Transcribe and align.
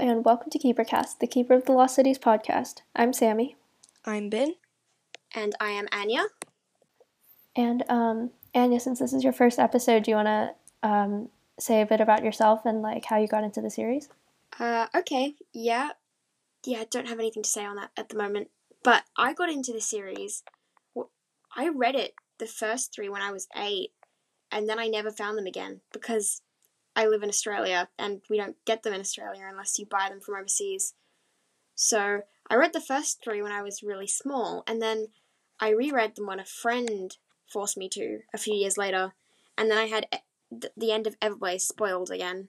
and 0.00 0.24
welcome 0.24 0.48
to 0.48 0.58
KeeperCast, 0.58 1.18
the 1.18 1.26
Keeper 1.26 1.52
of 1.52 1.66
the 1.66 1.72
Lost 1.72 1.94
Cities 1.94 2.18
podcast. 2.18 2.80
I'm 2.96 3.12
Sammy. 3.12 3.56
I'm 4.06 4.30
Ben. 4.30 4.54
And 5.34 5.54
I 5.60 5.72
am 5.72 5.88
Anya. 5.92 6.24
And 7.54 7.84
um, 7.90 8.30
Anya, 8.54 8.80
since 8.80 8.98
this 8.98 9.12
is 9.12 9.22
your 9.22 9.34
first 9.34 9.58
episode, 9.58 10.04
do 10.04 10.12
you 10.12 10.16
want 10.16 10.28
to 10.28 10.88
um, 10.88 11.28
say 11.58 11.82
a 11.82 11.86
bit 11.86 12.00
about 12.00 12.24
yourself 12.24 12.64
and 12.64 12.80
like 12.80 13.04
how 13.04 13.18
you 13.18 13.28
got 13.28 13.44
into 13.44 13.60
the 13.60 13.68
series? 13.68 14.08
Uh, 14.58 14.86
okay, 14.96 15.34
yeah, 15.52 15.90
yeah. 16.64 16.78
I 16.78 16.86
don't 16.90 17.08
have 17.08 17.18
anything 17.18 17.42
to 17.42 17.50
say 17.50 17.66
on 17.66 17.76
that 17.76 17.90
at 17.94 18.08
the 18.08 18.16
moment, 18.16 18.48
but 18.82 19.04
I 19.18 19.34
got 19.34 19.50
into 19.50 19.74
the 19.74 19.82
series. 19.82 20.42
I 21.54 21.68
read 21.68 21.94
it 21.94 22.14
the 22.38 22.46
first 22.46 22.94
three 22.94 23.10
when 23.10 23.20
I 23.20 23.32
was 23.32 23.48
eight, 23.54 23.90
and 24.50 24.66
then 24.66 24.78
I 24.78 24.88
never 24.88 25.10
found 25.10 25.36
them 25.36 25.46
again 25.46 25.82
because 25.92 26.40
I 26.96 27.06
live 27.06 27.22
in 27.22 27.28
Australia 27.28 27.88
and 27.98 28.20
we 28.28 28.36
don't 28.36 28.56
get 28.64 28.82
them 28.82 28.92
in 28.92 29.00
Australia 29.00 29.46
unless 29.48 29.78
you 29.78 29.86
buy 29.86 30.08
them 30.08 30.20
from 30.20 30.36
overseas. 30.36 30.94
So 31.74 32.22
I 32.50 32.56
read 32.56 32.72
the 32.72 32.80
first 32.80 33.22
three 33.22 33.40
when 33.40 33.52
I 33.52 33.62
was 33.62 33.82
really 33.82 34.06
small, 34.06 34.64
and 34.66 34.82
then 34.82 35.06
I 35.60 35.70
reread 35.70 36.16
them 36.16 36.26
when 36.26 36.40
a 36.40 36.44
friend 36.44 37.16
forced 37.46 37.78
me 37.78 37.88
to 37.90 38.20
a 38.34 38.38
few 38.38 38.54
years 38.54 38.76
later, 38.76 39.14
and 39.56 39.70
then 39.70 39.78
I 39.78 39.86
had 39.86 40.06
the 40.76 40.92
end 40.92 41.06
of 41.06 41.18
Everblaze 41.20 41.62
spoiled 41.62 42.10
again 42.10 42.48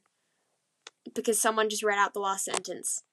because 1.14 1.40
someone 1.40 1.70
just 1.70 1.84
read 1.84 1.98
out 1.98 2.14
the 2.14 2.20
last 2.20 2.46
sentence, 2.46 3.04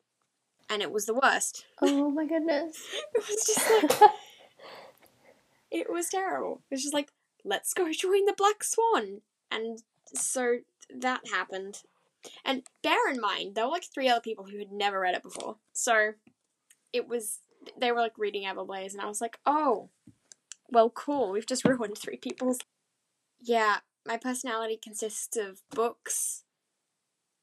and 0.69 0.83
it 0.83 0.91
was 0.91 1.06
the 1.06 1.14
worst. 1.14 1.66
Oh 1.80 2.10
my 2.10 2.27
goodness! 2.27 2.83
it 3.14 3.24
was 3.28 3.45
just 3.47 4.00
like 4.00 4.10
it 5.70 5.91
was 5.91 6.08
terrible. 6.08 6.62
It 6.70 6.74
was 6.74 6.83
just 6.83 6.95
like 6.95 7.12
let's 7.45 7.74
go 7.74 7.92
join 7.92 8.24
the 8.24 8.34
Black 8.36 8.64
Swan, 8.64 9.20
and 9.50 9.83
so 10.14 10.58
that 10.94 11.20
happened. 11.33 11.83
And 12.44 12.62
bear 12.83 13.08
in 13.11 13.20
mind, 13.20 13.55
there 13.55 13.64
were 13.64 13.70
like 13.70 13.84
three 13.84 14.08
other 14.08 14.20
people 14.20 14.47
who 14.47 14.58
had 14.58 14.72
never 14.72 15.00
read 15.00 15.14
it 15.14 15.22
before. 15.22 15.56
So 15.72 16.12
it 16.92 17.08
was, 17.08 17.39
they 17.78 17.92
were 17.92 18.00
like 18.00 18.19
reading 18.19 18.45
Everblaze, 18.45 18.92
and 18.92 19.00
I 19.00 19.06
was 19.06 19.20
like, 19.20 19.39
oh, 19.47 19.91
well, 20.70 20.91
cool. 20.91 21.30
We've 21.30 21.47
just 21.47 21.64
ruined 21.64 21.98
three 21.98 22.17
people's. 22.17 22.58
Yeah, 23.41 23.78
my 24.06 24.17
personality 24.17 24.78
consists 24.83 25.36
of 25.36 25.61
books 25.70 26.45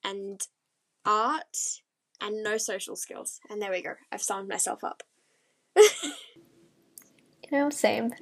and 0.04 0.46
art 1.06 1.82
and 2.22 2.44
no 2.44 2.58
social 2.58 2.96
skills. 2.96 3.40
And 3.50 3.62
there 3.62 3.72
we 3.72 3.82
go. 3.82 3.94
I've 4.12 4.22
summed 4.22 4.50
myself 4.50 4.84
up. 4.84 5.04
you 5.76 6.12
know, 7.52 7.70
same. 7.70 8.14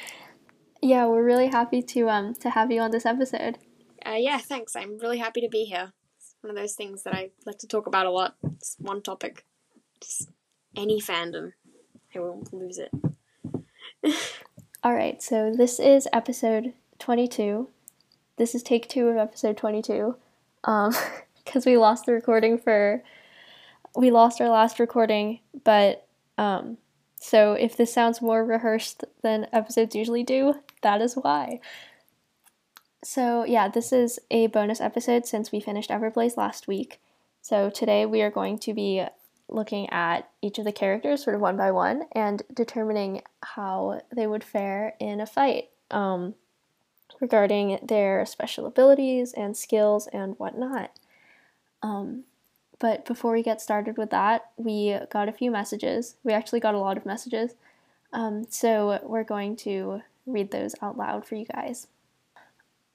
yeah, 0.82 1.06
we're 1.06 1.24
really 1.24 1.48
happy 1.48 1.82
to 1.82 2.08
um 2.08 2.34
to 2.34 2.50
have 2.50 2.70
you 2.70 2.80
on 2.80 2.90
this 2.90 3.06
episode. 3.06 3.58
Uh, 4.04 4.16
yeah, 4.18 4.38
thanks. 4.38 4.74
I'm 4.74 4.98
really 4.98 5.18
happy 5.18 5.40
to 5.40 5.48
be 5.48 5.64
here. 5.64 5.92
It's 6.18 6.34
one 6.40 6.50
of 6.50 6.56
those 6.56 6.74
things 6.74 7.02
that 7.04 7.14
I 7.14 7.30
like 7.46 7.58
to 7.58 7.66
talk 7.66 7.86
about 7.86 8.06
a 8.06 8.10
lot. 8.10 8.36
It's 8.56 8.76
one 8.78 9.02
topic. 9.02 9.44
Just 10.02 10.30
any 10.76 11.00
fandom. 11.00 11.52
I 12.14 12.18
will 12.18 12.44
lose 12.52 12.78
it. 12.78 12.90
All 14.84 14.94
right, 14.94 15.22
so 15.22 15.52
this 15.56 15.78
is 15.78 16.08
episode 16.12 16.72
22. 16.98 17.68
This 18.36 18.54
is 18.54 18.62
take 18.62 18.88
two 18.88 19.08
of 19.08 19.16
episode 19.16 19.56
22. 19.56 20.16
Um, 20.64 20.92
because 21.44 21.64
we 21.66 21.76
lost 21.76 22.06
the 22.06 22.12
recording 22.12 22.58
for. 22.58 23.02
We 23.94 24.10
lost 24.10 24.40
our 24.40 24.48
last 24.48 24.80
recording, 24.80 25.40
but 25.64 26.06
um, 26.38 26.78
so 27.20 27.52
if 27.52 27.76
this 27.76 27.92
sounds 27.92 28.22
more 28.22 28.42
rehearsed 28.42 29.04
than 29.22 29.46
episodes 29.52 29.94
usually 29.94 30.24
do, 30.24 30.54
that 30.80 31.02
is 31.02 31.14
why. 31.14 31.60
So, 33.04 33.44
yeah, 33.44 33.68
this 33.68 33.92
is 33.92 34.20
a 34.30 34.46
bonus 34.46 34.80
episode 34.80 35.26
since 35.26 35.50
we 35.50 35.58
finished 35.58 35.90
Everblaze 35.90 36.36
last 36.36 36.68
week. 36.68 37.00
So, 37.40 37.68
today 37.68 38.06
we 38.06 38.22
are 38.22 38.30
going 38.30 38.60
to 38.60 38.72
be 38.72 39.04
looking 39.48 39.90
at 39.90 40.30
each 40.40 40.58
of 40.58 40.64
the 40.64 40.72
characters 40.72 41.24
sort 41.24 41.34
of 41.34 41.42
one 41.42 41.56
by 41.56 41.72
one 41.72 42.04
and 42.12 42.42
determining 42.54 43.22
how 43.42 44.02
they 44.14 44.28
would 44.28 44.44
fare 44.44 44.94
in 45.00 45.20
a 45.20 45.26
fight 45.26 45.70
um, 45.90 46.34
regarding 47.20 47.80
their 47.82 48.24
special 48.24 48.66
abilities 48.66 49.32
and 49.32 49.56
skills 49.56 50.06
and 50.12 50.38
whatnot. 50.38 50.92
Um, 51.82 52.22
but 52.78 53.04
before 53.04 53.32
we 53.32 53.42
get 53.42 53.60
started 53.60 53.98
with 53.98 54.10
that, 54.10 54.50
we 54.56 54.96
got 55.10 55.28
a 55.28 55.32
few 55.32 55.50
messages. 55.50 56.14
We 56.22 56.32
actually 56.32 56.60
got 56.60 56.76
a 56.76 56.78
lot 56.78 56.96
of 56.96 57.04
messages. 57.04 57.54
Um, 58.12 58.46
so, 58.48 59.00
we're 59.02 59.24
going 59.24 59.56
to 59.56 60.02
read 60.24 60.52
those 60.52 60.76
out 60.80 60.96
loud 60.96 61.26
for 61.26 61.34
you 61.34 61.46
guys. 61.46 61.88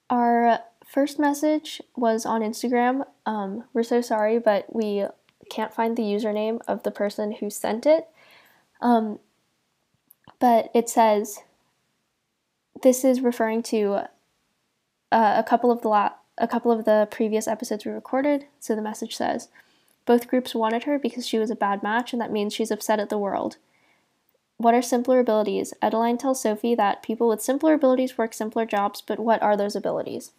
Our 0.10 0.60
first 0.86 1.20
message 1.20 1.82
was 1.96 2.26
on 2.26 2.42
Instagram. 2.42 3.06
Um, 3.26 3.66
we're 3.74 3.84
so 3.84 4.02
sorry, 4.02 4.40
but 4.40 4.74
we 4.74 5.06
can't 5.50 5.74
find 5.74 5.96
the 5.96 6.04
username 6.04 6.62
of 6.68 6.84
the 6.84 6.92
person 6.92 7.34
who 7.34 7.50
sent 7.50 7.86
it. 7.86 8.08
Um, 8.82 9.20
but 10.40 10.70
it 10.74 10.90
says 10.90 11.40
this 12.84 13.04
is 13.04 13.22
referring 13.22 13.64
to 13.64 14.08
uh, 15.12 15.34
a 15.38 15.44
couple 15.48 15.72
of 15.72 15.82
the 15.82 15.88
la- 15.90 16.14
a 16.38 16.48
couple 16.48 16.72
of 16.72 16.86
the 16.86 17.08
previous 17.10 17.48
episodes 17.48 17.86
we 17.86 17.92
recorded. 17.92 18.46
So 18.60 18.76
the 18.76 18.82
message 18.82 19.16
says 19.16 19.50
both 20.06 20.28
groups 20.28 20.54
wanted 20.54 20.84
her 20.84 21.00
because 21.00 21.28
she 21.28 21.40
was 21.40 21.50
a 21.50 21.56
bad 21.56 21.82
match, 21.84 22.14
and 22.14 22.22
that 22.22 22.32
means 22.32 22.54
she's 22.54 22.72
upset 22.72 23.00
at 23.00 23.10
the 23.10 23.18
world. 23.18 23.58
What 24.58 24.74
are 24.74 24.82
simpler 24.82 25.20
abilities? 25.20 25.74
Adeline 25.82 26.18
tells 26.18 26.42
Sophie 26.42 26.76
that 26.76 27.04
people 27.04 27.28
with 27.28 27.42
simpler 27.42 27.74
abilities 27.74 28.18
work 28.18 28.34
simpler 28.34 28.66
jobs, 28.66 29.02
but 29.02 29.20
what 29.20 29.42
are 29.42 29.56
those 29.56 29.76
abilities? 29.76 30.32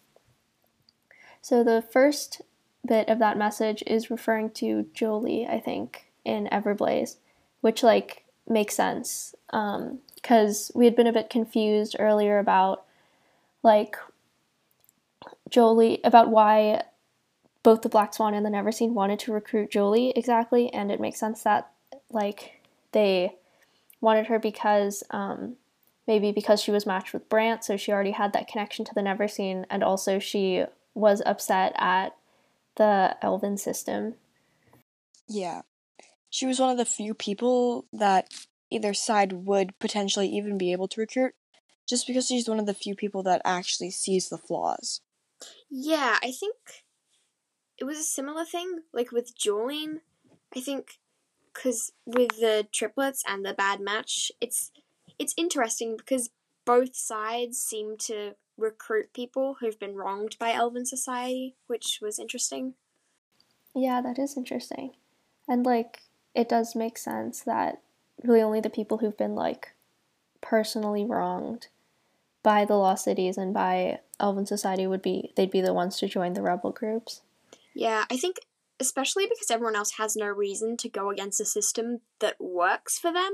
So 1.41 1.63
the 1.63 1.81
first 1.81 2.41
bit 2.85 3.07
of 3.07 3.19
that 3.19 3.37
message 3.37 3.83
is 3.87 4.11
referring 4.11 4.51
to 4.51 4.87
Jolie, 4.93 5.47
I 5.47 5.59
think, 5.59 6.11
in 6.25 6.49
Everblaze, 6.51 7.15
which 7.61 7.81
like 7.81 8.25
makes 8.47 8.75
sense 8.75 9.35
because 9.47 10.71
um, 10.71 10.79
we 10.79 10.85
had 10.85 10.95
been 10.95 11.07
a 11.07 11.13
bit 11.13 11.29
confused 11.29 11.95
earlier 11.97 12.39
about 12.39 12.83
like 13.63 13.95
Jolie 15.49 15.99
about 16.03 16.29
why 16.29 16.83
both 17.63 17.81
the 17.81 17.89
Black 17.89 18.13
Swan 18.13 18.33
and 18.33 18.45
the 18.45 18.49
Neverseen 18.49 18.93
wanted 18.93 19.19
to 19.19 19.33
recruit 19.33 19.71
Jolie 19.71 20.11
exactly, 20.15 20.73
and 20.73 20.91
it 20.91 20.99
makes 20.99 21.19
sense 21.19 21.43
that 21.43 21.71
like 22.09 22.61
they 22.91 23.35
wanted 24.01 24.27
her 24.27 24.39
because 24.39 25.03
um, 25.09 25.55
maybe 26.07 26.31
because 26.31 26.61
she 26.61 26.71
was 26.71 26.85
matched 26.85 27.13
with 27.13 27.29
Brant, 27.29 27.63
so 27.63 27.77
she 27.77 27.91
already 27.91 28.11
had 28.11 28.33
that 28.33 28.47
connection 28.47 28.85
to 28.85 28.93
the 28.93 29.01
Neverseen, 29.01 29.65
and 29.69 29.83
also 29.83 30.19
she 30.19 30.65
was 30.93 31.21
upset 31.25 31.73
at 31.77 32.15
the 32.75 33.15
Elven 33.21 33.57
system. 33.57 34.15
Yeah. 35.27 35.61
She 36.29 36.45
was 36.45 36.59
one 36.59 36.71
of 36.71 36.77
the 36.77 36.85
few 36.85 37.13
people 37.13 37.85
that 37.93 38.33
either 38.71 38.93
side 38.93 39.33
would 39.33 39.77
potentially 39.79 40.27
even 40.29 40.57
be 40.57 40.71
able 40.71 40.87
to 40.87 41.01
recruit, 41.01 41.33
just 41.87 42.07
because 42.07 42.27
she's 42.27 42.49
one 42.49 42.59
of 42.59 42.65
the 42.65 42.73
few 42.73 42.95
people 42.95 43.23
that 43.23 43.41
actually 43.45 43.91
sees 43.91 44.29
the 44.29 44.37
flaws. 44.37 45.01
Yeah, 45.69 46.17
I 46.23 46.31
think 46.31 46.55
it 47.77 47.83
was 47.83 47.97
a 47.97 48.03
similar 48.03 48.45
thing, 48.45 48.81
like 48.93 49.11
with 49.11 49.37
Jolene. 49.37 50.01
I 50.55 50.61
think 50.61 50.99
because 51.53 51.91
with 52.05 52.39
the 52.39 52.67
triplets 52.73 53.23
and 53.27 53.45
the 53.45 53.53
bad 53.53 53.79
match, 53.79 54.31
it's 54.41 54.71
it's 55.17 55.33
interesting 55.37 55.97
because 55.97 56.29
both 56.65 56.95
sides 56.95 57.57
seem 57.57 57.97
to 57.97 58.35
recruit 58.57 59.13
people 59.13 59.57
who've 59.59 59.79
been 59.79 59.95
wronged 59.95 60.35
by 60.39 60.51
Elven 60.51 60.85
society, 60.85 61.55
which 61.67 61.99
was 62.01 62.19
interesting. 62.19 62.73
Yeah, 63.75 64.01
that 64.01 64.19
is 64.19 64.37
interesting. 64.37 64.91
And 65.47 65.65
like 65.65 66.01
it 66.35 66.49
does 66.49 66.75
make 66.75 66.97
sense 66.97 67.41
that 67.41 67.81
really 68.23 68.41
only 68.41 68.61
the 68.61 68.69
people 68.69 68.99
who've 68.99 69.17
been 69.17 69.35
like 69.35 69.73
personally 70.41 71.05
wronged 71.05 71.67
by 72.43 72.65
the 72.65 72.75
lost 72.75 73.03
cities 73.03 73.37
and 73.37 73.53
by 73.53 73.99
Elven 74.19 74.45
society 74.45 74.87
would 74.87 75.01
be 75.01 75.33
they'd 75.35 75.51
be 75.51 75.61
the 75.61 75.73
ones 75.73 75.97
to 75.97 76.07
join 76.07 76.33
the 76.33 76.41
rebel 76.41 76.71
groups. 76.71 77.21
Yeah, 77.73 78.05
I 78.09 78.17
think 78.17 78.37
especially 78.79 79.25
because 79.25 79.51
everyone 79.51 79.75
else 79.75 79.93
has 79.97 80.15
no 80.15 80.27
reason 80.27 80.77
to 80.77 80.89
go 80.89 81.09
against 81.09 81.41
a 81.41 81.45
system 81.45 81.99
that 82.19 82.39
works 82.39 82.97
for 82.97 83.11
them. 83.11 83.33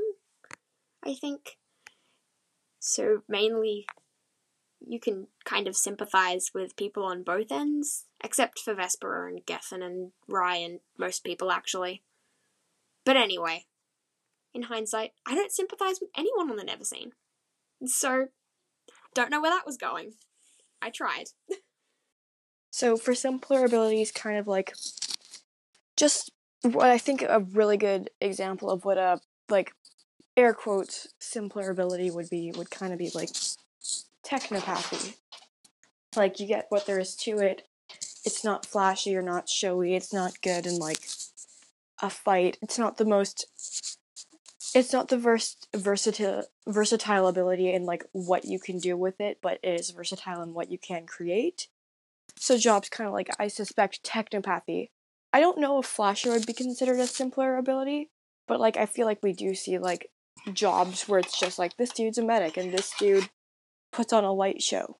I 1.05 1.13
think. 1.13 1.57
So 2.79 3.23
mainly 3.27 3.85
you 4.87 4.99
can 4.99 5.27
kind 5.43 5.67
of 5.67 5.75
sympathize 5.75 6.51
with 6.53 6.75
people 6.75 7.03
on 7.03 7.23
both 7.23 7.51
ends, 7.51 8.05
except 8.23 8.59
for 8.59 8.75
Vespera 8.75 9.27
and 9.27 9.45
Gethen 9.45 9.83
and 9.83 10.11
Ryan, 10.27 10.79
most 10.97 11.23
people 11.23 11.51
actually. 11.51 12.03
But 13.03 13.17
anyway, 13.17 13.65
in 14.53 14.63
hindsight, 14.63 15.11
I 15.27 15.35
don't 15.35 15.51
sympathize 15.51 15.99
with 15.99 16.09
anyone 16.17 16.49
on 16.49 16.57
the 16.57 16.63
Never 16.63 16.83
Neverseen. 16.83 17.11
So, 17.85 18.27
don't 19.13 19.29
know 19.29 19.41
where 19.41 19.51
that 19.51 19.65
was 19.65 19.77
going. 19.77 20.13
I 20.81 20.89
tried. 20.89 21.25
so, 22.71 22.97
for 22.97 23.13
simpler 23.13 23.65
abilities, 23.65 24.11
kind 24.11 24.37
of 24.37 24.47
like 24.47 24.73
just 25.97 26.31
what 26.61 26.89
I 26.89 26.97
think 26.97 27.21
a 27.21 27.39
really 27.39 27.77
good 27.77 28.09
example 28.19 28.69
of 28.69 28.85
what 28.85 28.97
a 28.97 29.19
like 29.49 29.73
air 30.35 30.53
quotes 30.53 31.07
simpler 31.19 31.69
ability 31.69 32.11
would 32.11 32.29
be 32.29 32.51
would 32.55 32.71
kind 32.71 32.91
of 32.91 32.99
be 32.99 33.11
like 33.13 33.29
technopathy. 34.25 35.15
Like 36.15 36.39
you 36.39 36.47
get 36.47 36.67
what 36.69 36.85
there 36.85 36.99
is 36.99 37.15
to 37.17 37.37
it, 37.39 37.67
it's 38.25 38.43
not 38.43 38.65
flashy 38.65 39.15
or 39.15 39.21
not 39.21 39.47
showy. 39.47 39.95
It's 39.95 40.11
not 40.11 40.41
good 40.41 40.65
in 40.65 40.77
like 40.77 41.07
a 42.01 42.09
fight. 42.09 42.57
It's 42.61 42.79
not 42.79 42.97
the 42.97 43.05
most. 43.05 43.47
It's 44.73 44.91
not 44.91 45.09
the 45.09 45.17
vers- 45.17 45.57
versatile 45.73 46.43
versatile 46.67 47.27
ability 47.27 47.71
in 47.71 47.85
like 47.85 48.03
what 48.11 48.45
you 48.45 48.59
can 48.59 48.79
do 48.79 48.97
with 48.97 49.21
it, 49.21 49.37
but 49.41 49.59
it 49.63 49.79
is 49.79 49.91
versatile 49.91 50.41
in 50.41 50.53
what 50.53 50.71
you 50.71 50.77
can 50.77 51.05
create. 51.05 51.67
So 52.37 52.57
jobs 52.57 52.89
kind 52.89 53.07
of 53.07 53.13
like 53.13 53.29
I 53.39 53.47
suspect 53.47 54.03
technopathy. 54.03 54.89
I 55.35 55.41
don't 55.41 55.59
know 55.59 55.79
if 55.79 55.85
Flasher 55.85 56.31
would 56.31 56.45
be 56.45 56.53
considered 56.53 56.97
a 56.97 57.05
simpler 57.05 57.57
ability, 57.57 58.09
but 58.47 58.57
like 58.57 58.77
I 58.77 58.85
feel 58.85 59.05
like 59.05 59.21
we 59.21 59.33
do 59.33 59.53
see 59.53 59.77
like 59.77 60.09
jobs 60.53 61.09
where 61.09 61.19
it's 61.19 61.37
just 61.37 61.59
like 61.59 61.75
this 61.75 61.91
dude's 61.91 62.17
a 62.17 62.23
medic 62.23 62.55
and 62.55 62.71
this 62.71 62.93
dude 62.97 63.29
puts 63.91 64.13
on 64.13 64.23
a 64.23 64.31
light 64.31 64.61
show. 64.61 64.95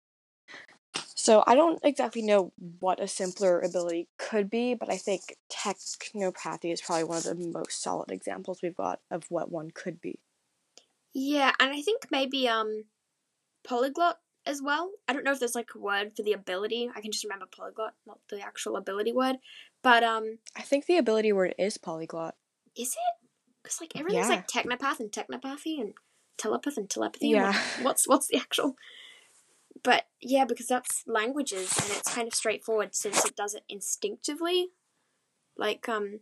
So 1.15 1.41
I 1.47 1.55
don't 1.55 1.79
exactly 1.85 2.21
know 2.21 2.51
what 2.79 2.99
a 2.99 3.07
simpler 3.07 3.61
ability 3.61 4.09
could 4.19 4.49
be, 4.49 4.73
but 4.73 4.91
I 4.91 4.97
think 4.97 5.37
technopathy 5.49 6.73
is 6.73 6.81
probably 6.81 7.05
one 7.05 7.19
of 7.19 7.23
the 7.23 7.51
most 7.53 7.81
solid 7.81 8.11
examples 8.11 8.59
we've 8.61 8.75
got 8.75 8.99
of 9.09 9.23
what 9.29 9.49
one 9.49 9.71
could 9.73 10.01
be. 10.01 10.19
Yeah, 11.13 11.53
and 11.61 11.71
I 11.71 11.81
think 11.81 12.07
maybe 12.11 12.49
um 12.49 12.83
polyglot 13.65 14.19
as 14.45 14.61
well. 14.61 14.91
I 15.07 15.13
don't 15.13 15.23
know 15.23 15.31
if 15.31 15.39
there's 15.39 15.55
like 15.55 15.69
a 15.75 15.79
word 15.79 16.11
for 16.15 16.23
the 16.23 16.33
ability. 16.33 16.89
I 16.95 17.01
can 17.01 17.11
just 17.11 17.23
remember 17.23 17.45
polyglot, 17.45 17.93
not 18.05 18.19
the 18.29 18.41
actual 18.41 18.77
ability 18.77 19.11
word. 19.11 19.37
But 19.85 20.03
um 20.03 20.39
I 20.57 20.63
think 20.63 20.87
the 20.87 20.97
ability 20.97 21.31
word 21.31 21.53
is 21.59 21.77
polyglot. 21.77 22.35
is 22.75 22.93
it? 22.93 23.27
Because 23.61 23.79
like 23.79 23.95
everything's 23.95 24.27
Yeah. 24.29 24.35
like 24.35 24.47
technopath 24.47 24.99
and 24.99 25.11
technopathy 25.11 25.79
and 25.79 25.93
telepath 26.37 26.75
and 26.77 26.89
telepathy. 26.89 27.29
Yeah. 27.29 27.49
I'm 27.49 27.53
like, 27.53 27.85
what's 27.85 28.07
what's 28.07 28.27
the 28.27 28.37
actual? 28.37 28.75
But 29.83 30.07
yeah, 30.19 30.45
because 30.45 30.65
that's 30.65 31.03
languages 31.05 31.71
and 31.77 31.91
it's 31.91 32.11
kind 32.15 32.27
of 32.27 32.33
straightforward 32.33 32.95
since 32.95 33.23
it 33.23 33.35
does 33.35 33.53
it 33.53 33.61
instinctively. 33.69 34.69
Like 35.55 35.87
um, 35.87 36.21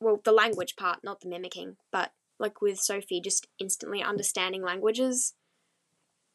well, 0.00 0.22
the 0.24 0.32
language 0.32 0.74
part, 0.76 1.04
not 1.04 1.20
the 1.20 1.28
mimicking, 1.28 1.76
but 1.90 2.12
like 2.38 2.62
with 2.62 2.78
Sophie, 2.80 3.20
just 3.20 3.46
instantly 3.58 4.02
understanding 4.02 4.62
languages. 4.62 5.34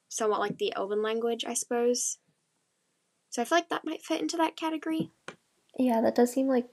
Somewhat 0.10 0.40
like 0.40 0.60
the 0.60 0.74
Elven 0.76 1.02
language, 1.02 1.44
I 1.44 1.56
suppose. 1.56 2.20
So 3.32 3.42
I 3.42 3.46
feel 3.46 3.58
like 3.58 3.70
that 3.70 3.86
might 3.86 4.04
fit 4.04 4.22
into 4.22 4.38
that 4.38 4.56
category. 4.56 5.10
Yeah, 5.78 6.02
that 6.02 6.16
does 6.16 6.34
seem 6.34 6.48
like 6.48 6.68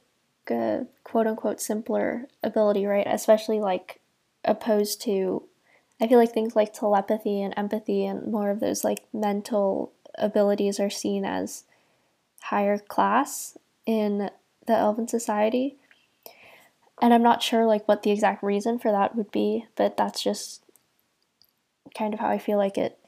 a 0.50 0.86
quote 1.04 1.26
unquote 1.26 1.60
simpler 1.60 2.26
ability, 2.42 2.86
right? 2.86 3.06
Especially 3.06 3.60
like 3.60 4.00
opposed 4.44 5.00
to, 5.02 5.44
I 6.00 6.06
feel 6.06 6.18
like 6.18 6.32
things 6.32 6.56
like 6.56 6.72
telepathy 6.72 7.42
and 7.42 7.54
empathy 7.56 8.04
and 8.04 8.30
more 8.30 8.50
of 8.50 8.60
those 8.60 8.82
like 8.82 9.04
mental 9.12 9.92
abilities 10.16 10.80
are 10.80 10.90
seen 10.90 11.24
as 11.24 11.64
higher 12.44 12.78
class 12.78 13.56
in 13.86 14.30
the 14.66 14.72
Elven 14.72 15.08
society. 15.08 15.76
And 17.02 17.12
I'm 17.12 17.22
not 17.22 17.42
sure 17.42 17.66
like 17.66 17.86
what 17.86 18.02
the 18.02 18.10
exact 18.10 18.42
reason 18.42 18.78
for 18.78 18.90
that 18.90 19.14
would 19.16 19.30
be, 19.30 19.66
but 19.76 19.96
that's 19.96 20.22
just 20.22 20.62
kind 21.96 22.14
of 22.14 22.20
how 22.20 22.28
I 22.28 22.38
feel 22.38 22.58
like 22.58 22.78
it 22.78 22.98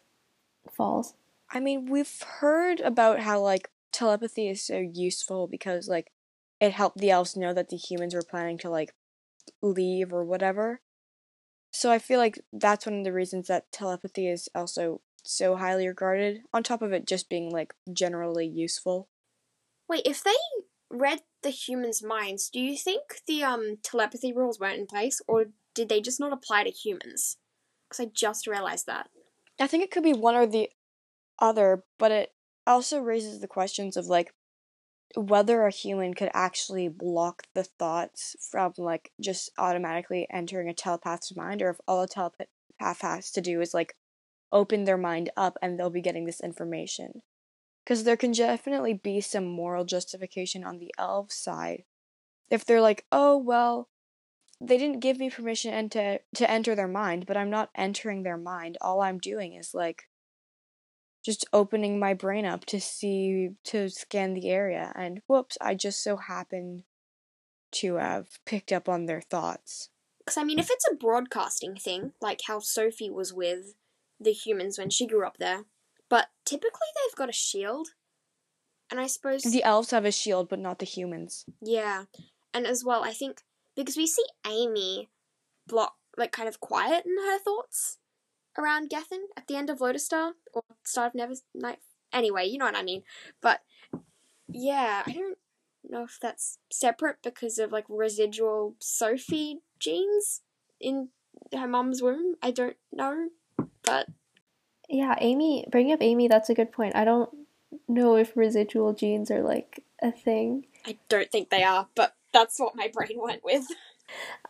falls. 0.70 1.14
I 1.50 1.60
mean, 1.60 1.87
we've 1.87 2.20
heard 2.40 2.81
about 2.81 3.20
how 3.20 3.40
like 3.40 3.70
telepathy 3.96 4.46
is 4.46 4.62
so 4.62 4.76
useful 4.93 5.48
because 5.48 5.88
like 5.88 6.12
it 6.60 6.72
helped 6.72 6.98
the 6.98 7.10
elves 7.10 7.34
know 7.34 7.54
that 7.54 7.70
the 7.70 7.78
humans 7.78 8.14
were 8.14 8.20
planning 8.22 8.58
to 8.58 8.69
like 8.69 8.94
leave 9.62 10.12
or 10.12 10.22
whatever. 10.22 10.82
So 11.70 11.90
I 11.90 11.98
feel 11.98 12.19
like 12.19 12.38
that's 12.52 12.84
one 12.84 12.98
of 12.98 13.04
the 13.04 13.12
reasons 13.12 13.48
that 13.48 13.72
telepathy 13.72 14.28
is 14.28 14.50
also 14.54 15.00
so 15.25 15.56
highly 15.56 15.88
regarded 15.88 16.43
on 16.52 16.62
top 16.62 16.82
of 16.82 16.93
it 16.93 17.06
just 17.06 17.31
being 17.31 17.50
like 17.50 17.72
generally 17.90 18.46
useful. 18.46 19.08
Wait, 19.88 20.02
if 20.04 20.22
they 20.22 20.37
read 20.90 21.20
the 21.42 21.50
humans' 21.50 22.02
minds, 22.02 22.50
do 22.50 22.60
you 22.60 22.76
think 22.76 23.22
the 23.26 23.42
um 23.42 23.78
telepathy 23.82 24.31
rules 24.31 24.60
weren't 24.60 24.78
in 24.78 24.87
place, 24.87 25.22
or 25.26 25.46
did 25.75 25.88
they 25.88 26.02
just 26.02 26.20
not 26.20 26.34
apply 26.34 26.64
to 26.64 26.70
humans? 26.70 27.38
Because 27.88 28.04
I 28.04 28.10
just 28.12 28.46
realized 28.46 28.87
that. 28.87 29.08
I 29.58 29.66
think 29.66 29.84
it 29.84 29.90
could 29.90 30.02
be 30.02 30.12
one 30.12 30.34
or 30.34 30.46
the 30.46 30.69
other, 31.40 31.84
but 31.99 32.10
it 32.10 32.32
also 32.66 33.00
raises 33.00 33.40
the 33.40 33.48
questions 33.48 33.96
of 33.96 34.06
like 34.06 34.32
whether 35.14 35.64
a 35.64 35.70
human 35.70 36.14
could 36.14 36.30
actually 36.34 36.88
block 36.88 37.44
the 37.54 37.64
thoughts 37.64 38.36
from 38.50 38.72
like 38.76 39.12
just 39.20 39.50
automatically 39.58 40.26
entering 40.30 40.68
a 40.68 40.74
telepath's 40.74 41.34
mind, 41.34 41.62
or 41.62 41.70
if 41.70 41.76
all 41.86 42.02
a 42.02 42.08
telepath 42.08 42.48
has 42.80 43.30
to 43.30 43.40
do 43.40 43.60
is 43.60 43.72
like 43.72 43.94
open 44.52 44.84
their 44.84 44.98
mind 44.98 45.30
up 45.36 45.56
and 45.62 45.78
they'll 45.78 45.90
be 45.90 46.00
getting 46.00 46.26
this 46.26 46.40
information. 46.40 47.22
Because 47.84 48.04
there 48.04 48.16
can 48.16 48.32
definitely 48.32 48.94
be 48.94 49.20
some 49.20 49.46
moral 49.46 49.84
justification 49.84 50.64
on 50.64 50.78
the 50.78 50.92
elf 50.98 51.30
side. 51.30 51.84
If 52.50 52.64
they're 52.64 52.80
like, 52.80 53.04
oh, 53.12 53.36
well, 53.38 53.88
they 54.60 54.76
didn't 54.76 55.00
give 55.00 55.18
me 55.18 55.30
permission 55.30 55.88
to, 55.90 56.20
to 56.34 56.50
enter 56.50 56.74
their 56.74 56.88
mind, 56.88 57.26
but 57.26 57.36
I'm 57.36 57.50
not 57.50 57.70
entering 57.76 58.22
their 58.22 58.36
mind. 58.36 58.76
All 58.80 59.02
I'm 59.02 59.18
doing 59.18 59.54
is 59.54 59.72
like 59.72 60.04
just 61.26 61.44
opening 61.52 61.99
my 61.99 62.14
brain 62.14 62.46
up 62.46 62.64
to 62.67 62.81
see, 62.81 63.50
to 63.64 63.90
scan 63.90 64.32
the 64.32 64.49
area. 64.49 64.93
And 64.94 65.23
whoops, 65.26 65.58
I 65.61 65.75
just 65.75 66.00
so 66.02 66.17
happen 66.17 66.84
to 67.73 67.96
have 67.96 68.28
picked 68.46 68.70
up 68.70 68.88
on 68.88 69.06
their 69.06 69.20
thoughts. 69.20 69.90
Because 70.20 70.38
I 70.38 70.44
mean, 70.44 70.61
if 70.61 70.70
it's 70.70 70.87
a 70.88 70.94
broadcasting 70.94 71.75
thing, 71.75 72.12
like 72.20 72.43
how 72.46 72.61
Sophie 72.61 73.11
was 73.11 73.32
with 73.32 73.75
the 74.20 74.32
humans 74.32 74.78
when 74.78 74.88
she 74.88 75.06
grew 75.06 75.26
up 75.26 75.38
there, 75.38 75.64
but 76.08 76.28
typically 76.44 76.88
they've 76.94 77.17
got 77.17 77.28
a 77.28 77.32
shield, 77.32 77.88
and 78.88 79.00
I 79.00 79.08
suppose 79.08 79.43
The 79.43 79.64
elves 79.64 79.90
have 79.90 80.05
a 80.05 80.12
shield, 80.12 80.49
but 80.49 80.61
not 80.61 80.78
the 80.78 80.87
humans. 80.87 81.44
Yeah, 81.61 82.05
and 82.55 82.67
as 82.67 82.84
well, 82.84 83.02
I 83.02 83.12
think 83.12 83.43
because 83.76 83.96
we 83.96 84.06
see 84.06 84.25
Amy 84.46 85.11
block, 85.67 85.96
like, 86.17 86.32
kind 86.32 86.49
of 86.49 86.61
quiet 86.61 87.05
in 87.05 87.17
her 87.19 87.38
thoughts 87.38 87.99
around 88.58 88.91
Gethen 88.91 89.25
at 89.37 89.47
the 89.47 89.56
end 89.56 89.70
of 89.70 89.81
Lodestar 89.81 90.32
or 90.53 90.62
Start 90.85 91.08
of 91.08 91.14
Never 91.14 91.35
Night. 91.55 91.79
Anyway, 92.12 92.47
you 92.47 92.58
know 92.58 92.64
what 92.64 92.76
I 92.76 92.82
mean. 92.82 93.03
But 93.41 93.61
yeah, 94.49 95.03
I 95.06 95.12
don't 95.12 95.38
know 95.88 96.05
if 96.05 96.19
that's 96.20 96.58
separate 96.70 97.19
because 97.23 97.58
of 97.58 97.73
like 97.73 97.85
residual 97.88 98.75
Sophie 98.79 99.61
genes 99.79 100.43
in 100.81 101.08
her 101.53 101.69
mum's 101.69 102.03
womb. 102.03 102.37
I 102.43 102.50
don't 102.50 102.76
know, 102.93 103.29
but 103.82 104.08
Yeah, 104.88 105.17
Amy, 105.20 105.67
bringing 105.70 105.93
up 105.93 106.02
Amy, 106.02 106.29
that's 106.29 106.50
a 106.50 106.55
good 106.55 106.73
point. 106.73 106.97
I 106.97 107.04
don't 107.04 107.30
know 107.88 108.16
if 108.16 108.37
residual 108.37 108.92
genes 108.95 109.30
are 109.30 109.42
like 109.42 109.83
a 110.02 110.12
thing. 110.12 110.66
I 110.87 110.99
don't 111.09 111.30
think 111.30 111.50
they 111.50 111.62
are. 111.62 111.88
But 111.95 112.14
that's 112.33 112.59
what 112.59 112.76
my 112.76 112.90
brain 112.92 113.16
went 113.16 113.45
with. 113.45 113.66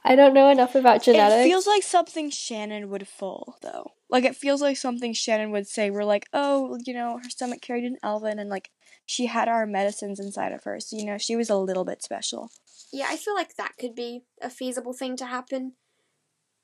I 0.05 0.17
don't 0.17 0.35
know 0.35 0.51
enough 0.51 0.75
about 0.75 1.03
genetics. 1.03 1.47
It 1.47 1.49
feels 1.49 1.67
like 1.67 1.83
something 1.83 2.31
Shannon 2.31 2.91
would 2.91 3.09
fall, 3.09 3.57
though. 3.63 3.93
Like, 4.09 4.25
it 4.25 4.37
feels 4.37 4.63
like 4.63 4.77
something 4.77 5.13
Shannon 5.13 5.51
would 5.51 5.67
say. 5.67 5.91
We're 5.91 6.05
like, 6.05 6.27
oh, 6.33 6.79
you 6.85 6.95
know, 6.95 7.19
her 7.19 7.31
stomach 7.31 7.61
carried 7.61 7.85
an 7.85 7.99
elven, 8.03 8.39
and 8.39 8.49
like, 8.49 8.71
she 9.05 9.27
had 9.27 9.49
our 9.49 9.67
medicines 9.67 10.19
inside 10.21 10.53
of 10.53 10.65
her, 10.65 10.81
so 10.81 10.97
you 10.97 11.05
know, 11.05 11.19
she 11.19 11.37
was 11.37 11.49
a 11.49 11.57
little 11.57 11.85
bit 11.85 12.03
special. 12.03 12.51
Yeah, 12.93 13.07
I 13.09 13.17
feel 13.17 13.35
like 13.35 13.57
that 13.57 13.75
could 13.79 13.95
be 13.95 14.23
a 14.43 14.51
feasible 14.51 14.93
thing 14.93 15.17
to 15.17 15.27
happen. 15.27 15.75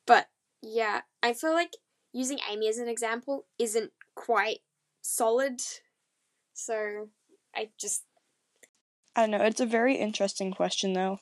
But 0.07 0.29
yeah, 0.61 1.03
I 1.23 1.33
feel 1.33 1.53
like 1.53 1.77
using 2.13 2.39
Amy 2.51 2.69
as 2.69 2.79
an 2.79 2.89
example 2.89 3.47
isn't 3.59 3.93
quite 4.15 4.59
solid. 5.01 5.61
So 6.53 7.09
I 7.55 7.71
just 7.79 8.05
I 9.15 9.23
don't 9.23 9.31
know, 9.31 9.45
it's 9.45 9.61
a 9.61 9.67
very 9.67 9.97
interesting 9.97 10.53
question, 10.53 10.95
though. 10.95 11.19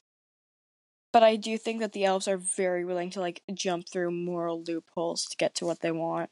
But 1.12 1.23
I 1.25 1.37
do 1.37 1.59
think 1.59 1.81
that 1.81 1.93
the 1.93 2.05
elves 2.05 2.29
are 2.29 2.37
very 2.38 2.85
willing 2.85 3.11
to, 3.11 3.21
like, 3.21 3.43
jump 3.52 3.88
through 3.88 4.12
moral 4.12 4.62
loopholes 4.62 5.25
to 5.26 5.37
get 5.37 5.55
to 5.57 5.67
what 5.67 5.81
they 5.81 5.90
want. 5.90 6.31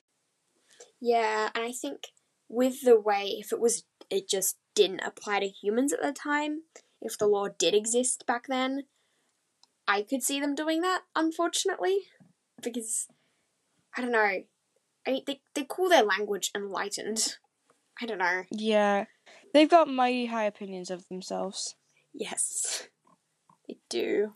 yeah, 1.01 1.51
and 1.55 1.65
I 1.65 1.73
think 1.73 2.09
with 2.49 2.83
the 2.83 2.99
way 2.99 3.37
if 3.39 3.53
it 3.53 3.61
was 3.61 3.85
it 4.11 4.29
just 4.29 4.57
didn't 4.75 5.01
apply 5.01 5.41
to 5.41 5.49
humans 5.49 5.93
at 5.93 6.01
the 6.03 6.13
time, 6.13 6.63
if 7.03 7.19
the 7.19 7.27
law 7.27 7.49
did 7.49 7.75
exist 7.75 8.25
back 8.27 8.47
then, 8.49 8.85
I 9.87 10.03
could 10.03 10.23
see 10.23 10.41
them 10.41 10.55
doing 10.55 10.81
that, 10.83 11.03
unfortunately. 11.15 11.99
Because 12.63 13.09
I 13.97 14.01
don't 14.03 14.13
know. 14.13 14.43
I 15.07 15.11
mean 15.11 15.23
they 15.27 15.41
they 15.55 15.65
call 15.65 15.89
their 15.89 16.03
language 16.05 16.51
enlightened. 16.55 17.37
I 18.01 18.07
don't 18.07 18.19
know. 18.19 18.45
Yeah, 18.51 19.07
they've 19.53 19.69
got 19.69 19.89
mighty 19.89 20.27
high 20.27 20.45
opinions 20.45 20.91
of 20.91 21.07
themselves. 21.09 21.75
Yes. 22.15 22.89
They 23.69 23.79
do. 23.91 24.35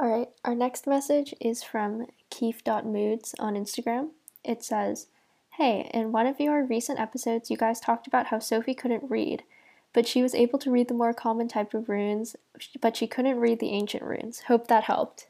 All 0.00 0.08
right, 0.08 0.28
our 0.44 0.54
next 0.54 0.86
message 0.86 1.34
is 1.40 1.64
from 1.64 2.06
Keef.moods 2.30 3.34
on 3.40 3.54
Instagram. 3.54 4.10
It 4.44 4.62
says, 4.62 5.08
Hey, 5.56 5.90
in 5.92 6.12
one 6.12 6.28
of 6.28 6.38
your 6.38 6.64
recent 6.64 7.00
episodes, 7.00 7.50
you 7.50 7.56
guys 7.56 7.80
talked 7.80 8.06
about 8.06 8.28
how 8.28 8.38
Sophie 8.38 8.74
couldn't 8.74 9.10
read, 9.10 9.42
but 9.92 10.06
she 10.06 10.22
was 10.22 10.36
able 10.36 10.60
to 10.60 10.70
read 10.70 10.86
the 10.86 10.94
more 10.94 11.12
common 11.12 11.48
type 11.48 11.74
of 11.74 11.88
runes, 11.88 12.36
but 12.80 12.96
she 12.96 13.08
couldn't 13.08 13.40
read 13.40 13.58
the 13.58 13.70
ancient 13.70 14.04
runes. 14.04 14.42
Hope 14.46 14.68
that 14.68 14.84
helped. 14.84 15.26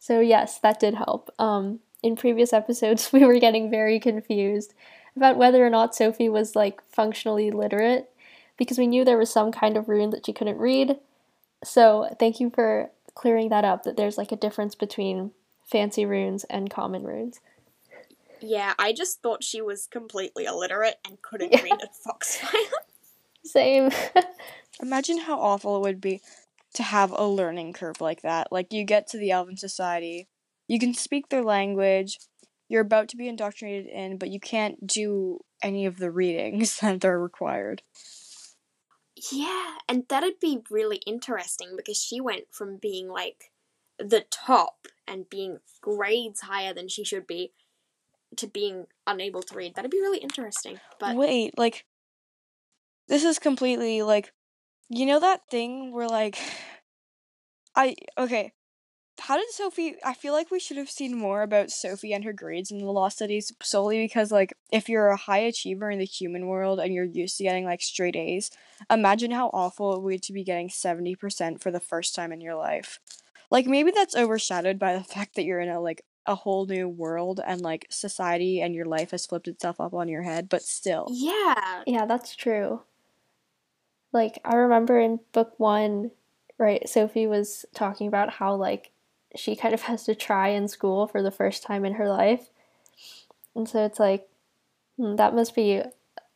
So, 0.00 0.18
yes, 0.18 0.58
that 0.58 0.80
did 0.80 0.94
help. 0.94 1.30
Um, 1.38 1.78
in 2.02 2.16
previous 2.16 2.52
episodes, 2.52 3.10
we 3.12 3.24
were 3.24 3.38
getting 3.38 3.70
very 3.70 4.00
confused 4.00 4.74
about 5.14 5.36
whether 5.36 5.64
or 5.64 5.70
not 5.70 5.94
Sophie 5.94 6.28
was 6.28 6.56
like 6.56 6.82
functionally 6.90 7.52
literate, 7.52 8.10
because 8.56 8.78
we 8.78 8.88
knew 8.88 9.04
there 9.04 9.16
was 9.16 9.30
some 9.30 9.52
kind 9.52 9.76
of 9.76 9.88
rune 9.88 10.10
that 10.10 10.26
she 10.26 10.32
couldn't 10.32 10.58
read. 10.58 10.98
So 11.62 12.16
thank 12.18 12.40
you 12.40 12.50
for 12.50 12.90
clearing 13.18 13.48
that 13.48 13.64
up 13.64 13.82
that 13.82 13.96
there's 13.96 14.16
like 14.16 14.30
a 14.32 14.36
difference 14.36 14.74
between 14.76 15.32
fancy 15.66 16.06
runes 16.06 16.44
and 16.44 16.70
common 16.70 17.02
runes. 17.02 17.40
Yeah, 18.40 18.74
I 18.78 18.92
just 18.92 19.20
thought 19.20 19.42
she 19.42 19.60
was 19.60 19.88
completely 19.88 20.44
illiterate 20.44 20.98
and 21.04 21.20
couldn't 21.20 21.52
Yeah. 21.52 21.62
read 21.62 21.82
a 21.82 21.88
foxfire. 22.04 22.60
Same. 23.44 23.90
Imagine 24.82 25.18
how 25.18 25.40
awful 25.40 25.76
it 25.76 25.80
would 25.80 26.00
be 26.00 26.20
to 26.74 26.84
have 26.84 27.10
a 27.10 27.24
learning 27.26 27.72
curve 27.72 28.00
like 28.00 28.22
that. 28.22 28.52
Like 28.52 28.72
you 28.72 28.84
get 28.84 29.08
to 29.08 29.18
the 29.18 29.32
Elven 29.32 29.56
Society, 29.56 30.28
you 30.68 30.78
can 30.78 30.94
speak 30.94 31.28
their 31.28 31.42
language, 31.42 32.18
you're 32.68 32.82
about 32.82 33.08
to 33.08 33.16
be 33.16 33.26
indoctrinated 33.26 33.86
in, 33.86 34.18
but 34.18 34.28
you 34.28 34.38
can't 34.38 34.86
do 34.86 35.40
any 35.60 35.86
of 35.86 35.96
the 35.96 36.12
readings 36.12 36.78
that 36.80 37.04
are 37.04 37.20
required. 37.20 37.82
Yeah, 39.32 39.74
and 39.88 40.04
that'd 40.08 40.40
be 40.40 40.60
really 40.70 41.00
interesting 41.06 41.70
because 41.76 41.96
she 41.96 42.20
went 42.20 42.44
from 42.50 42.76
being 42.76 43.08
like 43.08 43.50
the 43.98 44.24
top 44.30 44.86
and 45.06 45.28
being 45.28 45.58
grades 45.80 46.40
higher 46.42 46.72
than 46.72 46.88
she 46.88 47.04
should 47.04 47.26
be 47.26 47.52
to 48.36 48.46
being 48.46 48.86
unable 49.06 49.42
to 49.42 49.54
read. 49.54 49.74
That'd 49.74 49.90
be 49.90 50.00
really 50.00 50.18
interesting. 50.18 50.80
But 51.00 51.16
Wait, 51.16 51.56
like 51.58 51.84
this 53.08 53.24
is 53.24 53.38
completely 53.38 54.02
like 54.02 54.32
you 54.88 55.06
know 55.06 55.20
that 55.20 55.48
thing 55.50 55.92
where 55.92 56.08
like 56.08 56.38
I 57.74 57.96
okay. 58.16 58.52
How 59.20 59.36
did 59.36 59.50
Sophie 59.50 59.96
I 60.04 60.14
feel 60.14 60.32
like 60.32 60.50
we 60.50 60.60
should 60.60 60.76
have 60.76 60.90
seen 60.90 61.16
more 61.16 61.42
about 61.42 61.70
Sophie 61.70 62.12
and 62.12 62.24
her 62.24 62.32
grades 62.32 62.70
in 62.70 62.78
the 62.78 62.86
law 62.86 63.08
studies 63.08 63.52
solely 63.62 64.02
because 64.04 64.30
like 64.30 64.54
if 64.72 64.88
you're 64.88 65.08
a 65.08 65.16
high 65.16 65.38
achiever 65.38 65.90
in 65.90 65.98
the 65.98 66.04
human 66.04 66.46
world 66.46 66.78
and 66.80 66.92
you're 66.94 67.04
used 67.04 67.36
to 67.38 67.44
getting 67.44 67.64
like 67.64 67.82
straight 67.82 68.16
A's, 68.16 68.50
imagine 68.90 69.30
how 69.30 69.48
awful 69.52 69.94
it 69.94 70.02
would 70.02 70.10
be 70.10 70.18
to 70.18 70.32
be 70.32 70.44
getting 70.44 70.68
70% 70.68 71.60
for 71.60 71.70
the 71.70 71.80
first 71.80 72.14
time 72.14 72.32
in 72.32 72.40
your 72.40 72.54
life. 72.54 73.00
Like 73.50 73.66
maybe 73.66 73.90
that's 73.90 74.16
overshadowed 74.16 74.78
by 74.78 74.94
the 74.94 75.04
fact 75.14 75.34
that 75.36 75.44
you're 75.44 75.60
in 75.60 75.68
a 75.68 75.80
like 75.80 76.04
a 76.26 76.34
whole 76.34 76.66
new 76.66 76.88
world 76.88 77.40
and 77.44 77.62
like 77.62 77.86
society 77.90 78.60
and 78.60 78.74
your 78.74 78.84
life 78.84 79.12
has 79.12 79.24
flipped 79.26 79.48
itself 79.48 79.80
up 79.80 79.94
on 79.94 80.08
your 80.08 80.22
head, 80.22 80.48
but 80.48 80.62
still. 80.62 81.08
yeah, 81.10 81.82
yeah, 81.86 82.04
that's 82.04 82.36
true. 82.36 82.82
Like 84.12 84.38
I 84.44 84.54
remember 84.56 84.98
in 85.00 85.20
book 85.32 85.54
1, 85.58 86.10
right, 86.58 86.88
Sophie 86.88 87.26
was 87.26 87.64
talking 87.74 88.08
about 88.08 88.30
how 88.34 88.54
like 88.54 88.90
she 89.36 89.56
kind 89.56 89.74
of 89.74 89.82
has 89.90 90.04
to 90.04 90.14
try 90.14 90.48
in 90.48 90.68
school 90.68 91.06
for 91.06 91.22
the 91.22 91.30
first 91.30 91.62
time 91.62 91.84
in 91.84 91.94
her 91.94 92.08
life. 92.08 92.50
And 93.54 93.68
so 93.68 93.84
it's 93.84 93.98
like 93.98 94.28
hmm, 94.96 95.16
that 95.16 95.34
must 95.34 95.54
be 95.54 95.82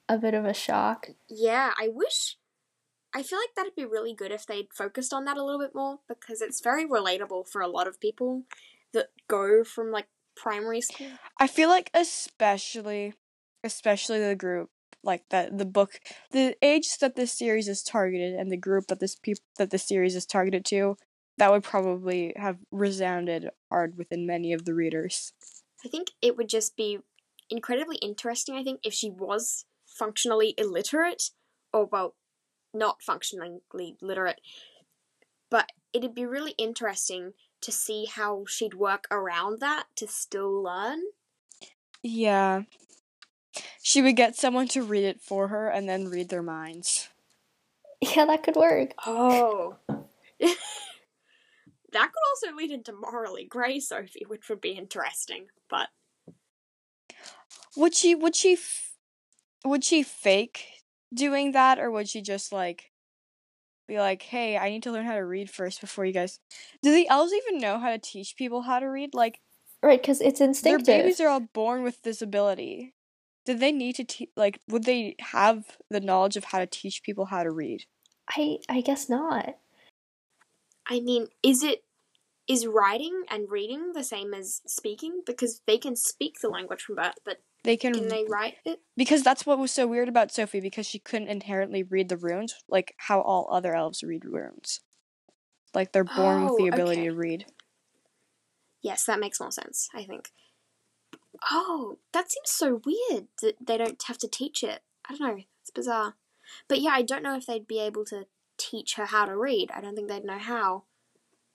a 0.08 0.18
bit 0.18 0.34
of 0.34 0.44
a 0.44 0.54
shock. 0.54 1.11
yeah, 1.28 1.72
I 1.78 1.88
wish. 1.88 2.37
I 3.14 3.22
feel 3.22 3.38
like 3.38 3.54
that'd 3.54 3.76
be 3.76 3.84
really 3.84 4.14
good 4.14 4.32
if 4.32 4.46
they'd 4.46 4.72
focused 4.72 5.12
on 5.12 5.26
that 5.26 5.37
a 5.37 5.44
little 5.44 5.61
bit 5.61 5.75
more 5.75 5.99
because 6.08 6.40
it's 6.40 6.62
very 6.62 6.87
relatable 6.87 7.46
for 7.46 7.61
a 7.61 7.68
lot 7.68 7.87
of 7.87 8.00
people 8.00 8.44
that 8.94 9.08
go 9.28 9.64
from 9.64 9.90
like 9.90 10.06
primary 10.34 10.80
school. 10.80 11.08
I 11.38 11.46
feel 11.46 11.68
like 11.68 11.90
especially 11.94 13.14
especially 13.64 14.18
the 14.18 14.34
group 14.34 14.70
like 15.04 15.25
that 15.30 15.58
the 15.58 15.64
book 15.64 16.00
the 16.30 16.56
age 16.62 16.99
that 16.99 17.16
this 17.16 17.32
series 17.32 17.68
is 17.68 17.82
targeted 17.82 18.34
and 18.34 18.50
the 18.50 18.56
group 18.56 18.87
that 18.87 19.00
this 19.00 19.14
peop- 19.14 19.38
that 19.58 19.70
the 19.70 19.78
series 19.78 20.16
is 20.16 20.26
targeted 20.26 20.64
to 20.64 20.96
that 21.42 21.50
would 21.50 21.64
probably 21.64 22.32
have 22.37 22.58
resounded 22.70 23.50
hard 23.68 23.99
within 23.99 24.28
many 24.28 24.52
of 24.52 24.64
the 24.64 24.72
readers. 24.72 25.32
I 25.84 25.88
think 25.88 26.12
it 26.22 26.37
would 26.37 26.49
just 26.49 26.76
be 26.76 27.00
incredibly 27.50 27.96
interesting, 27.96 28.54
I 28.54 28.62
think, 28.62 28.78
if 28.84 28.94
she 28.94 29.11
was 29.11 29.64
functionally 29.84 30.54
illiterate, 30.56 31.30
or, 31.72 31.87
well, 31.87 32.14
not 32.72 33.02
functionally 33.02 33.58
literate, 34.00 34.40
but 35.50 35.70
it'd 35.92 36.14
be 36.14 36.26
really 36.26 36.52
interesting 36.58 37.32
to 37.62 37.72
see 37.72 38.04
how 38.04 38.44
she'd 38.46 38.75
work 38.75 39.08
around 39.11 39.58
that 39.58 39.87
to 39.96 40.06
still 40.06 40.62
learn. 40.62 41.00
Yeah. 42.04 42.62
She 43.82 44.00
would 44.00 44.14
get 44.14 44.37
someone 44.37 44.68
to 44.68 44.84
read 44.84 45.02
it 45.02 45.20
for 45.20 45.49
her 45.49 45.68
and 45.68 45.88
then 45.88 46.08
read 46.08 46.28
their 46.28 46.40
minds. 46.40 47.08
Yeah, 48.00 48.26
that 48.26 48.44
could 48.44 48.54
work. 48.54 48.92
Oh. 49.04 49.75
that 51.92 52.12
could 52.12 52.49
also 52.49 52.56
lead 52.56 52.70
into 52.70 52.92
morally 52.92 53.44
grey 53.44 53.80
Sophie, 53.80 54.25
which 54.26 54.49
would 54.49 54.61
be 54.61 54.72
interesting, 54.72 55.46
but 55.68 55.88
Would 57.76 57.94
she 57.94 58.14
would 58.14 58.37
she 58.37 58.54
f- 58.54 58.92
would 59.64 59.84
she 59.84 60.02
fake 60.02 60.64
doing 61.14 61.52
that 61.52 61.78
or 61.78 61.90
would 61.90 62.08
she 62.08 62.20
just 62.22 62.52
like 62.52 62.90
be 63.88 63.99
like, 63.99 64.22
"Hey, 64.22 64.56
I 64.56 64.70
need 64.70 64.82
to 64.84 64.92
learn 64.92 65.06
how 65.06 65.14
to 65.14 65.25
read 65.25 65.50
first 65.50 65.80
before 65.80 66.04
you 66.04 66.12
guys." 66.12 66.38
Do 66.82 66.92
the 66.92 67.08
elves 67.08 67.32
even 67.32 67.61
know 67.61 67.78
how 67.78 67.90
to 67.90 67.99
teach 67.99 68.37
people 68.37 68.62
how 68.62 68.78
to 68.78 68.87
read? 68.87 69.14
Like 69.14 69.40
Right, 69.82 70.00
because 70.00 70.20
it's 70.20 70.40
instinctive. 70.40 70.87
their 70.87 70.99
babies 71.02 71.20
are 71.20 71.28
all 71.28 71.40
born 71.40 71.82
with 71.82 72.02
this 72.02 72.22
ability. 72.22 72.94
Did 73.44 73.58
they 73.58 73.72
need 73.72 73.96
to 73.96 74.04
te- 74.04 74.30
like 74.37 74.61
would 74.68 74.84
they 74.84 75.16
have 75.20 75.78
the 75.90 76.00
knowledge 76.00 76.37
of 76.37 76.44
how 76.44 76.58
to 76.58 76.66
teach 76.66 77.02
people 77.02 77.26
how 77.26 77.42
to 77.42 77.50
read? 77.50 77.87
I 78.28 78.58
I 78.68 78.80
guess 78.80 79.08
not. 79.08 79.56
I 80.86 81.00
mean, 81.00 81.28
is 81.42 81.62
it 81.62 81.84
is 82.48 82.66
writing 82.66 83.22
and 83.30 83.48
reading 83.50 83.92
the 83.92 84.02
same 84.04 84.34
as 84.34 84.62
speaking? 84.66 85.22
Because 85.24 85.60
they 85.66 85.78
can 85.78 85.94
speak 85.96 86.40
the 86.40 86.48
language 86.48 86.82
from 86.82 86.96
birth, 86.96 87.14
but 87.24 87.38
They 87.62 87.76
can, 87.76 87.94
can 87.94 88.08
they 88.08 88.24
write 88.28 88.56
it? 88.64 88.80
because 88.96 89.22
that's 89.22 89.46
what 89.46 89.58
was 89.58 89.70
so 89.70 89.86
weird 89.86 90.08
about 90.08 90.32
Sophie 90.32 90.60
because 90.60 90.86
she 90.86 90.98
couldn't 90.98 91.28
inherently 91.28 91.82
read 91.84 92.08
the 92.08 92.16
runes 92.16 92.54
like 92.68 92.94
how 92.98 93.20
all 93.20 93.48
other 93.52 93.74
elves 93.74 94.02
read 94.02 94.24
runes. 94.24 94.80
Like 95.72 95.92
they're 95.92 96.04
born 96.04 96.44
with 96.44 96.56
the 96.58 96.64
Oh, 96.64 96.74
ability 96.74 97.02
okay. 97.02 97.08
to 97.10 97.14
read. 97.14 97.46
Yes, 98.82 99.04
that 99.04 99.20
makes 99.20 99.38
more 99.40 99.52
sense, 99.52 99.88
I 99.94 100.02
think. 100.04 100.30
Oh, 101.50 101.98
that 102.12 102.30
seems 102.30 102.50
so 102.50 102.80
weird 102.84 103.28
that 103.40 103.54
they 103.64 103.78
don't 103.78 104.02
have 104.06 104.18
to 104.18 104.28
teach 104.28 104.62
it. 104.62 104.82
I 105.08 105.14
don't 105.14 105.28
know. 105.36 105.42
It's 105.62 105.70
bizarre. 105.70 106.14
But 106.68 106.80
yeah, 106.80 106.90
I 106.90 107.02
don't 107.02 107.22
know 107.22 107.36
if 107.36 107.46
they'd 107.46 107.66
be 107.66 107.78
able 107.78 108.04
to 108.06 108.24
teach 108.62 108.95
her 108.95 109.07
how 109.07 109.25
to 109.25 109.37
read. 109.37 109.71
I 109.75 109.81
don't 109.81 109.95
think 109.95 110.09
they'd 110.09 110.25
know 110.25 110.38
how. 110.38 110.85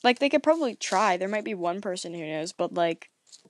Like 0.04 0.20
they 0.20 0.30
could 0.30 0.44
probably 0.44 0.76
try. 0.76 1.18
There 1.18 1.28
might 1.28 1.46
be 1.46 1.56
one 1.56 1.82
person 1.82 2.14
who 2.14 2.26
knows, 2.26 2.52
but 2.52 2.74
like 2.74 3.10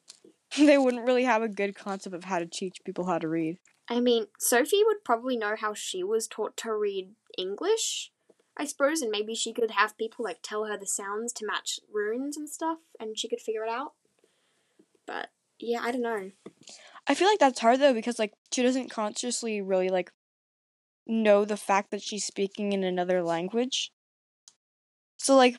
they 0.57 0.77
wouldn't 0.77 1.05
really 1.05 1.23
have 1.23 1.41
a 1.41 1.49
good 1.49 1.75
concept 1.75 2.15
of 2.15 2.25
how 2.25 2.39
to 2.39 2.45
teach 2.45 2.83
people 2.83 3.05
how 3.05 3.17
to 3.19 3.27
read. 3.27 3.57
I 3.89 3.99
mean, 3.99 4.27
Sophie 4.37 4.83
would 4.85 5.03
probably 5.03 5.37
know 5.37 5.55
how 5.57 5.73
she 5.73 6.03
was 6.03 6.27
taught 6.27 6.57
to 6.57 6.73
read 6.73 7.11
English, 7.37 8.11
I 8.57 8.65
suppose, 8.65 9.01
and 9.01 9.11
maybe 9.11 9.33
she 9.33 9.53
could 9.53 9.71
have 9.71 9.97
people 9.97 10.25
like 10.25 10.39
tell 10.41 10.65
her 10.65 10.77
the 10.77 10.85
sounds 10.85 11.31
to 11.33 11.45
match 11.45 11.79
runes 11.91 12.35
and 12.35 12.49
stuff, 12.49 12.79
and 12.99 13.17
she 13.17 13.29
could 13.29 13.39
figure 13.39 13.63
it 13.63 13.69
out. 13.69 13.93
But 15.05 15.29
yeah, 15.59 15.79
I 15.81 15.91
don't 15.91 16.01
know. 16.01 16.31
I 17.07 17.15
feel 17.15 17.27
like 17.27 17.39
that's 17.39 17.59
hard 17.59 17.79
though 17.79 17.93
because 17.93 18.19
like 18.19 18.33
she 18.51 18.61
doesn't 18.61 18.89
consciously 18.89 19.61
really 19.61 19.89
like 19.89 20.11
know 21.07 21.45
the 21.45 21.57
fact 21.57 21.91
that 21.91 22.01
she's 22.01 22.25
speaking 22.25 22.73
in 22.73 22.83
another 22.83 23.23
language. 23.23 23.91
So 25.17 25.35
like 25.35 25.57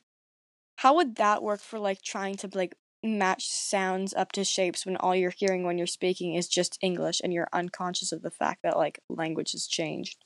how 0.77 0.95
would 0.95 1.17
that 1.17 1.43
work 1.43 1.61
for 1.61 1.79
like 1.79 2.03
trying 2.03 2.37
to 2.37 2.49
like 2.55 2.77
match 3.03 3.49
sounds 3.49 4.15
up 4.15 4.33
to 4.33 4.45
shapes 4.45 4.85
when 4.85 4.97
all 4.97 5.15
you're 5.15 5.33
hearing 5.37 5.65
when 5.65 5.79
you're 5.79 5.87
speaking 5.87 6.35
is 6.35 6.49
just 6.49 6.79
English 6.81 7.21
and 7.23 7.33
you're 7.33 7.49
unconscious 7.53 8.13
of 8.13 8.23
the 8.23 8.31
fact 8.31 8.61
that 8.63 8.77
like 8.77 9.01
language 9.09 9.53
has 9.53 9.67
changed? 9.67 10.25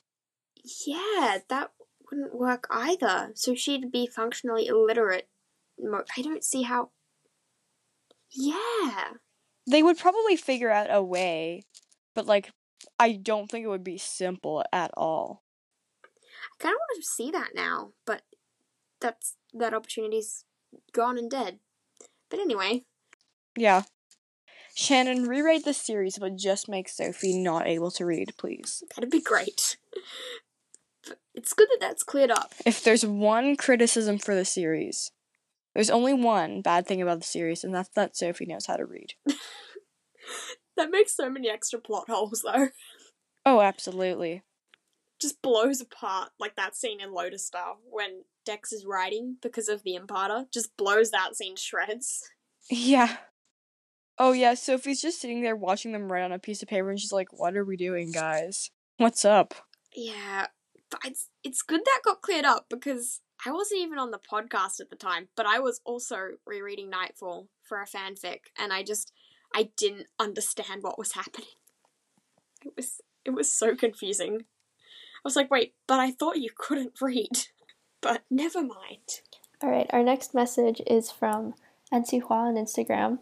Yeah, 0.86 1.38
that 1.48 1.70
wouldn't 2.10 2.34
work 2.34 2.66
either. 2.70 3.32
So 3.34 3.54
she'd 3.54 3.90
be 3.90 4.06
functionally 4.06 4.66
illiterate. 4.66 5.28
I 6.16 6.22
don't 6.22 6.44
see 6.44 6.62
how. 6.62 6.90
Yeah. 8.30 9.14
They 9.70 9.82
would 9.82 9.98
probably 9.98 10.36
figure 10.36 10.70
out 10.70 10.88
a 10.90 11.02
way, 11.02 11.62
but 12.14 12.26
like 12.26 12.50
I 12.98 13.12
don't 13.12 13.50
think 13.50 13.64
it 13.64 13.68
would 13.68 13.84
be 13.84 13.98
simple 13.98 14.64
at 14.72 14.90
all. 14.96 15.42
I 16.04 16.62
kind 16.62 16.74
of 16.74 16.78
want 16.78 17.02
to 17.02 17.08
see 17.08 17.30
that 17.30 17.50
now, 17.54 17.92
but 18.06 18.22
that's 19.00 19.36
that 19.54 19.74
opportunity's 19.74 20.44
gone 20.92 21.18
and 21.18 21.30
dead. 21.30 21.58
But 22.30 22.40
anyway, 22.40 22.84
Yeah. 23.56 23.82
Shannon, 24.74 25.24
rewrite 25.28 25.64
the 25.66 25.74
series 25.74 26.16
but 26.18 26.36
just 26.36 26.66
make 26.68 26.88
Sophie 26.88 27.38
not 27.38 27.66
able 27.66 27.90
to 27.92 28.06
read, 28.06 28.32
please. 28.38 28.82
that'd 28.94 29.10
be 29.10 29.20
great. 29.20 29.76
But 31.06 31.18
it's 31.34 31.52
good 31.52 31.68
that 31.72 31.80
that's 31.80 32.02
cleared 32.02 32.30
up. 32.30 32.54
If 32.64 32.82
there's 32.82 33.04
one 33.04 33.56
criticism 33.56 34.18
for 34.18 34.34
the 34.34 34.44
series, 34.46 35.10
there's 35.74 35.90
only 35.90 36.14
one 36.14 36.62
bad 36.62 36.86
thing 36.86 37.02
about 37.02 37.18
the 37.18 37.26
series, 37.26 37.64
and 37.64 37.74
that's 37.74 37.90
that 37.90 38.16
Sophie 38.16 38.46
knows 38.46 38.66
how 38.66 38.76
to 38.76 38.86
read. 38.86 39.14
That 40.82 40.90
makes 40.90 41.14
so 41.14 41.30
many 41.30 41.48
extra 41.48 41.78
plot 41.78 42.06
holes, 42.08 42.42
though. 42.44 42.68
Oh, 43.44 43.60
absolutely. 43.60 44.42
Just 45.20 45.42
blows 45.42 45.80
apart, 45.80 46.30
like 46.38 46.54
that 46.54 46.76
scene 46.76 47.00
in 47.00 47.12
Lodestar 47.12 47.74
when 47.90 48.22
Dex 48.46 48.72
is 48.72 48.86
writing 48.86 49.36
because 49.42 49.68
of 49.68 49.82
the 49.82 49.96
imparter. 49.96 50.46
Just 50.54 50.76
blows 50.76 51.10
that 51.10 51.34
scene 51.34 51.56
shreds. 51.56 52.22
Yeah. 52.70 53.16
Oh, 54.16 54.30
yeah, 54.30 54.54
Sophie's 54.54 55.02
just 55.02 55.20
sitting 55.20 55.42
there 55.42 55.56
watching 55.56 55.90
them 55.90 56.10
write 56.10 56.22
on 56.22 56.30
a 56.30 56.38
piece 56.38 56.62
of 56.62 56.68
paper, 56.68 56.88
and 56.88 57.00
she's 57.00 57.10
like, 57.10 57.32
What 57.32 57.56
are 57.56 57.64
we 57.64 57.76
doing, 57.76 58.12
guys? 58.12 58.70
What's 58.98 59.24
up? 59.24 59.54
Yeah, 59.92 60.46
but 60.88 61.00
it's 61.04 61.28
it's 61.42 61.62
good 61.62 61.80
that 61.84 62.02
got 62.04 62.22
cleared 62.22 62.44
up 62.44 62.66
because 62.70 63.22
I 63.44 63.50
wasn't 63.50 63.80
even 63.80 63.98
on 63.98 64.12
the 64.12 64.20
podcast 64.20 64.80
at 64.80 64.88
the 64.88 64.94
time, 64.94 65.26
but 65.36 65.46
I 65.46 65.58
was 65.58 65.80
also 65.84 66.36
rereading 66.46 66.90
Nightfall 66.90 67.48
for 67.64 67.82
a 67.82 67.86
fanfic, 67.86 68.42
and 68.56 68.72
I 68.72 68.84
just 68.84 69.12
I 69.54 69.70
didn't 69.76 70.06
understand 70.18 70.82
what 70.82 70.98
was 70.98 71.12
happening. 71.12 71.48
It 72.64 72.72
was 72.76 73.00
it 73.24 73.30
was 73.30 73.50
so 73.50 73.74
confusing. 73.74 74.40
I 74.40 75.24
was 75.24 75.36
like, 75.36 75.50
wait, 75.50 75.74
but 75.86 76.00
I 76.00 76.10
thought 76.10 76.38
you 76.38 76.50
couldn't 76.56 77.00
read. 77.00 77.30
But 78.00 78.24
never 78.28 78.62
mind. 78.62 79.20
All 79.62 79.70
right, 79.70 79.86
our 79.90 80.02
next 80.02 80.34
message 80.34 80.82
is 80.88 81.12
from 81.12 81.54
NC 81.94 82.22
Hua 82.22 82.48
on 82.48 82.56
Instagram, 82.56 83.20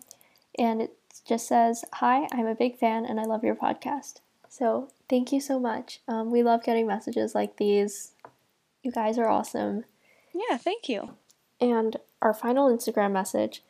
and 0.59 0.81
it 0.81 0.97
just 1.27 1.47
says, 1.47 1.85
Hi, 1.95 2.27
I'm 2.33 2.47
a 2.47 2.55
big 2.55 2.79
fan 2.79 3.05
and 3.05 3.21
I 3.21 3.25
love 3.25 3.45
your 3.45 3.55
podcast. 3.55 4.21
So 4.49 4.89
thank 5.09 5.33
you 5.33 5.41
so 5.41 5.59
much. 5.59 6.01
Um, 6.09 6.31
we 6.31 6.43
love 6.43 6.65
getting 6.65 6.87
messages 6.87 7.35
like 7.35 7.57
these. 7.57 8.13
You 8.83 8.91
guys 8.91 9.19
are 9.19 9.29
awesome. 9.29 9.85
Yeah, 10.35 10.57
thank 10.57 10.89
you. 10.89 11.11
And 11.61 11.97
our 12.23 12.35
final 12.35 12.69
Instagram 12.69 13.13
message 13.13 13.63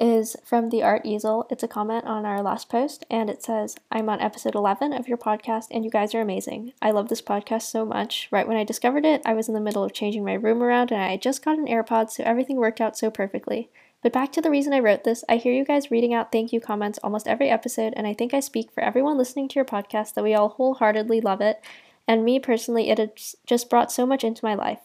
is 0.00 0.34
from 0.42 0.70
the 0.70 0.82
Art 0.82 1.02
Easel. 1.04 1.46
It's 1.50 1.62
a 1.62 1.68
comment 1.68 2.06
on 2.06 2.24
our 2.24 2.42
last 2.42 2.70
post, 2.70 3.04
and 3.10 3.28
it 3.28 3.42
says, 3.42 3.76
I'm 3.92 4.08
on 4.08 4.20
episode 4.20 4.54
11 4.54 4.94
of 4.94 5.06
your 5.06 5.18
podcast, 5.18 5.66
and 5.70 5.84
you 5.84 5.90
guys 5.90 6.14
are 6.14 6.22
amazing. 6.22 6.72
I 6.80 6.90
love 6.90 7.08
this 7.08 7.20
podcast 7.20 7.62
so 7.62 7.84
much. 7.84 8.26
Right 8.30 8.48
when 8.48 8.56
I 8.56 8.64
discovered 8.64 9.04
it, 9.04 9.20
I 9.26 9.34
was 9.34 9.46
in 9.46 9.54
the 9.54 9.60
middle 9.60 9.84
of 9.84 9.92
changing 9.92 10.24
my 10.24 10.32
room 10.32 10.62
around, 10.62 10.90
and 10.90 11.02
I 11.02 11.18
just 11.18 11.44
got 11.44 11.58
an 11.58 11.66
AirPod, 11.66 12.10
so 12.10 12.24
everything 12.24 12.56
worked 12.56 12.80
out 12.80 12.96
so 12.96 13.10
perfectly. 13.10 13.70
But 14.02 14.14
back 14.14 14.32
to 14.32 14.40
the 14.40 14.50
reason 14.50 14.72
I 14.72 14.80
wrote 14.80 15.04
this, 15.04 15.22
I 15.28 15.36
hear 15.36 15.52
you 15.52 15.64
guys 15.64 15.90
reading 15.90 16.14
out 16.14 16.32
thank 16.32 16.52
you 16.52 16.60
comments 16.60 16.98
almost 17.04 17.28
every 17.28 17.50
episode, 17.50 17.92
and 17.96 18.06
I 18.06 18.14
think 18.14 18.32
I 18.32 18.40
speak 18.40 18.72
for 18.72 18.82
everyone 18.82 19.18
listening 19.18 19.48
to 19.48 19.56
your 19.56 19.66
podcast 19.66 20.14
that 20.14 20.24
we 20.24 20.34
all 20.34 20.48
wholeheartedly 20.48 21.20
love 21.20 21.42
it, 21.42 21.62
and 22.08 22.24
me 22.24 22.40
personally, 22.40 22.88
it 22.88 22.98
has 22.98 23.36
just 23.46 23.68
brought 23.68 23.92
so 23.92 24.06
much 24.06 24.24
into 24.24 24.44
my 24.44 24.54
life. 24.54 24.80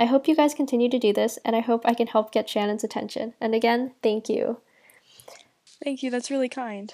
I 0.00 0.06
hope 0.06 0.26
you 0.26 0.34
guys 0.34 0.54
continue 0.54 0.88
to 0.88 0.98
do 0.98 1.12
this, 1.12 1.38
and 1.44 1.54
I 1.54 1.60
hope 1.60 1.82
I 1.84 1.92
can 1.92 2.06
help 2.06 2.32
get 2.32 2.48
Shannon's 2.48 2.82
attention. 2.82 3.34
And 3.38 3.54
again, 3.54 3.92
thank 4.02 4.30
you. 4.30 4.62
Thank 5.84 6.02
you. 6.02 6.10
That's 6.10 6.30
really 6.30 6.48
kind. 6.48 6.90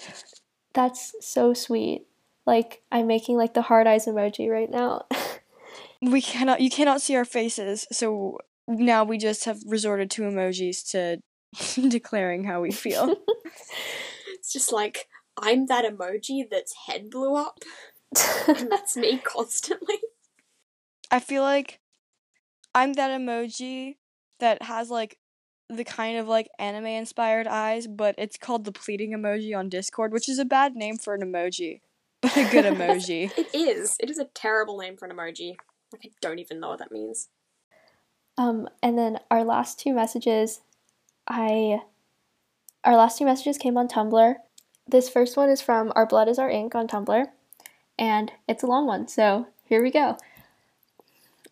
That's 0.74 1.14
so 1.20 1.54
sweet. 1.54 2.08
Like, 2.46 2.82
I'm 2.90 3.06
making 3.06 3.36
like 3.36 3.54
the 3.54 3.62
hard 3.62 3.86
eyes 3.86 4.06
emoji 4.06 4.50
right 4.50 4.68
now. 4.68 5.06
we 6.02 6.20
cannot, 6.20 6.60
you 6.60 6.68
cannot 6.68 7.00
see 7.00 7.14
our 7.14 7.24
faces, 7.24 7.86
so 7.92 8.38
now 8.66 9.04
we 9.04 9.18
just 9.18 9.44
have 9.44 9.60
resorted 9.64 10.10
to 10.10 10.22
emojis 10.22 10.90
to 10.90 11.88
declaring 11.88 12.42
how 12.42 12.60
we 12.60 12.72
feel. 12.72 13.14
it's 14.34 14.52
just 14.52 14.72
like, 14.72 15.06
I'm 15.40 15.66
that 15.66 15.84
emoji 15.84 16.42
that's 16.50 16.74
head 16.88 17.08
blew 17.10 17.36
up. 17.36 17.60
and 18.48 18.68
that's 18.68 18.96
me 18.96 19.18
constantly. 19.18 19.98
I 21.08 21.20
feel 21.20 21.42
like 21.42 21.78
I'm 22.76 22.92
that 22.92 23.18
emoji 23.18 23.96
that 24.38 24.60
has 24.60 24.90
like 24.90 25.16
the 25.70 25.82
kind 25.82 26.18
of 26.18 26.28
like 26.28 26.50
anime 26.58 26.84
inspired 26.84 27.46
eyes, 27.46 27.86
but 27.86 28.14
it's 28.18 28.36
called 28.36 28.66
the 28.66 28.72
pleading 28.72 29.12
emoji 29.12 29.56
on 29.56 29.70
Discord, 29.70 30.12
which 30.12 30.28
is 30.28 30.38
a 30.38 30.44
bad 30.44 30.76
name 30.76 30.98
for 30.98 31.14
an 31.14 31.22
emoji, 31.22 31.80
but 32.20 32.36
a 32.36 32.44
good 32.50 32.66
emoji. 32.66 33.32
it 33.38 33.48
is. 33.54 33.96
It 33.98 34.10
is 34.10 34.18
a 34.18 34.26
terrible 34.26 34.76
name 34.76 34.98
for 34.98 35.06
an 35.06 35.16
emoji. 35.16 35.56
Like 35.90 36.04
I 36.04 36.10
don't 36.20 36.38
even 36.38 36.60
know 36.60 36.68
what 36.68 36.80
that 36.80 36.92
means. 36.92 37.30
Um, 38.36 38.68
and 38.82 38.98
then 38.98 39.20
our 39.30 39.42
last 39.42 39.80
two 39.80 39.94
messages, 39.94 40.60
I, 41.26 41.80
our 42.84 42.94
last 42.94 43.16
two 43.16 43.24
messages 43.24 43.56
came 43.56 43.78
on 43.78 43.88
Tumblr. 43.88 44.34
This 44.86 45.08
first 45.08 45.38
one 45.38 45.48
is 45.48 45.62
from 45.62 45.94
Our 45.96 46.04
Blood 46.04 46.28
Is 46.28 46.38
Our 46.38 46.50
Ink 46.50 46.74
on 46.74 46.86
Tumblr, 46.86 47.24
and 47.98 48.32
it's 48.46 48.62
a 48.62 48.66
long 48.66 48.86
one, 48.86 49.08
so 49.08 49.46
here 49.64 49.82
we 49.82 49.90
go. 49.90 50.18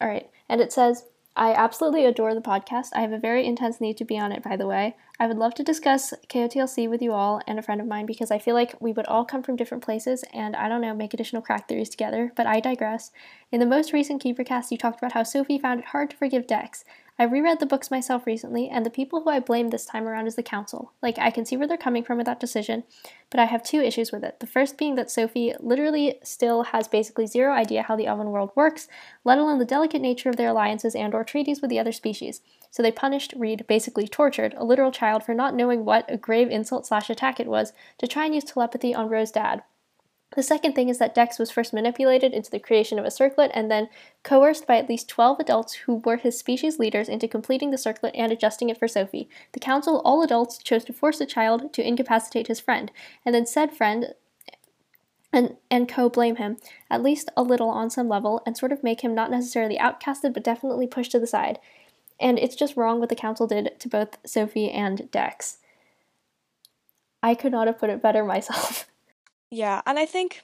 All 0.02 0.08
right, 0.08 0.28
and 0.50 0.60
it 0.60 0.70
says, 0.70 1.04
I 1.36 1.52
absolutely 1.52 2.04
adore 2.04 2.32
the 2.32 2.40
podcast. 2.40 2.90
I 2.94 3.00
have 3.00 3.12
a 3.12 3.18
very 3.18 3.44
intense 3.44 3.80
need 3.80 3.96
to 3.96 4.04
be 4.04 4.16
on 4.16 4.30
it, 4.30 4.44
by 4.44 4.56
the 4.56 4.68
way. 4.68 4.94
I 5.18 5.26
would 5.26 5.36
love 5.36 5.54
to 5.54 5.64
discuss 5.64 6.14
KOTLC 6.28 6.88
with 6.88 7.02
you 7.02 7.12
all 7.12 7.40
and 7.48 7.58
a 7.58 7.62
friend 7.62 7.80
of 7.80 7.88
mine 7.88 8.06
because 8.06 8.30
I 8.30 8.38
feel 8.38 8.54
like 8.54 8.80
we 8.80 8.92
would 8.92 9.06
all 9.06 9.24
come 9.24 9.42
from 9.42 9.56
different 9.56 9.82
places 9.82 10.24
and 10.32 10.54
I 10.54 10.68
don't 10.68 10.80
know, 10.80 10.94
make 10.94 11.12
additional 11.12 11.42
crack 11.42 11.66
theories 11.66 11.88
together, 11.88 12.32
but 12.36 12.46
I 12.46 12.60
digress. 12.60 13.10
In 13.50 13.58
the 13.58 13.66
most 13.66 13.92
recent 13.92 14.22
Keepercast, 14.22 14.70
you 14.70 14.78
talked 14.78 15.00
about 15.00 15.12
how 15.12 15.24
Sophie 15.24 15.58
found 15.58 15.80
it 15.80 15.86
hard 15.86 16.10
to 16.10 16.16
forgive 16.16 16.46
Dex. 16.46 16.84
I 17.16 17.22
reread 17.22 17.60
the 17.60 17.66
books 17.66 17.92
myself 17.92 18.26
recently, 18.26 18.68
and 18.68 18.84
the 18.84 18.90
people 18.90 19.20
who 19.20 19.30
I 19.30 19.38
blame 19.38 19.68
this 19.68 19.86
time 19.86 20.08
around 20.08 20.26
is 20.26 20.34
the 20.34 20.42
council. 20.42 20.92
Like, 21.00 21.16
I 21.16 21.30
can 21.30 21.46
see 21.46 21.56
where 21.56 21.68
they're 21.68 21.76
coming 21.76 22.02
from 22.02 22.16
with 22.16 22.26
that 22.26 22.40
decision, 22.40 22.82
but 23.30 23.38
I 23.38 23.44
have 23.44 23.62
two 23.62 23.80
issues 23.80 24.10
with 24.10 24.24
it. 24.24 24.40
The 24.40 24.48
first 24.48 24.76
being 24.76 24.96
that 24.96 25.12
Sophie 25.12 25.54
literally 25.60 26.18
still 26.24 26.64
has 26.64 26.88
basically 26.88 27.28
zero 27.28 27.52
idea 27.52 27.82
how 27.82 27.94
the 27.94 28.06
elven 28.06 28.30
world 28.30 28.50
works, 28.56 28.88
let 29.22 29.38
alone 29.38 29.60
the 29.60 29.64
delicate 29.64 30.02
nature 30.02 30.28
of 30.28 30.36
their 30.36 30.48
alliances 30.48 30.96
and 30.96 31.14
or 31.14 31.22
treaties 31.22 31.60
with 31.60 31.70
the 31.70 31.78
other 31.78 31.92
species. 31.92 32.40
So 32.72 32.82
they 32.82 32.90
punished 32.90 33.32
Reed, 33.36 33.64
basically 33.68 34.08
tortured, 34.08 34.52
a 34.56 34.64
literal 34.64 34.90
child 34.90 35.22
for 35.22 35.34
not 35.34 35.54
knowing 35.54 35.84
what 35.84 36.10
a 36.12 36.16
grave 36.16 36.50
insult 36.50 36.84
slash 36.84 37.08
attack 37.08 37.38
it 37.38 37.46
was, 37.46 37.72
to 37.98 38.08
try 38.08 38.24
and 38.24 38.34
use 38.34 38.42
telepathy 38.42 38.92
on 38.92 39.08
Ro's 39.08 39.30
dad. 39.30 39.62
The 40.34 40.42
second 40.42 40.74
thing 40.74 40.88
is 40.88 40.98
that 40.98 41.14
Dex 41.14 41.38
was 41.38 41.52
first 41.52 41.72
manipulated 41.72 42.32
into 42.32 42.50
the 42.50 42.58
creation 42.58 42.98
of 42.98 43.04
a 43.04 43.10
circlet 43.10 43.52
and 43.54 43.70
then 43.70 43.88
coerced 44.24 44.66
by 44.66 44.78
at 44.78 44.88
least 44.88 45.08
12 45.08 45.38
adults 45.38 45.74
who 45.74 45.96
were 46.04 46.16
his 46.16 46.36
species 46.36 46.80
leaders 46.80 47.08
into 47.08 47.28
completing 47.28 47.70
the 47.70 47.78
circlet 47.78 48.14
and 48.16 48.32
adjusting 48.32 48.68
it 48.68 48.78
for 48.78 48.88
Sophie. 48.88 49.28
The 49.52 49.60
council, 49.60 50.02
all 50.04 50.22
adults, 50.22 50.58
chose 50.58 50.84
to 50.86 50.92
force 50.92 51.18
the 51.18 51.26
child 51.26 51.72
to 51.72 51.86
incapacitate 51.86 52.48
his 52.48 52.58
friend, 52.58 52.90
and 53.24 53.32
then 53.32 53.46
said 53.46 53.76
friend 53.76 54.14
and, 55.32 55.56
and 55.70 55.88
co 55.88 56.08
blame 56.08 56.36
him, 56.36 56.56
at 56.90 57.02
least 57.02 57.30
a 57.36 57.42
little 57.42 57.70
on 57.70 57.88
some 57.88 58.08
level, 58.08 58.42
and 58.44 58.56
sort 58.56 58.72
of 58.72 58.82
make 58.82 59.02
him 59.02 59.14
not 59.14 59.30
necessarily 59.30 59.78
outcasted 59.78 60.34
but 60.34 60.44
definitely 60.44 60.88
pushed 60.88 61.12
to 61.12 61.20
the 61.20 61.28
side. 61.28 61.60
And 62.18 62.40
it's 62.40 62.56
just 62.56 62.76
wrong 62.76 62.98
what 62.98 63.08
the 63.08 63.16
council 63.16 63.46
did 63.46 63.78
to 63.78 63.88
both 63.88 64.18
Sophie 64.26 64.70
and 64.70 65.08
Dex. 65.12 65.58
I 67.22 67.36
could 67.36 67.52
not 67.52 67.68
have 67.68 67.78
put 67.78 67.90
it 67.90 68.02
better 68.02 68.24
myself. 68.24 68.88
Yeah, 69.54 69.82
and 69.86 70.00
I 70.00 70.04
think 70.04 70.42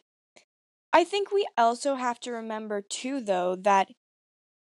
I 0.92 1.02
think 1.02 1.32
we 1.32 1.48
also 1.58 1.96
have 1.96 2.20
to 2.20 2.30
remember 2.30 2.80
too 2.80 3.20
though 3.20 3.56
that 3.56 3.88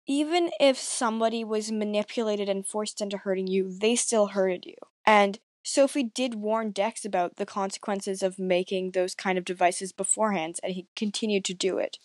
even 0.07 0.51
if 0.61 0.77
somebody 0.77 1.45
was 1.45 1.73
manipulated 1.73 2.51
and 2.51 2.67
forced 2.67 3.01
into 3.01 3.17
hurting 3.17 3.47
you, 3.47 3.73
they 3.73 3.97
still 3.97 4.29
hurted 4.29 4.67
you. 4.67 4.77
And 5.07 5.39
Sophie 5.63 6.03
did 6.15 6.35
warn 6.35 6.73
Dex 6.73 7.07
about 7.07 7.37
the 7.37 7.47
consequences 7.47 8.23
of 8.23 8.39
making 8.39 8.91
those 8.91 9.15
kind 9.15 9.39
of 9.39 9.47
devices 9.47 9.93
beforehand, 9.93 10.57
and 10.63 10.75
he 10.75 10.89
continued 10.95 11.47
to 11.47 11.55
do 11.55 11.79
it. 11.79 11.97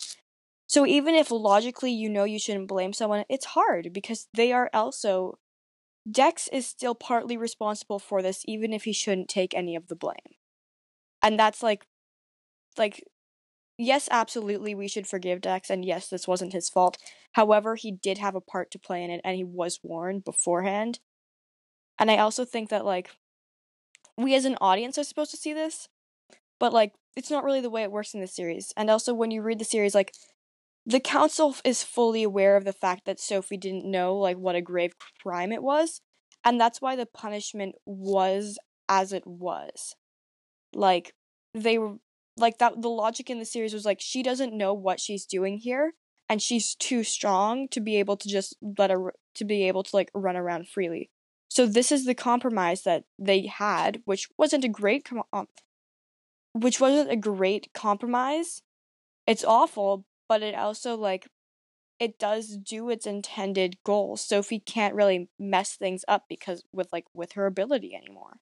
So 0.65 0.85
even 0.85 1.15
if 1.15 1.31
logically 1.31 1.91
you 1.91 2.09
know 2.09 2.23
you 2.23 2.39
shouldn't 2.39 2.69
blame 2.69 2.93
someone, 2.93 3.25
it's 3.27 3.47
hard 3.47 3.91
because 3.91 4.29
they 4.33 4.53
are 4.53 4.69
also. 4.73 5.39
Dex 6.09 6.47
is 6.53 6.65
still 6.65 6.95
partly 6.95 7.35
responsible 7.35 7.99
for 7.99 8.21
this, 8.21 8.43
even 8.47 8.71
if 8.73 8.85
he 8.85 8.93
shouldn't 8.93 9.27
take 9.27 9.53
any 9.53 9.75
of 9.75 9.87
the 9.89 9.95
blame. 9.95 10.37
And 11.21 11.37
that's 11.37 11.61
like 11.61 11.85
like 12.79 13.03
yes, 13.77 14.09
absolutely 14.11 14.75
we 14.75 14.87
should 14.87 15.07
forgive 15.07 15.41
Dex 15.41 15.69
and 15.69 15.85
yes, 15.85 16.07
this 16.07 16.27
wasn't 16.27 16.53
his 16.53 16.69
fault. 16.69 16.97
However, 17.33 17.75
he 17.75 17.91
did 17.91 18.17
have 18.17 18.35
a 18.35 18.41
part 18.41 18.71
to 18.71 18.79
play 18.79 19.03
in 19.03 19.11
it 19.11 19.21
and 19.23 19.35
he 19.35 19.43
was 19.43 19.79
warned 19.83 20.23
beforehand. 20.25 20.99
And 21.99 22.09
I 22.09 22.17
also 22.17 22.45
think 22.45 22.69
that 22.69 22.85
like 22.85 23.11
we 24.17 24.35
as 24.35 24.45
an 24.45 24.57
audience 24.59 24.97
are 24.97 25.03
supposed 25.03 25.31
to 25.31 25.37
see 25.37 25.53
this, 25.53 25.87
but 26.59 26.73
like 26.73 26.93
it's 27.15 27.31
not 27.31 27.43
really 27.43 27.61
the 27.61 27.69
way 27.69 27.83
it 27.83 27.91
works 27.91 28.13
in 28.13 28.21
the 28.21 28.27
series. 28.27 28.73
And 28.75 28.89
also 28.89 29.13
when 29.13 29.31
you 29.31 29.41
read 29.41 29.59
the 29.59 29.65
series 29.65 29.95
like 29.95 30.13
the 30.85 30.99
council 30.99 31.55
is 31.63 31.83
fully 31.83 32.23
aware 32.23 32.55
of 32.57 32.65
the 32.65 32.73
fact 32.73 33.05
that 33.05 33.19
Sophie 33.19 33.57
didn't 33.57 33.85
know 33.85 34.15
like 34.17 34.37
what 34.37 34.55
a 34.55 34.61
grave 34.61 34.93
crime 35.21 35.51
it 35.51 35.61
was, 35.61 36.01
and 36.43 36.59
that's 36.59 36.81
why 36.81 36.95
the 36.95 37.05
punishment 37.05 37.75
was 37.85 38.57
as 38.87 39.13
it 39.13 39.25
was. 39.27 39.95
Like 40.73 41.13
they 41.53 41.77
were 41.77 41.97
like 42.39 42.57
that 42.57 42.81
the 42.81 42.89
logic 42.89 43.29
in 43.29 43.39
the 43.39 43.45
series 43.45 43.73
was 43.73 43.85
like 43.85 43.99
she 44.01 44.23
doesn't 44.23 44.57
know 44.57 44.73
what 44.73 44.99
she's 44.99 45.25
doing 45.25 45.57
here 45.57 45.93
and 46.29 46.41
she's 46.41 46.75
too 46.75 47.03
strong 47.03 47.67
to 47.69 47.81
be 47.81 47.97
able 47.97 48.15
to 48.15 48.29
just 48.29 48.55
let 48.77 48.91
her 48.91 49.13
to 49.35 49.45
be 49.45 49.67
able 49.67 49.83
to 49.83 49.95
like 49.95 50.11
run 50.13 50.37
around 50.37 50.67
freely. 50.67 51.09
So 51.49 51.65
this 51.65 51.91
is 51.91 52.05
the 52.05 52.15
compromise 52.15 52.83
that 52.83 53.03
they 53.17 53.47
had 53.47 54.01
which 54.05 54.27
wasn't 54.37 54.63
a 54.63 54.69
great 54.69 55.03
com- 55.05 55.23
um, 55.33 55.47
which 56.53 56.79
wasn't 56.79 57.11
a 57.11 57.15
great 57.15 57.69
compromise. 57.73 58.61
It's 59.25 59.43
awful 59.43 60.05
but 60.27 60.43
it 60.43 60.55
also 60.55 60.95
like 60.95 61.27
it 61.99 62.17
does 62.17 62.57
do 62.57 62.89
its 62.89 63.05
intended 63.05 63.77
goal. 63.83 64.15
Sophie 64.15 64.59
can't 64.59 64.95
really 64.95 65.29
mess 65.37 65.75
things 65.75 66.05
up 66.07 66.25
because 66.29 66.63
with 66.71 66.87
like 66.93 67.05
with 67.13 67.33
her 67.33 67.45
ability 67.45 67.93
anymore. 67.95 68.37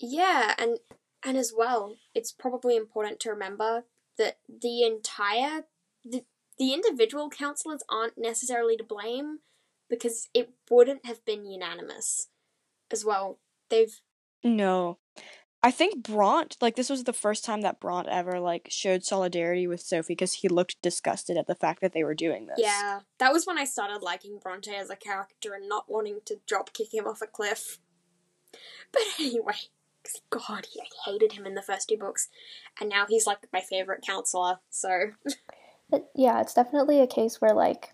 Yeah 0.00 0.54
and 0.58 0.78
and 1.24 1.36
as 1.36 1.52
well, 1.56 1.96
it's 2.14 2.32
probably 2.32 2.76
important 2.76 3.20
to 3.20 3.30
remember 3.30 3.84
that 4.18 4.38
the 4.48 4.82
entire 4.82 5.64
the, 6.04 6.24
the 6.58 6.72
individual 6.72 7.30
counselors 7.30 7.82
aren't 7.88 8.18
necessarily 8.18 8.76
to 8.76 8.84
blame 8.84 9.38
because 9.88 10.28
it 10.34 10.50
wouldn't 10.70 11.06
have 11.06 11.24
been 11.24 11.46
unanimous 11.46 12.28
as 12.90 13.04
well. 13.04 13.38
They've 13.70 14.00
no. 14.42 14.98
I 15.62 15.70
think 15.70 16.02
Bronte, 16.02 16.58
like 16.60 16.76
this 16.76 16.90
was 16.90 17.04
the 17.04 17.14
first 17.14 17.42
time 17.42 17.62
that 17.62 17.80
Bronte 17.80 18.10
ever 18.10 18.38
like 18.38 18.68
showed 18.70 19.02
solidarity 19.02 19.66
with 19.66 19.80
Sophie 19.80 20.12
because 20.12 20.34
he 20.34 20.48
looked 20.48 20.76
disgusted 20.82 21.38
at 21.38 21.46
the 21.46 21.54
fact 21.54 21.80
that 21.80 21.94
they 21.94 22.04
were 22.04 22.14
doing 22.14 22.46
this. 22.46 22.58
Yeah, 22.58 23.00
that 23.18 23.32
was 23.32 23.46
when 23.46 23.56
I 23.56 23.64
started 23.64 24.02
liking 24.02 24.38
Bronte 24.42 24.74
as 24.74 24.90
a 24.90 24.96
character 24.96 25.54
and 25.54 25.66
not 25.66 25.86
wanting 25.88 26.18
to 26.26 26.36
drop 26.46 26.74
kick 26.74 26.92
him 26.92 27.06
off 27.06 27.22
a 27.22 27.26
cliff. 27.26 27.78
But 28.92 29.02
anyway, 29.18 29.56
God, 30.30 30.66
I 30.80 31.10
hated 31.10 31.32
him 31.32 31.46
in 31.46 31.54
the 31.54 31.62
first 31.62 31.88
two 31.88 31.96
books, 31.96 32.28
and 32.80 32.88
now 32.88 33.06
he's 33.08 33.26
like 33.26 33.38
my 33.52 33.60
favorite 33.60 34.04
counselor. 34.06 34.58
So, 34.70 35.12
But 35.90 36.10
yeah, 36.14 36.40
it's 36.40 36.54
definitely 36.54 37.00
a 37.00 37.06
case 37.06 37.40
where 37.40 37.54
like 37.54 37.92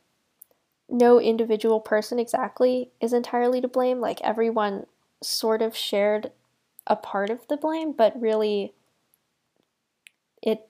no 0.89 1.21
individual 1.21 1.81
person 1.81 2.19
exactly 2.19 2.91
is 3.01 3.13
entirely 3.13 3.61
to 3.61 3.69
blame. 3.69 4.01
Like 4.01 4.21
everyone 4.23 4.87
sort 5.23 5.63
of 5.63 5.77
shared 5.77 6.33
a 6.87 6.97
part 6.97 7.31
of 7.31 7.47
the 7.49 7.57
blame, 7.57 7.93
but 7.93 8.21
really 8.21 8.75
it 10.43 10.67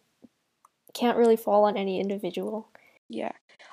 can't 0.92 1.16
really 1.16 1.36
fall 1.36 1.64
on 1.64 1.76
any 1.76 2.00
individual. 2.00 2.68
Yeah. 3.08 3.32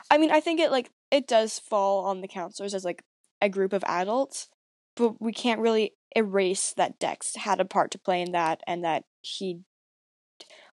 I 0.09 0.17
mean, 0.17 0.31
I 0.31 0.39
think 0.39 0.59
it 0.59 0.71
like 0.71 0.91
it 1.11 1.27
does 1.27 1.59
fall 1.59 2.05
on 2.05 2.21
the 2.21 2.27
counselors 2.27 2.73
as 2.73 2.85
like 2.85 3.03
a 3.41 3.49
group 3.49 3.73
of 3.73 3.83
adults, 3.85 4.49
but 4.95 5.21
we 5.21 5.31
can't 5.31 5.59
really 5.59 5.93
erase 6.15 6.73
that 6.77 6.99
Dex 6.99 7.35
had 7.35 7.59
a 7.59 7.65
part 7.65 7.91
to 7.91 7.99
play 7.99 8.21
in 8.21 8.31
that 8.31 8.61
and 8.65 8.83
that 8.83 9.03
he 9.21 9.61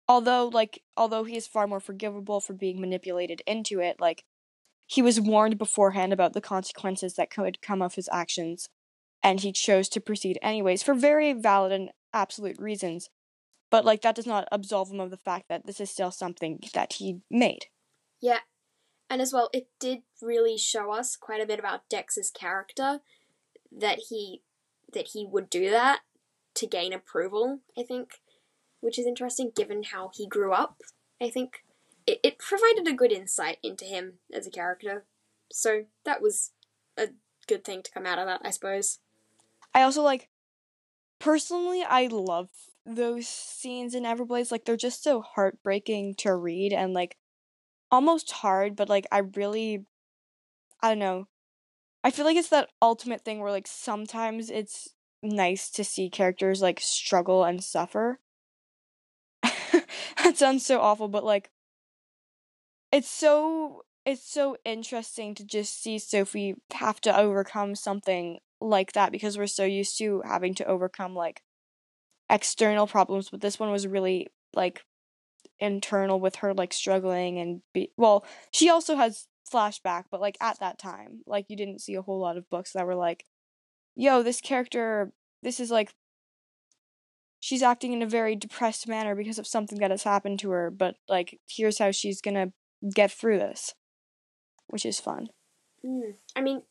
although 0.08 0.50
like 0.52 0.82
although 0.96 1.24
he 1.24 1.36
is 1.36 1.48
far 1.48 1.68
more 1.68 1.80
forgivable 1.80 2.40
for 2.40 2.54
being 2.54 2.80
manipulated 2.80 3.42
into 3.46 3.80
it, 3.80 3.98
like 4.00 4.24
he 4.86 5.02
was 5.02 5.20
warned 5.20 5.58
beforehand 5.58 6.14
about 6.14 6.34
the 6.34 6.42
consequences 6.42 7.16
that 7.16 7.30
could 7.30 7.62
come 7.62 7.82
of 7.82 7.96
his 7.96 8.10
actions 8.12 8.70
and 9.22 9.42
he 9.42 9.52
chose 9.52 9.90
to 9.90 10.00
proceed 10.00 10.40
anyways 10.42 10.82
for 10.82 10.94
very 10.94 11.34
valid 11.34 11.72
and 11.72 11.90
absolute 12.14 12.60
reasons. 12.60 13.10
But 13.70 13.84
like 13.84 14.02
that 14.02 14.16
does 14.16 14.26
not 14.28 14.48
absolve 14.52 14.92
him 14.92 15.02
of 15.02 15.12
the 15.12 15.18
fact 15.18 15.50
that 15.50 15.66
this 15.66 15.82
is 15.82 15.92
still 15.92 16.12
something 16.12 16.60
that 16.74 16.94
he 16.94 17.20
made. 17.30 17.66
yeah. 18.22 18.40
And 19.10 19.22
as 19.22 19.32
well, 19.32 19.50
it 19.54 19.68
did 19.80 20.00
really 20.22 20.58
show 20.58 20.92
us 20.92 21.16
quite 21.16 21.42
a 21.42 21.46
bit 21.46 21.60
about 21.60 21.88
Dex's 21.90 22.30
character 22.30 23.00
that 23.72 24.00
he 24.10 24.42
that 24.94 25.10
he 25.14 25.26
would 25.26 25.50
do 25.50 25.70
that 25.70 26.02
to 26.56 26.68
gain 26.68 26.94
approval, 26.94 27.60
I 27.78 27.84
think, 27.84 28.22
which 28.80 28.98
is 28.98 29.06
interesting 29.06 29.52
given 29.56 29.84
how 29.84 30.12
he 30.14 30.28
grew 30.28 30.54
up. 30.54 30.82
I 31.22 31.30
think 31.30 31.64
it, 32.06 32.20
it 32.24 32.40
provided 32.40 32.88
a 32.88 32.96
good 32.96 33.12
insight 33.12 33.58
into 33.62 33.86
him 33.86 34.14
as 34.34 34.48
a 34.48 34.52
character. 34.52 35.06
So 35.52 35.86
that 36.06 36.22
was 36.22 36.52
a 36.98 37.10
good 37.48 37.64
thing 37.64 37.84
to 37.84 37.92
come 37.92 38.06
out 38.06 38.20
of 38.20 38.26
that, 38.26 38.42
I 38.44 38.50
suppose. 38.50 39.00
I 39.74 39.84
also 39.84 40.02
like 40.02 40.30
personally 41.20 41.84
I 41.84 42.08
love 42.08 42.50
those 42.86 43.28
scenes 43.28 43.94
in 43.94 44.04
Everblaze. 44.04 44.52
Like 44.52 44.66
they're 44.66 44.78
just 44.78 45.04
so 45.04 45.22
heartbreaking 45.22 46.16
to 46.16 46.36
read 46.36 46.74
and 46.74 46.94
like 46.94 47.18
almost 47.92 48.32
hard, 48.32 48.76
but 48.76 48.90
like 48.90 49.08
I 49.12 49.20
really 49.20 49.86
I 50.82 50.90
don't 50.90 51.00
know. 51.00 51.28
I 52.04 52.12
feel 52.12 52.26
like 52.26 52.38
it's 52.38 52.50
that 52.50 52.70
ultimate 52.82 53.24
thing 53.26 53.40
where 53.40 53.52
like 53.52 53.68
sometimes 53.68 54.50
it's 54.50 54.90
nice 55.24 55.70
to 55.72 55.84
see 55.84 56.10
characters 56.10 56.62
like 56.62 56.80
struggle 56.80 57.44
and 57.44 57.64
suffer. 57.64 58.20
that 59.44 60.38
sounds 60.38 60.66
so 60.66 60.80
awful, 60.80 61.08
but 61.08 61.24
like 61.24 61.50
it's 62.92 63.10
so 63.10 63.84
it's 64.06 64.30
so 64.32 64.56
interesting 64.64 65.36
to 65.36 65.46
just 65.46 65.82
see 65.82 66.00
Sophie 66.00 66.56
have 66.74 67.02
to 67.02 67.18
overcome 67.18 67.76
something 67.76 68.40
like 68.62 68.94
that 68.94 69.12
because 69.12 69.38
we're 69.38 69.48
so 69.48 69.66
used 69.66 69.98
to 69.98 70.22
having 70.26 70.54
to 70.56 70.66
overcome 70.66 71.14
like 71.14 71.42
external 72.30 72.88
problems, 72.88 73.30
but 73.30 73.42
this 73.42 73.60
one 73.60 73.72
was 73.72 73.88
really 73.88 74.28
like 74.54 74.84
internal 75.60 76.20
with 76.20 76.38
her 76.38 76.54
like 76.54 76.74
struggling 76.74 77.40
and 77.40 77.62
be 77.74 77.92
well, 77.98 78.26
she 78.52 78.70
also 78.70 78.96
has 78.96 79.28
flashback, 79.52 80.06
but 80.12 80.22
like 80.22 80.38
at 80.42 80.60
that 80.60 80.78
time, 80.78 81.22
like 81.26 81.46
you 81.50 81.58
didn't 81.58 81.82
see 81.82 81.96
a 81.96 82.02
whole 82.02 82.20
lot 82.20 82.38
of 82.38 82.50
books 82.50 82.74
that 82.74 82.86
were 82.86 82.96
like, 82.96 83.26
yo, 83.96 84.24
this 84.24 84.42
character 84.42 85.12
this 85.44 85.60
is 85.60 85.72
like 85.72 85.94
she's 87.40 87.64
acting 87.64 87.94
in 87.94 88.02
a 88.02 88.08
very 88.08 88.36
depressed 88.36 88.88
manner 88.88 89.16
because 89.16 89.40
of 89.40 89.48
something 89.48 89.80
that 89.80 89.92
has 89.92 90.04
happened 90.04 90.40
to 90.40 90.52
her, 90.52 90.72
but 90.72 90.96
like 91.08 91.40
here's 91.50 91.80
how 91.80 91.92
she's 91.92 92.22
gonna 92.22 92.52
get 92.94 93.12
through 93.12 93.40
this. 93.40 93.74
Which 94.68 94.86
is 94.86 95.00
fun. 95.00 95.30
Mm. 95.86 96.16
I 96.36 96.42
mean, 96.42 96.64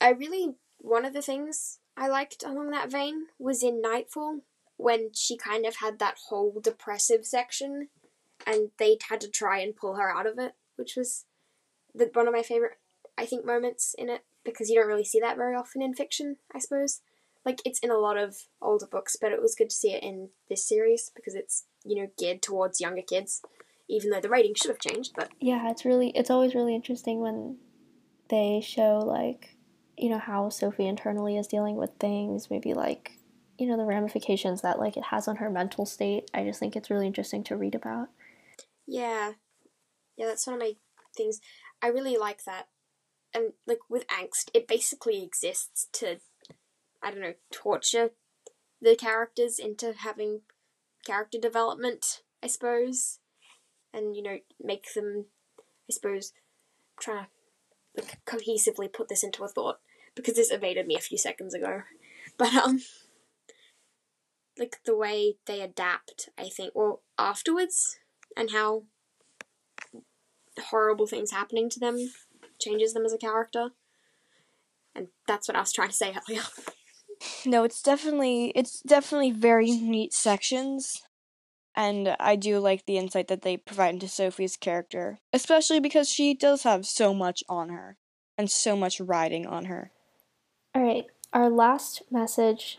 I 0.00 0.10
really 0.10 0.54
one 0.78 1.04
of 1.04 1.12
the 1.12 1.22
things 1.22 1.78
I 1.96 2.08
liked 2.08 2.44
along 2.44 2.70
that 2.70 2.90
vein 2.90 3.26
was 3.38 3.62
in 3.62 3.82
Nightfall 3.82 4.40
when 4.76 5.10
she 5.14 5.36
kind 5.36 5.66
of 5.66 5.76
had 5.76 5.98
that 5.98 6.16
whole 6.28 6.60
depressive 6.60 7.24
section, 7.24 7.88
and 8.46 8.70
they 8.78 8.98
had 9.08 9.20
to 9.20 9.30
try 9.30 9.60
and 9.60 9.76
pull 9.76 9.94
her 9.94 10.10
out 10.10 10.26
of 10.26 10.38
it, 10.38 10.54
which 10.76 10.96
was 10.96 11.24
the, 11.94 12.10
one 12.12 12.26
of 12.26 12.34
my 12.34 12.42
favorite, 12.42 12.78
I 13.16 13.26
think, 13.26 13.44
moments 13.44 13.94
in 13.98 14.08
it 14.08 14.24
because 14.44 14.68
you 14.68 14.76
don't 14.78 14.88
really 14.88 15.04
see 15.04 15.20
that 15.20 15.36
very 15.36 15.54
often 15.54 15.82
in 15.82 15.94
fiction, 15.94 16.36
I 16.54 16.58
suppose. 16.58 17.00
Like 17.44 17.60
it's 17.64 17.80
in 17.80 17.90
a 17.90 17.98
lot 17.98 18.16
of 18.16 18.36
older 18.60 18.86
books, 18.86 19.16
but 19.20 19.32
it 19.32 19.42
was 19.42 19.54
good 19.54 19.70
to 19.70 19.76
see 19.76 19.92
it 19.92 20.02
in 20.02 20.30
this 20.48 20.66
series 20.66 21.10
because 21.14 21.34
it's 21.34 21.64
you 21.84 22.00
know 22.00 22.08
geared 22.16 22.40
towards 22.40 22.80
younger 22.80 23.02
kids, 23.02 23.42
even 23.88 24.10
though 24.10 24.20
the 24.20 24.28
rating 24.28 24.54
should 24.54 24.70
have 24.70 24.78
changed. 24.78 25.12
But 25.16 25.30
Yeah, 25.40 25.68
it's 25.70 25.84
really 25.84 26.10
it's 26.10 26.30
always 26.30 26.54
really 26.54 26.74
interesting 26.74 27.20
when 27.20 27.58
they 28.28 28.60
show 28.64 28.98
like 28.98 29.56
you 29.98 30.08
know 30.08 30.18
how 30.18 30.50
Sophie 30.50 30.86
internally 30.86 31.36
is 31.36 31.48
dealing 31.48 31.76
with 31.76 31.90
things, 31.98 32.48
maybe 32.48 32.74
like 32.74 33.18
you 33.58 33.66
know 33.66 33.76
the 33.76 33.84
ramifications 33.84 34.62
that 34.62 34.78
like 34.78 34.96
it 34.96 35.04
has 35.04 35.26
on 35.26 35.36
her 35.36 35.50
mental 35.50 35.84
state. 35.84 36.30
I 36.32 36.44
just 36.44 36.60
think 36.60 36.76
it's 36.76 36.90
really 36.90 37.08
interesting 37.08 37.42
to 37.44 37.56
read 37.56 37.74
about. 37.74 38.08
Yeah. 38.86 39.32
Yeah, 40.16 40.26
that's 40.26 40.46
one 40.46 40.54
of 40.54 40.60
my 40.60 40.74
things. 41.16 41.40
I 41.82 41.88
really 41.88 42.16
like 42.16 42.44
that. 42.44 42.68
And 43.34 43.54
like 43.66 43.80
with 43.88 44.06
angst, 44.06 44.50
it 44.54 44.68
basically 44.68 45.22
exists 45.22 45.88
to 45.94 46.18
I 47.02 47.10
don't 47.10 47.20
know, 47.20 47.34
torture 47.50 48.10
the 48.80 48.94
characters 48.96 49.58
into 49.58 49.92
having 49.92 50.42
character 51.04 51.38
development, 51.38 52.22
I 52.42 52.46
suppose. 52.46 53.18
And, 53.92 54.16
you 54.16 54.22
know, 54.22 54.38
make 54.60 54.92
them 54.94 55.26
I 55.58 55.92
suppose 55.92 56.32
try 57.00 57.14
to 57.14 57.26
like 57.96 58.24
cohesively 58.24 58.92
put 58.92 59.08
this 59.08 59.24
into 59.24 59.44
a 59.44 59.48
thought 59.48 59.80
because 60.14 60.34
this 60.34 60.52
evaded 60.52 60.86
me 60.86 60.96
a 60.96 61.00
few 61.00 61.18
seconds 61.18 61.54
ago. 61.54 61.82
But 62.38 62.54
um 62.54 62.80
like 64.58 64.78
the 64.84 64.96
way 64.96 65.36
they 65.46 65.60
adapt, 65.60 66.28
I 66.38 66.48
think, 66.48 66.72
well 66.74 67.02
afterwards 67.18 67.98
and 68.36 68.50
how 68.52 68.84
horrible 70.70 71.06
things 71.06 71.30
happening 71.30 71.68
to 71.70 71.80
them 71.80 72.10
changes 72.60 72.94
them 72.94 73.04
as 73.04 73.12
a 73.12 73.18
character. 73.18 73.70
And 74.94 75.08
that's 75.26 75.48
what 75.48 75.56
I 75.56 75.60
was 75.60 75.72
trying 75.72 75.88
to 75.88 75.94
say 75.94 76.14
earlier. 76.28 76.42
No, 77.46 77.62
it's 77.62 77.82
definitely 77.82 78.52
it's 78.56 78.80
definitely 78.80 79.30
very 79.30 79.70
neat 79.70 80.12
sections. 80.12 81.02
And 81.76 82.16
I 82.20 82.36
do 82.36 82.58
like 82.58 82.84
the 82.84 82.98
insight 82.98 83.28
that 83.28 83.42
they 83.42 83.56
provide 83.56 83.94
into 83.94 84.08
Sophie's 84.08 84.56
character, 84.56 85.20
especially 85.32 85.80
because 85.80 86.08
she 86.08 86.34
does 86.34 86.64
have 86.64 86.84
so 86.84 87.14
much 87.14 87.42
on 87.48 87.68
her 87.68 87.96
and 88.36 88.50
so 88.50 88.76
much 88.76 89.00
riding 89.00 89.46
on 89.46 89.66
her. 89.66 89.90
All 90.74 90.82
right, 90.82 91.06
our 91.32 91.48
last 91.48 92.02
message. 92.10 92.78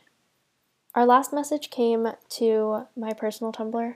Our 0.94 1.06
last 1.08 1.34
message 1.34 1.72
came 1.72 2.10
to 2.32 2.88
my 2.96 3.14
personal 3.14 3.52
Tumblr. 3.52 3.96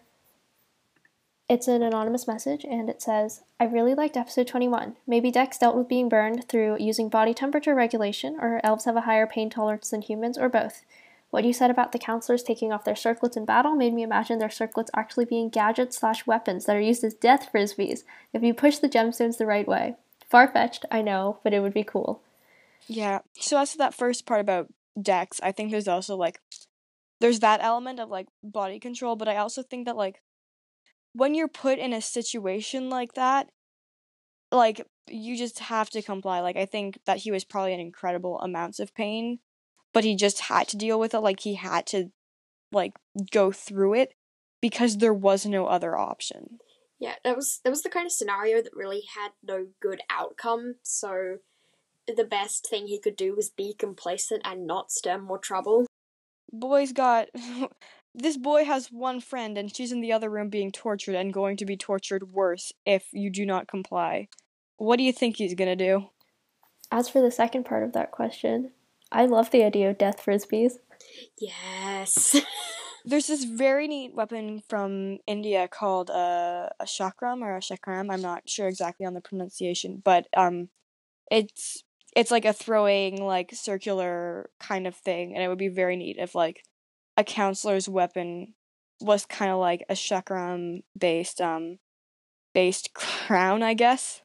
It's 1.49 1.69
an 1.69 1.81
anonymous 1.81 2.27
message 2.27 2.65
and 2.65 2.89
it 2.89 3.01
says, 3.01 3.41
I 3.57 3.63
really 3.63 3.95
liked 3.95 4.17
episode 4.17 4.47
21. 4.47 4.97
Maybe 5.07 5.31
Dex 5.31 5.57
dealt 5.57 5.77
with 5.77 5.87
being 5.87 6.09
burned 6.09 6.49
through 6.49 6.77
using 6.79 7.07
body 7.07 7.33
temperature 7.33 7.73
regulation, 7.73 8.37
or 8.41 8.59
elves 8.65 8.83
have 8.83 8.97
a 8.97 9.01
higher 9.01 9.25
pain 9.25 9.49
tolerance 9.49 9.89
than 9.89 10.01
humans, 10.01 10.37
or 10.37 10.49
both. 10.49 10.83
What 11.29 11.45
you 11.45 11.53
said 11.53 11.71
about 11.71 11.93
the 11.93 11.99
counselors 11.99 12.43
taking 12.43 12.73
off 12.73 12.83
their 12.83 12.97
circlets 12.97 13.37
in 13.37 13.45
battle 13.45 13.75
made 13.75 13.93
me 13.93 14.03
imagine 14.03 14.39
their 14.39 14.49
circlets 14.49 14.91
actually 14.93 15.23
being 15.23 15.47
gadgets 15.47 15.97
slash 15.97 16.27
weapons 16.27 16.65
that 16.65 16.75
are 16.75 16.81
used 16.81 17.03
as 17.05 17.13
death 17.13 17.49
frisbees 17.53 18.03
if 18.33 18.43
you 18.43 18.53
push 18.53 18.79
the 18.79 18.89
gemstones 18.89 19.37
the 19.37 19.45
right 19.45 19.67
way. 19.67 19.95
Far 20.29 20.49
fetched, 20.49 20.85
I 20.91 21.01
know, 21.01 21.39
but 21.43 21.53
it 21.53 21.61
would 21.61 21.73
be 21.73 21.83
cool. 21.83 22.21
Yeah. 22.87 23.19
So 23.39 23.57
as 23.57 23.71
to 23.71 23.77
that 23.77 23.93
first 23.93 24.25
part 24.25 24.41
about 24.41 24.67
Dex, 25.01 25.39
I 25.41 25.53
think 25.53 25.71
there's 25.71 25.87
also 25.87 26.17
like 26.17 26.41
there's 27.21 27.39
that 27.39 27.63
element 27.63 28.01
of 28.01 28.09
like 28.09 28.27
body 28.43 28.79
control, 28.79 29.15
but 29.15 29.29
I 29.29 29.37
also 29.37 29.63
think 29.63 29.85
that 29.85 29.95
like 29.95 30.21
when 31.17 31.33
you're 31.33 31.47
put 31.47 31.79
in 31.79 31.93
a 31.93 32.01
situation 32.01 32.91
like 32.91 33.13
that, 33.13 33.49
like 34.51 34.85
you 35.07 35.35
just 35.35 35.57
have 35.59 35.89
to 35.89 36.01
comply. 36.03 36.41
Like 36.41 36.55
I 36.55 36.65
think 36.65 36.99
that 37.05 37.17
he 37.17 37.31
was 37.31 37.43
probably 37.43 37.73
in 37.73 37.79
incredible 37.79 38.39
amounts 38.39 38.79
of 38.79 38.93
pain, 38.93 39.39
but 39.93 40.03
he 40.03 40.15
just 40.15 40.41
had 40.41 40.67
to 40.69 40.77
deal 40.77 40.99
with 40.99 41.15
it. 41.15 41.19
Like 41.19 41.39
he 41.39 41.55
had 41.55 41.87
to 41.87 42.11
like 42.71 42.93
go 43.31 43.51
through 43.51 43.95
it 43.95 44.13
because 44.61 44.97
there 44.97 45.13
was 45.13 45.45
no 45.45 45.65
other 45.65 45.97
option. 45.97 46.59
Yeah, 46.99 47.15
that 47.23 47.35
was 47.35 47.61
that 47.63 47.71
was 47.71 47.81
the 47.81 47.89
kind 47.89 48.05
of 48.05 48.11
scenario 48.11 48.61
that 48.61 48.75
really 48.75 49.03
had 49.15 49.31
no 49.43 49.67
good 49.81 50.01
outcome. 50.11 50.75
So 50.83 51.37
the 52.07 52.25
best 52.25 52.67
thing 52.69 52.87
he 52.87 52.99
could 52.99 53.15
do 53.15 53.35
was 53.35 53.49
be 53.49 53.73
complacent 53.73 54.43
and 54.45 54.67
not 54.67 54.91
stir 54.91 55.17
more 55.17 55.39
trouble. 55.39 55.87
Boys 56.53 56.91
got 56.91 57.29
this 58.17 58.35
boy 58.35 58.65
has 58.65 58.91
one 58.91 59.21
friend 59.21 59.57
and 59.57 59.73
she's 59.73 59.91
in 59.91 60.01
the 60.01 60.11
other 60.11 60.29
room 60.29 60.49
being 60.49 60.71
tortured 60.71 61.15
and 61.15 61.31
going 61.31 61.55
to 61.57 61.65
be 61.65 61.77
tortured 61.77 62.33
worse 62.33 62.73
if 62.85 63.05
you 63.13 63.29
do 63.29 63.45
not 63.45 63.67
comply. 63.67 64.27
What 64.77 64.97
do 64.97 65.03
you 65.03 65.13
think 65.13 65.37
he's 65.37 65.53
gonna 65.53 65.75
do? 65.75 66.09
As 66.91 67.09
for 67.09 67.21
the 67.21 67.31
second 67.31 67.65
part 67.65 67.83
of 67.83 67.93
that 67.93 68.11
question, 68.11 68.71
I 69.11 69.25
love 69.25 69.51
the 69.51 69.63
idea 69.63 69.89
of 69.89 69.97
death 69.97 70.23
frisbees. 70.25 70.73
Yes. 71.39 72.35
There's 73.05 73.27
this 73.27 73.45
very 73.45 73.87
neat 73.87 74.15
weapon 74.15 74.63
from 74.67 75.19
India 75.27 75.67
called 75.67 76.09
uh, 76.09 76.69
a 76.79 76.85
chakram 76.85 77.41
or 77.41 77.55
a 77.55 77.61
chakram. 77.61 78.11
I'm 78.11 78.21
not 78.21 78.49
sure 78.49 78.67
exactly 78.67 79.05
on 79.05 79.13
the 79.13 79.21
pronunciation, 79.21 80.01
but 80.03 80.27
um, 80.35 80.69
it's 81.31 81.83
it's 82.15 82.31
like 82.31 82.45
a 82.45 82.51
throwing 82.51 83.23
like 83.23 83.51
circular 83.53 84.49
kind 84.59 84.87
of 84.87 84.95
thing, 84.95 85.35
and 85.35 85.43
it 85.43 85.47
would 85.47 85.57
be 85.57 85.69
very 85.69 85.95
neat 85.95 86.17
if 86.19 86.35
like 86.35 86.63
a 87.17 87.23
counselor's 87.23 87.89
weapon 87.89 88.53
was 89.01 89.25
kind 89.25 89.51
of 89.51 89.57
like 89.57 89.83
a 89.89 89.93
chakram 89.93 90.83
based 90.97 91.41
um 91.41 91.79
based 92.53 92.93
crown, 92.93 93.61
I 93.63 93.73
guess. 93.73 94.21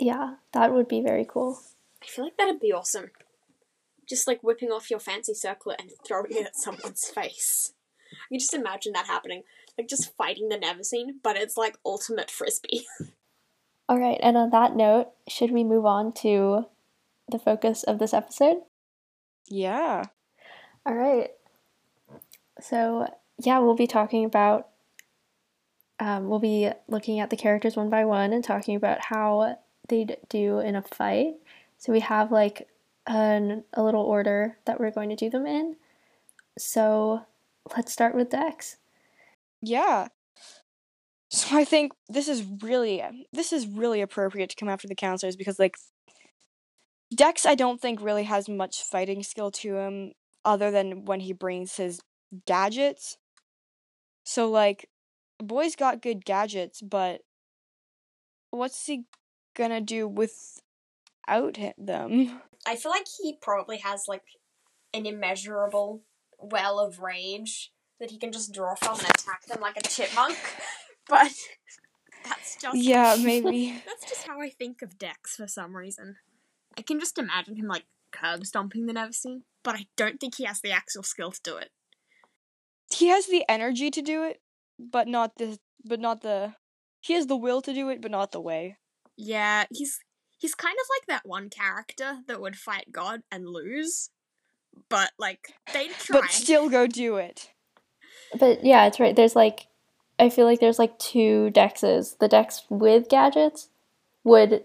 Yeah, 0.00 0.36
that 0.52 0.72
would 0.72 0.88
be 0.88 1.00
very 1.00 1.26
cool. 1.28 1.60
I 2.02 2.06
feel 2.06 2.24
like 2.24 2.36
that'd 2.36 2.60
be 2.60 2.72
awesome. 2.72 3.10
Just 4.08 4.26
like 4.26 4.42
whipping 4.42 4.70
off 4.70 4.90
your 4.90 5.00
fancy 5.00 5.34
circlet 5.34 5.80
and 5.80 5.90
throwing 6.06 6.32
it 6.32 6.46
at 6.46 6.56
someone's 6.56 7.08
face. 7.08 7.72
You 8.30 8.38
just 8.38 8.54
imagine 8.54 8.92
that 8.92 9.06
happening. 9.06 9.42
Like 9.76 9.88
just 9.88 10.14
fighting 10.16 10.48
the 10.48 10.56
Neverseen, 10.56 11.16
but 11.22 11.36
it's 11.36 11.56
like 11.56 11.78
ultimate 11.84 12.30
frisbee. 12.30 12.86
All 13.88 13.98
right, 13.98 14.18
and 14.22 14.36
on 14.36 14.50
that 14.50 14.74
note, 14.74 15.08
should 15.28 15.50
we 15.50 15.62
move 15.62 15.84
on 15.84 16.12
to 16.14 16.66
the 17.30 17.38
focus 17.38 17.82
of 17.82 17.98
this 17.98 18.14
episode? 18.14 18.58
Yeah. 19.46 20.04
All 20.86 20.94
right. 20.94 21.30
So, 22.60 23.08
yeah, 23.38 23.58
we'll 23.58 23.74
be 23.74 23.86
talking 23.86 24.24
about, 24.24 24.68
um, 25.98 26.28
we'll 26.28 26.38
be 26.38 26.70
looking 26.88 27.20
at 27.20 27.30
the 27.30 27.36
characters 27.36 27.76
one 27.76 27.90
by 27.90 28.04
one 28.04 28.32
and 28.32 28.44
talking 28.44 28.76
about 28.76 29.06
how 29.06 29.58
they'd 29.88 30.16
do 30.28 30.60
in 30.60 30.76
a 30.76 30.82
fight. 30.82 31.34
So, 31.78 31.92
we 31.92 32.00
have 32.00 32.30
like 32.32 32.68
an, 33.06 33.64
a 33.72 33.82
little 33.82 34.02
order 34.02 34.58
that 34.64 34.80
we're 34.80 34.90
going 34.90 35.10
to 35.10 35.16
do 35.16 35.30
them 35.30 35.46
in. 35.46 35.76
So, 36.58 37.22
let's 37.76 37.92
start 37.92 38.14
with 38.14 38.30
Dex. 38.30 38.76
Yeah. 39.60 40.08
So 41.34 41.56
I 41.56 41.64
think 41.64 41.92
this 42.08 42.28
is 42.28 42.44
really 42.62 43.02
this 43.32 43.52
is 43.52 43.66
really 43.66 44.00
appropriate 44.00 44.50
to 44.50 44.56
come 44.56 44.68
after 44.68 44.86
the 44.86 44.94
counselors 44.94 45.34
because 45.34 45.58
like 45.58 45.76
Dex 47.12 47.44
I 47.44 47.56
don't 47.56 47.80
think 47.80 48.00
really 48.00 48.22
has 48.22 48.48
much 48.48 48.82
fighting 48.82 49.24
skill 49.24 49.50
to 49.50 49.76
him 49.76 50.12
other 50.44 50.70
than 50.70 51.06
when 51.06 51.18
he 51.18 51.32
brings 51.32 51.76
his 51.76 52.00
gadgets. 52.46 53.18
So 54.24 54.50
like 54.50 54.88
boy's 55.38 55.76
got 55.76 56.02
good 56.02 56.24
gadgets, 56.24 56.80
but 56.80 57.22
what's 58.50 58.86
he 58.86 59.04
gonna 59.54 59.80
do 59.80 60.08
without 60.08 61.58
them? 61.78 62.40
I 62.66 62.76
feel 62.76 62.90
like 62.90 63.06
he 63.22 63.36
probably 63.40 63.78
has 63.78 64.04
like 64.08 64.24
an 64.94 65.06
immeasurable 65.06 66.02
well 66.38 66.78
of 66.78 67.00
rage 67.00 67.72
that 68.00 68.10
he 68.10 68.18
can 68.18 68.32
just 68.32 68.52
draw 68.52 68.74
from 68.74 68.98
and 68.98 69.08
attack 69.10 69.44
them 69.46 69.60
like 69.60 69.76
a 69.76 69.82
chipmunk. 69.82 70.38
But 71.06 71.32
that's 72.24 72.56
just 72.56 72.78
Yeah, 72.78 73.16
maybe. 73.22 73.82
that's 73.84 74.08
just 74.08 74.26
how 74.26 74.40
I 74.40 74.48
think 74.48 74.80
of 74.80 74.96
Dex 74.98 75.36
for 75.36 75.46
some 75.46 75.76
reason. 75.76 76.16
I 76.78 76.80
can 76.82 76.98
just 76.98 77.18
imagine 77.18 77.56
him 77.56 77.66
like 77.66 77.84
curb 78.10 78.46
stomping 78.46 78.86
the 78.86 78.94
Neverseen, 78.94 79.42
but 79.62 79.74
I 79.74 79.86
don't 79.96 80.18
think 80.18 80.36
he 80.36 80.44
has 80.44 80.62
the 80.62 80.70
actual 80.70 81.02
skill 81.02 81.30
to 81.30 81.40
do 81.42 81.56
it. 81.58 81.70
He 82.94 83.08
has 83.08 83.26
the 83.26 83.44
energy 83.48 83.90
to 83.90 84.02
do 84.02 84.22
it, 84.22 84.40
but 84.78 85.08
not 85.08 85.36
the 85.36 85.58
but 85.84 86.00
not 86.00 86.22
the 86.22 86.54
he 87.00 87.12
has 87.14 87.26
the 87.26 87.36
will 87.36 87.60
to 87.62 87.74
do 87.74 87.88
it, 87.90 88.00
but 88.00 88.10
not 88.10 88.32
the 88.32 88.40
way. 88.40 88.78
Yeah, 89.16 89.64
he's 89.70 90.00
he's 90.38 90.54
kind 90.54 90.76
of 90.78 90.86
like 90.90 91.06
that 91.08 91.28
one 91.28 91.50
character 91.50 92.20
that 92.26 92.40
would 92.40 92.56
fight 92.56 92.92
God 92.92 93.22
and 93.30 93.48
lose, 93.48 94.10
but 94.88 95.12
like 95.18 95.54
they'd 95.72 95.90
try. 95.98 96.20
But 96.20 96.30
still 96.30 96.68
go 96.68 96.86
do 96.86 97.16
it. 97.16 97.50
But 98.38 98.64
yeah, 98.64 98.86
it's 98.86 98.98
right. 98.98 99.14
There's 99.14 99.36
like, 99.36 99.66
I 100.18 100.28
feel 100.28 100.46
like 100.46 100.60
there's 100.60 100.78
like 100.78 100.98
two 100.98 101.50
Dexes. 101.52 102.18
The 102.18 102.28
Dex 102.28 102.64
with 102.68 103.08
gadgets 103.08 103.68
would 104.24 104.64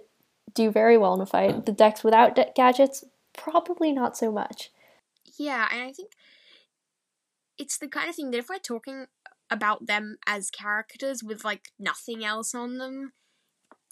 do 0.53 0.71
very 0.71 0.97
well 0.97 1.13
in 1.13 1.21
a 1.21 1.25
fight. 1.25 1.65
The 1.65 1.71
Dex 1.71 2.03
without 2.03 2.35
de- 2.35 2.51
gadgets, 2.55 3.03
probably 3.37 3.91
not 3.91 4.17
so 4.17 4.31
much. 4.31 4.71
Yeah, 5.37 5.67
and 5.71 5.81
I 5.81 5.91
think 5.91 6.11
it's 7.59 7.77
the 7.77 7.87
kind 7.87 8.09
of 8.09 8.15
thing 8.15 8.31
that 8.31 8.39
if 8.39 8.49
we're 8.49 8.57
talking 8.57 9.05
about 9.51 9.87
them 9.87 10.17
as 10.25 10.49
characters 10.49 11.23
with 11.23 11.43
like 11.43 11.71
nothing 11.77 12.23
else 12.23 12.55
on 12.55 12.77
them, 12.77 13.13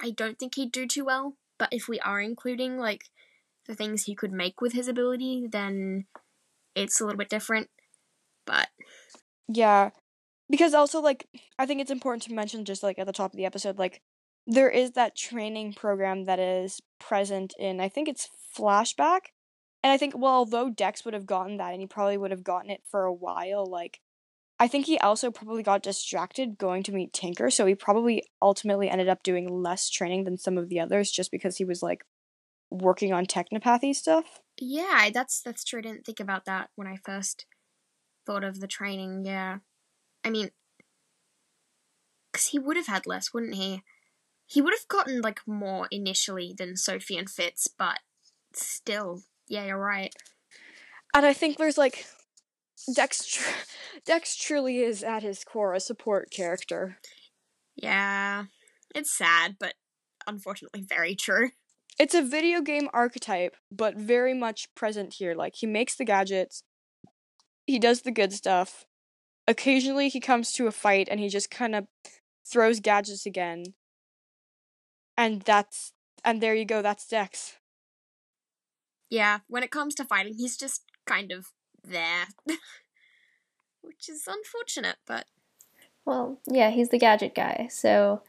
I 0.01 0.11
don't 0.11 0.39
think 0.39 0.55
he'd 0.55 0.71
do 0.71 0.87
too 0.87 1.05
well. 1.05 1.35
But 1.59 1.69
if 1.71 1.87
we 1.87 1.99
are 1.99 2.21
including 2.21 2.77
like 2.77 3.05
the 3.67 3.75
things 3.75 4.03
he 4.03 4.15
could 4.15 4.31
make 4.31 4.61
with 4.61 4.73
his 4.73 4.87
ability, 4.87 5.47
then 5.51 6.05
it's 6.75 7.01
a 7.01 7.03
little 7.03 7.17
bit 7.17 7.29
different. 7.29 7.69
But 8.45 8.69
Yeah. 9.47 9.89
Because 10.49 10.73
also 10.73 11.01
like 11.01 11.27
I 11.59 11.65
think 11.65 11.81
it's 11.81 11.91
important 11.91 12.23
to 12.23 12.33
mention 12.33 12.63
just 12.63 12.83
like 12.83 12.97
at 12.97 13.05
the 13.05 13.13
top 13.13 13.33
of 13.33 13.37
the 13.37 13.45
episode 13.45 13.77
like 13.77 14.01
there 14.45 14.69
is 14.69 14.91
that 14.91 15.17
training 15.17 15.73
program 15.73 16.23
that 16.23 16.39
is 16.39 16.79
present 16.99 17.53
in 17.59 17.81
I 17.81 17.89
think 17.89 18.07
it's 18.07 18.29
flashback. 18.57 19.31
And 19.83 19.91
I 19.91 19.97
think 19.97 20.17
well 20.17 20.33
although 20.33 20.69
Dex 20.69 21.05
would 21.05 21.13
have 21.13 21.25
gotten 21.25 21.57
that 21.57 21.71
and 21.71 21.81
he 21.81 21.87
probably 21.87 22.17
would 22.17 22.31
have 22.31 22.43
gotten 22.43 22.69
it 22.69 22.81
for 22.89 23.03
a 23.03 23.13
while 23.13 23.65
like 23.65 23.99
I 24.59 24.67
think 24.67 24.87
he 24.87 24.97
also 24.97 25.29
probably 25.29 25.61
got 25.61 25.83
distracted 25.83 26.57
going 26.57 26.81
to 26.83 26.91
meet 26.91 27.13
Tinker, 27.13 27.51
so 27.51 27.65
he 27.67 27.75
probably 27.75 28.23
ultimately 28.41 28.89
ended 28.89 29.07
up 29.07 29.21
doing 29.21 29.47
less 29.47 29.87
training 29.87 30.23
than 30.23 30.37
some 30.37 30.57
of 30.57 30.67
the 30.69 30.79
others 30.79 31.11
just 31.11 31.29
because 31.29 31.57
he 31.57 31.65
was 31.65 31.83
like 31.83 32.03
working 32.71 33.13
on 33.13 33.25
technopathy 33.25 33.93
stuff. 33.93 34.41
yeah, 34.59 35.09
that's 35.13 35.41
that's 35.41 35.63
true. 35.63 35.79
I 35.79 35.83
didn't 35.83 36.05
think 36.05 36.19
about 36.19 36.45
that 36.45 36.69
when 36.75 36.87
I 36.87 36.97
first 36.97 37.45
thought 38.25 38.43
of 38.43 38.59
the 38.59 38.67
training. 38.67 39.25
Yeah, 39.25 39.59
I 40.23 40.29
mean, 40.31 40.49
because 42.31 42.47
he 42.47 42.59
would 42.59 42.77
have 42.77 42.87
had 42.87 43.05
less, 43.05 43.33
wouldn't 43.33 43.55
he? 43.55 43.83
He 44.47 44.61
would 44.61 44.73
have 44.73 44.87
gotten 44.87 45.21
like 45.21 45.41
more 45.45 45.87
initially 45.91 46.53
than 46.57 46.77
Sophie 46.77 47.17
and 47.17 47.29
Fitz, 47.29 47.67
but 47.67 47.99
still, 48.53 49.21
yeah, 49.47 49.65
you're 49.65 49.77
right. 49.77 50.13
And 51.15 51.25
I 51.25 51.33
think 51.33 51.57
there's 51.57 51.77
like 51.77 52.05
Dex 52.93 53.25
tr- 53.25 53.49
Dex 54.05 54.35
truly 54.35 54.79
is 54.79 55.03
at 55.03 55.23
his 55.23 55.43
core 55.43 55.73
a 55.73 55.79
support 55.79 56.29
character. 56.31 56.97
Yeah, 57.75 58.45
it's 58.93 59.15
sad, 59.15 59.55
but 59.59 59.73
unfortunately 60.25 60.81
very 60.81 61.15
true. 61.15 61.51
It's 61.99 62.13
a 62.13 62.21
video 62.21 62.61
game 62.61 62.89
archetype, 62.93 63.55
but 63.71 63.95
very 63.97 64.33
much 64.33 64.73
present 64.75 65.15
here. 65.15 65.33
Like 65.33 65.55
he 65.55 65.65
makes 65.65 65.95
the 65.95 66.05
gadgets, 66.05 66.63
he 67.65 67.79
does 67.79 68.01
the 68.01 68.11
good 68.11 68.33
stuff. 68.33 68.85
Occasionally 69.47 70.09
he 70.09 70.19
comes 70.19 70.51
to 70.53 70.67
a 70.67 70.71
fight 70.71 71.07
and 71.09 71.19
he 71.19 71.29
just 71.29 71.49
kind 71.49 71.73
of 71.73 71.87
throws 72.45 72.79
gadgets 72.79 73.25
again. 73.25 73.73
And 75.17 75.41
that's 75.41 75.93
and 76.23 76.41
there 76.41 76.55
you 76.55 76.65
go, 76.65 76.81
that's 76.81 77.07
Dex. 77.07 77.57
Yeah, 79.09 79.39
when 79.47 79.63
it 79.63 79.71
comes 79.71 79.95
to 79.95 80.05
fighting, 80.05 80.35
he's 80.37 80.57
just 80.57 80.83
kind 81.05 81.31
of 81.31 81.47
there. 81.83 82.27
Which 83.81 84.09
is 84.09 84.27
unfortunate, 84.27 84.97
but 85.05 85.25
Well, 86.05 86.39
yeah, 86.45 86.71
he's 86.71 86.89
the 86.89 86.99
gadget 86.99 87.33
guy, 87.33 87.67
so 87.71 88.21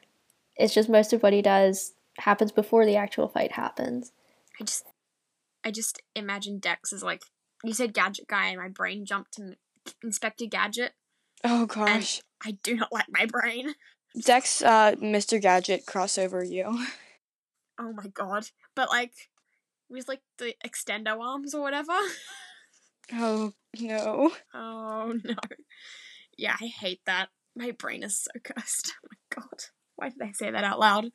it's 0.57 0.75
just 0.75 0.89
most 0.89 1.13
of 1.13 1.23
what 1.23 1.33
he 1.33 1.43
does 1.43 1.95
happens 2.19 2.53
before 2.53 2.85
the 2.85 2.97
actual 2.97 3.29
fight 3.29 3.53
happens. 3.53 4.13
I 4.61 4.65
just 4.65 4.85
I 5.65 5.71
just 5.71 6.03
imagine 6.15 6.59
Dex 6.59 6.93
is 6.93 7.03
like 7.03 7.23
you 7.65 7.73
said 7.73 7.95
gadget 7.95 8.29
guy 8.29 8.49
and 8.49 8.59
my 8.59 8.69
brain 8.69 9.05
jumped 9.05 9.35
to 9.35 9.57
Inspector 10.03 10.45
Gadget. 10.47 10.93
Oh 11.45 11.67
gosh. 11.67 12.21
I 12.45 12.53
do 12.63 12.77
not 12.77 12.93
like 12.93 13.07
my 13.11 13.27
brain. 13.27 13.75
Dex 14.25 14.63
uh 14.63 14.93
Mr. 15.01 15.41
Gadget 15.41 15.87
crossover 15.87 16.49
you. 16.49 16.87
Oh 17.81 17.93
my 17.93 18.09
god. 18.09 18.49
But 18.75 18.89
like 18.89 19.13
with 19.91 20.09
like 20.09 20.23
the 20.39 20.55
extendo 20.65 21.21
arms 21.21 21.55
or 21.55 21.61
whatever. 21.61 21.97
Oh 23.13 23.53
no. 23.81 24.33
Oh 24.55 25.15
no. 25.25 25.35
Yeah, 26.37 26.57
I 26.61 26.67
hate 26.67 27.01
that. 27.07 27.29
My 27.57 27.71
brain 27.73 28.03
is 28.03 28.19
so 28.19 28.31
cursed. 28.45 28.95
Oh 29.05 29.09
my 29.11 29.43
god. 29.43 29.65
Why 29.97 30.09
did 30.11 30.23
I 30.23 30.33
say 30.33 30.51
that 30.51 30.65
out 30.65 30.79
loud? 30.79 31.11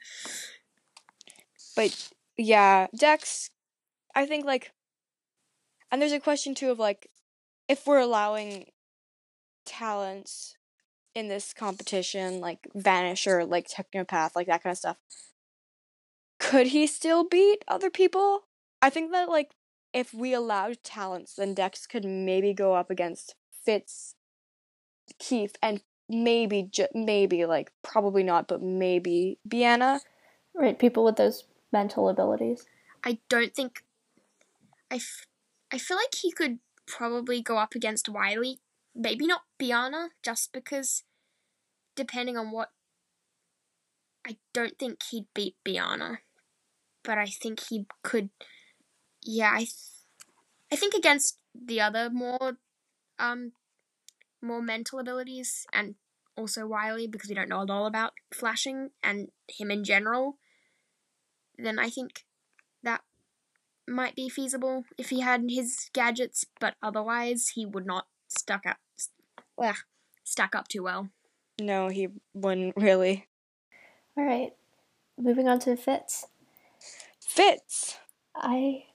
But 1.75 2.09
yeah, 2.37 2.87
Dex, 2.97 3.49
I 4.15 4.25
think 4.25 4.45
like, 4.45 4.73
and 5.91 6.01
there's 6.01 6.11
a 6.11 6.19
question 6.19 6.55
too 6.55 6.71
of 6.71 6.79
like, 6.79 7.09
if 7.67 7.87
we're 7.87 7.99
allowing 7.99 8.65
talents 9.65 10.57
in 11.15 11.29
this 11.29 11.53
competition, 11.53 12.41
like 12.41 12.67
Vanisher, 12.75 13.47
like 13.47 13.67
Technopath, 13.67 14.31
like 14.35 14.47
that 14.47 14.63
kind 14.63 14.71
of 14.71 14.77
stuff, 14.77 14.97
could 16.39 16.67
he 16.67 16.87
still 16.87 17.23
beat 17.23 17.63
other 17.67 17.89
people? 17.89 18.41
I 18.83 18.89
think 18.89 19.13
that 19.13 19.29
like, 19.29 19.55
if 19.93 20.13
we 20.13 20.33
allowed 20.33 20.83
talents, 20.83 21.35
then 21.35 21.53
Dex 21.53 21.87
could 21.87 22.03
maybe 22.03 22.53
go 22.53 22.73
up 22.73 22.91
against 22.91 23.35
Fitz, 23.63 24.15
Keefe 25.19 25.53
and 25.61 25.81
maybe 26.09 26.63
ju- 26.69 26.89
maybe 26.93 27.45
like 27.45 27.71
probably 27.81 28.23
not, 28.23 28.49
but 28.49 28.61
maybe 28.61 29.39
Biana. 29.47 30.01
Right, 30.53 30.77
people 30.77 31.05
with 31.05 31.15
those 31.15 31.45
mental 31.71 32.09
abilities. 32.09 32.65
I 33.05 33.19
don't 33.29 33.55
think. 33.55 33.85
I, 34.91 34.95
f- 34.95 35.27
I 35.71 35.77
feel 35.77 35.95
like 35.95 36.15
he 36.21 36.33
could 36.33 36.59
probably 36.85 37.41
go 37.41 37.57
up 37.57 37.75
against 37.75 38.09
Wylie. 38.09 38.59
Maybe 38.93 39.25
not 39.25 39.43
Biana, 39.57 40.09
just 40.21 40.51
because, 40.51 41.03
depending 41.95 42.37
on 42.37 42.51
what. 42.51 42.71
I 44.27 44.35
don't 44.53 44.77
think 44.77 45.03
he'd 45.09 45.27
beat 45.33 45.55
Biana, 45.65 46.17
but 47.01 47.17
I 47.17 47.27
think 47.27 47.61
he 47.69 47.85
could. 48.03 48.29
Yeah, 49.25 49.51
I. 49.53 49.59
Th- 49.59 49.69
I 50.71 50.75
think 50.75 50.95
against 50.95 51.37
the 51.53 51.79
other 51.81 52.09
more, 52.09 52.57
um, 53.19 53.51
more 54.41 54.59
mental 54.59 54.97
abilities 54.97 55.67
and 55.71 55.93
also 56.35 56.65
Wylie 56.65 57.07
because 57.07 57.29
we 57.29 57.35
don't 57.35 57.49
know 57.49 57.61
at 57.61 57.69
all 57.69 57.85
about 57.85 58.13
flashing 58.33 58.89
and 59.03 59.27
him 59.47 59.69
in 59.69 59.83
general. 59.83 60.37
Then 61.57 61.77
I 61.77 61.89
think 61.89 62.25
that 62.81 63.01
might 63.87 64.15
be 64.15 64.29
feasible 64.29 64.85
if 64.97 65.09
he 65.09 65.19
had 65.19 65.43
his 65.47 65.89
gadgets, 65.93 66.45
but 66.59 66.73
otherwise 66.81 67.49
he 67.49 67.67
would 67.67 67.85
not 67.85 68.07
stuck 68.27 68.65
up, 68.65 68.77
ugh, 69.61 69.77
stack 70.23 70.55
up 70.55 70.67
too 70.67 70.81
well. 70.81 71.09
No, 71.61 71.89
he 71.89 72.07
wouldn't 72.33 72.75
really. 72.75 73.27
All 74.17 74.25
right, 74.25 74.53
moving 75.19 75.47
on 75.47 75.59
to 75.59 75.75
Fitz. 75.75 76.25
Fitz. 77.19 77.97
I 78.35 78.85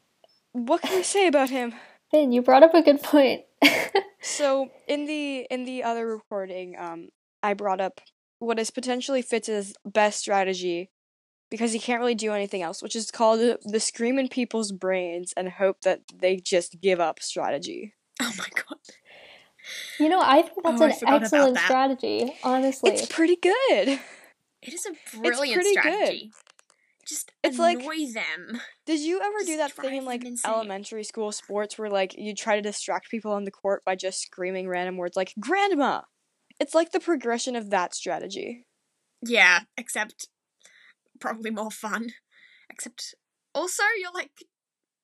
What 0.67 0.83
can 0.83 0.97
we 0.97 1.03
say 1.03 1.27
about 1.27 1.51
him? 1.51 1.75
Finn, 2.11 2.33
you 2.33 2.43
brought 2.43 2.63
up 2.63 2.75
a 2.75 2.83
good 2.83 3.03
point. 3.03 3.43
So 4.21 4.71
in 4.89 5.07
the 5.07 5.47
in 5.49 5.65
the 5.65 5.85
other 5.85 6.05
recording, 6.07 6.75
um, 6.77 7.09
I 7.43 7.55
brought 7.55 7.81
up 7.81 8.01
what 8.41 8.59
is 8.59 8.71
potentially 8.71 9.23
Fitz's 9.23 9.75
best 9.85 10.19
strategy 10.19 10.91
because 11.51 11.73
he 11.73 11.79
can't 11.79 12.01
really 12.01 12.17
do 12.17 12.33
anything 12.33 12.61
else, 12.61 12.83
which 12.83 12.97
is 12.97 13.13
called 13.13 13.39
the 13.65 13.81
scream 13.81 14.19
in 14.19 14.29
people's 14.29 14.73
brains 14.73 15.33
and 15.37 15.49
hope 15.49 15.83
that 15.83 16.01
they 16.15 16.37
just 16.37 16.81
give 16.81 16.99
up 16.99 17.23
strategy. 17.23 17.95
Oh 18.21 18.33
my 18.37 18.47
god. 18.57 18.79
you 20.01 20.09
know, 20.09 20.21
I 20.21 20.43
think 20.43 20.63
that's 20.65 20.81
Oh, 20.81 20.85
an 21.07 21.23
excellent 21.23 21.55
that. 21.55 21.65
strategy. 21.65 22.33
Honestly, 22.43 22.91
It's 22.91 23.07
pretty 23.07 23.37
good. 23.37 24.01
It 24.63 24.75
is 24.75 24.85
a 24.85 25.17
brilliant 25.17 25.63
pretty 25.63 25.81
good. 25.81 26.31
Strategy. 27.09 27.33
Just 27.33 27.33
It's 27.43 27.59
like- 27.59 28.15
them. 28.15 28.61
Did 28.87 29.01
you 29.01 29.21
ever 29.21 29.45
do 29.45 29.57
that 29.59 29.73
thing 29.73 29.91
drive 29.91 29.99
in 29.99 30.05
like 30.05 30.25
insane. 30.25 30.51
elementary 30.53 31.05
school 31.05 31.33
sports 31.33 31.79
where 31.79 31.91
like 31.91 32.15
you 32.17 32.35
try 32.35 32.57
to 32.57 32.63
distract 32.63 33.11
people 33.11 33.33
on 33.33 33.45
the 33.45 33.51
court 33.51 33.85
by 33.85 33.95
just 33.97 34.21
screaming 34.21 34.69
random 34.69 34.97
words 34.97 35.17
like 35.17 35.35
grandma? 35.41 36.03
It's 36.61 36.75
like 36.75 36.93
the 36.93 37.01
progression 37.01 37.55
of 37.57 37.71
that 37.71 37.95
strategy. 37.95 38.67
Yeah, 39.23 39.61
except 39.77 40.29
probably 41.21 41.51
more 41.51 41.71
fun. 41.71 42.11
Except 42.71 43.15
also 43.55 43.83
you're 44.01 44.13
like 44.13 44.45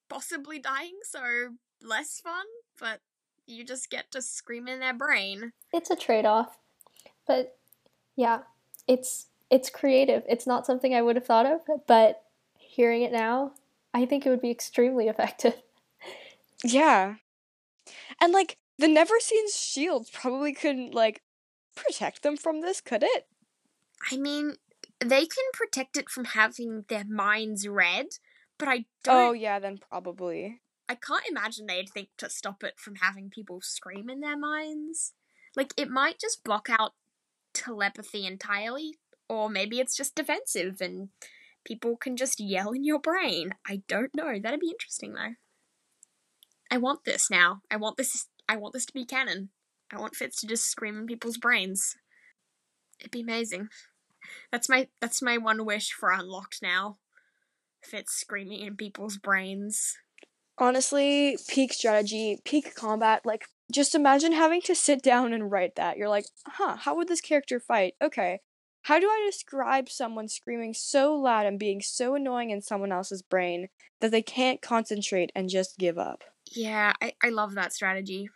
possibly 0.09 0.59
dying, 0.59 0.99
so 1.05 1.21
less 1.83 2.21
fun, 2.21 2.45
but 2.79 3.01
you 3.47 3.65
just 3.65 3.91
get 3.91 4.11
to 4.13 4.23
scream 4.23 4.69
in 4.69 4.81
their 4.81 4.95
brain. 4.95 5.53
it's 5.73 5.91
a 5.91 5.97
trade-off. 5.97 6.57
But 7.27 7.57
yeah, 8.17 8.41
it's 8.87 9.27
it's 9.51 9.71
creative. 9.71 10.23
It's 10.29 10.47
not 10.47 10.67
something 10.67 10.95
I 10.95 11.03
would 11.03 11.17
have 11.17 11.27
thought 11.27 11.47
of, 11.47 11.61
but 11.87 12.23
hearing 12.59 13.03
it 13.03 13.13
now, 13.13 13.53
I 13.93 14.07
think 14.07 14.27
it 14.27 14.31
would 14.31 14.43
be 14.43 14.51
extremely 14.51 15.09
effective. 15.09 15.63
Yeah. 16.63 17.17
And 18.21 18.33
like 18.33 18.59
the 18.79 18.87
Neverseen 18.87 19.55
Shields 19.55 20.11
probably 20.11 20.53
couldn't 20.53 20.95
like 20.95 21.23
protect 21.75 22.23
them 22.23 22.37
from 22.37 22.61
this, 22.61 22.81
could 22.81 23.03
it? 23.03 23.27
I 24.11 24.17
mean, 24.17 24.57
they 25.01 25.27
can 25.27 25.45
protect 25.53 25.97
it 25.97 26.09
from 26.09 26.25
having 26.25 26.85
their 26.89 27.05
minds 27.05 27.69
read, 27.69 28.07
but 28.59 28.69
I 28.69 28.77
oh, 28.77 28.85
don't 29.05 29.17
Oh 29.17 29.33
yeah, 29.33 29.59
then 29.59 29.79
probably. 29.79 30.61
I 30.89 30.95
can't 30.95 31.25
imagine 31.29 31.67
they'd 31.67 31.89
think 31.89 32.09
to 32.19 32.29
stop 32.29 32.63
it 32.63 32.79
from 32.79 32.97
having 32.97 33.31
people 33.31 33.61
scream 33.63 34.11
in 34.11 34.21
their 34.21 34.37
minds. 34.37 35.15
Like, 35.57 35.73
it 35.77 35.89
might 35.89 36.19
just 36.19 36.45
block 36.45 36.69
out 36.69 36.93
telepathy 37.55 38.27
entirely, 38.27 38.99
or 39.29 39.49
maybe 39.49 39.81
it's 39.81 39.97
just 39.97 40.15
defensive 40.15 40.81
and 40.81 41.09
people 41.65 41.97
can 41.97 42.17
just 42.17 42.41
yell 42.41 42.73
in 42.73 42.85
your 42.85 43.01
brain. 43.01 43.55
I 43.67 43.83
don't 43.89 44.15
know. 44.15 44.39
That'd 44.41 44.61
be 44.61 44.71
interesting, 44.71 45.15
though. 45.15 45.35
I 46.71 46.79
want 46.79 47.01
this 47.05 47.31
now. 47.31 47.61
I 47.71 47.77
want 47.77 47.97
this. 47.97 48.27
I 48.49 48.57
want 48.57 48.75
this 48.75 48.87
to 48.87 48.93
be 48.93 49.05
canon. 49.05 49.51
I 49.93 49.99
want 49.99 50.17
Fitz 50.17 50.41
to 50.41 50.47
just 50.47 50.71
scream 50.71 50.99
in 50.99 51.07
people's 51.07 51.39
brains. 51.39 51.97
It'd 53.01 53.11
be 53.11 53.21
amazing. 53.21 53.69
That's 54.51 54.69
my 54.69 54.89
that's 55.01 55.23
my 55.23 55.39
one 55.39 55.65
wish 55.65 55.93
for 55.93 56.11
unlocked 56.11 56.61
now. 56.63 56.97
Fitz 57.83 58.15
screaming 58.15 58.61
in 58.61 58.77
people's 58.77 59.19
brains. 59.19 59.97
Honestly, 60.57 61.37
peak 61.49 61.73
strategy, 61.73 62.39
peak 62.45 62.75
combat, 62.75 63.23
like 63.25 63.47
just 63.73 63.95
imagine 63.95 64.33
having 64.33 64.63
to 64.63 64.75
sit 64.75 65.03
down 65.03 65.33
and 65.33 65.51
write 65.51 65.77
that. 65.77 65.97
You're 65.97 66.09
like, 66.09 66.27
huh, 66.47 66.77
how 66.77 66.97
would 66.97 67.09
this 67.09 67.21
character 67.21 67.61
fight? 67.61 67.95
Okay. 68.03 68.41
How 68.85 69.01
do 69.01 69.09
I 69.09 69.23
describe 69.27 69.89
someone 69.89 70.29
screaming 70.29 70.75
so 70.75 71.15
loud 71.15 71.47
and 71.47 71.59
being 71.59 71.81
so 71.81 72.15
annoying 72.15 72.51
in 72.51 72.61
someone 72.61 72.93
else's 72.93 73.23
brain 73.23 73.69
that 74.01 74.11
they 74.11 74.21
can't 74.21 74.61
concentrate 74.61 75.33
and 75.35 75.49
just 75.49 75.79
give 75.79 75.97
up? 75.97 76.23
Yeah, 76.53 76.93
I, 77.01 77.15
I 77.23 77.31
love 77.31 77.55
that 77.55 77.73
strategy. 77.73 78.29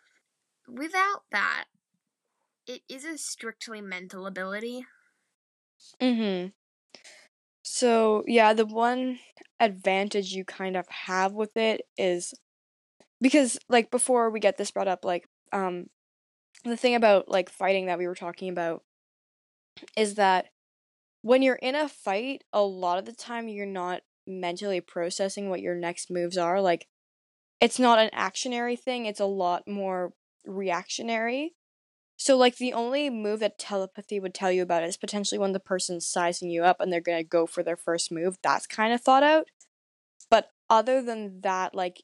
Without 0.66 1.24
that, 1.32 1.66
it 2.66 2.80
is 2.88 3.04
a 3.04 3.18
strictly 3.18 3.82
mental 3.82 4.26
ability. 4.26 4.86
Mm-hmm. 6.00 6.48
So 7.62 8.24
yeah, 8.26 8.54
the 8.54 8.64
one 8.64 9.18
advantage 9.60 10.32
you 10.32 10.46
kind 10.46 10.78
of 10.78 10.88
have 10.88 11.34
with 11.34 11.58
it 11.58 11.82
is 11.98 12.32
because 13.20 13.58
like 13.68 13.90
before 13.90 14.30
we 14.30 14.40
get 14.40 14.56
this 14.56 14.70
brought 14.70 14.88
up, 14.88 15.04
like 15.04 15.28
um 15.52 15.88
the 16.64 16.76
thing 16.76 16.94
about 16.94 17.28
like 17.28 17.50
fighting 17.50 17.86
that 17.86 17.98
we 17.98 18.06
were 18.06 18.14
talking 18.14 18.48
about 18.48 18.82
is 19.96 20.14
that 20.14 20.46
when 21.22 21.42
you're 21.42 21.56
in 21.56 21.74
a 21.74 21.88
fight, 21.88 22.44
a 22.52 22.62
lot 22.62 22.98
of 22.98 23.04
the 23.04 23.12
time 23.12 23.48
you're 23.48 23.66
not 23.66 24.02
mentally 24.26 24.80
processing 24.80 25.48
what 25.48 25.60
your 25.60 25.74
next 25.74 26.10
moves 26.10 26.36
are. 26.36 26.60
Like 26.60 26.86
it's 27.60 27.78
not 27.78 27.98
an 27.98 28.10
actionary 28.14 28.78
thing, 28.78 29.06
it's 29.06 29.20
a 29.20 29.24
lot 29.24 29.66
more 29.66 30.12
reactionary. 30.46 31.54
So 32.16 32.36
like 32.36 32.56
the 32.56 32.72
only 32.72 33.10
move 33.10 33.40
that 33.40 33.58
telepathy 33.58 34.18
would 34.20 34.34
tell 34.34 34.50
you 34.50 34.62
about 34.62 34.82
is 34.82 34.96
potentially 34.96 35.38
when 35.38 35.52
the 35.52 35.60
person's 35.60 36.06
sizing 36.06 36.50
you 36.50 36.64
up 36.64 36.80
and 36.80 36.92
they're 36.92 37.00
gonna 37.00 37.24
go 37.24 37.46
for 37.46 37.62
their 37.62 37.76
first 37.76 38.10
move. 38.10 38.36
That's 38.42 38.66
kind 38.66 38.92
of 38.92 39.00
thought 39.00 39.22
out. 39.22 39.46
But 40.30 40.50
other 40.68 41.00
than 41.00 41.40
that, 41.42 41.74
like 41.74 42.02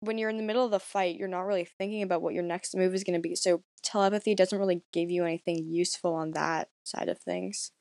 when 0.00 0.18
you're 0.18 0.30
in 0.30 0.36
the 0.36 0.42
middle 0.42 0.64
of 0.64 0.70
the 0.70 0.80
fight, 0.80 1.16
you're 1.16 1.28
not 1.28 1.46
really 1.46 1.64
thinking 1.64 2.02
about 2.02 2.22
what 2.22 2.34
your 2.34 2.42
next 2.42 2.76
move 2.76 2.94
is 2.94 3.04
gonna 3.04 3.20
be. 3.20 3.34
So 3.34 3.62
telepathy 3.82 4.34
doesn't 4.34 4.58
really 4.58 4.82
give 4.92 5.10
you 5.10 5.24
anything 5.24 5.66
useful 5.68 6.14
on 6.14 6.32
that 6.32 6.68
side 6.84 7.08
of 7.08 7.18
things. 7.18 7.72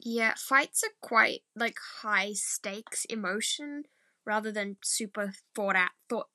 Yeah, 0.00 0.34
fights 0.36 0.82
are 0.84 0.92
quite 1.00 1.42
like 1.54 1.76
high 2.02 2.32
stakes 2.32 3.04
emotion 3.06 3.84
rather 4.26 4.50
than 4.50 4.76
super 4.82 5.32
thought 5.54 5.76
out 5.76 5.90
thought 6.08 6.28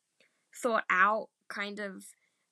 thought 0.55 0.85
out 0.89 1.29
kind 1.47 1.79
of 1.79 2.05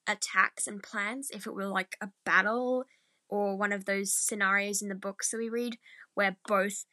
attacks 0.07 0.67
and 0.67 0.83
plans. 0.83 1.29
If 1.31 1.47
it 1.47 1.53
were 1.53 1.67
like 1.67 1.97
a 2.01 2.09
battle 2.25 2.85
or 3.29 3.55
one 3.55 3.73
of 3.73 3.85
those 3.85 4.13
scenarios 4.13 4.81
in 4.81 4.89
the 4.89 4.95
books 4.95 5.31
that 5.31 5.37
we 5.37 5.49
read 5.49 5.77
where 6.13 6.37
both 6.47 6.85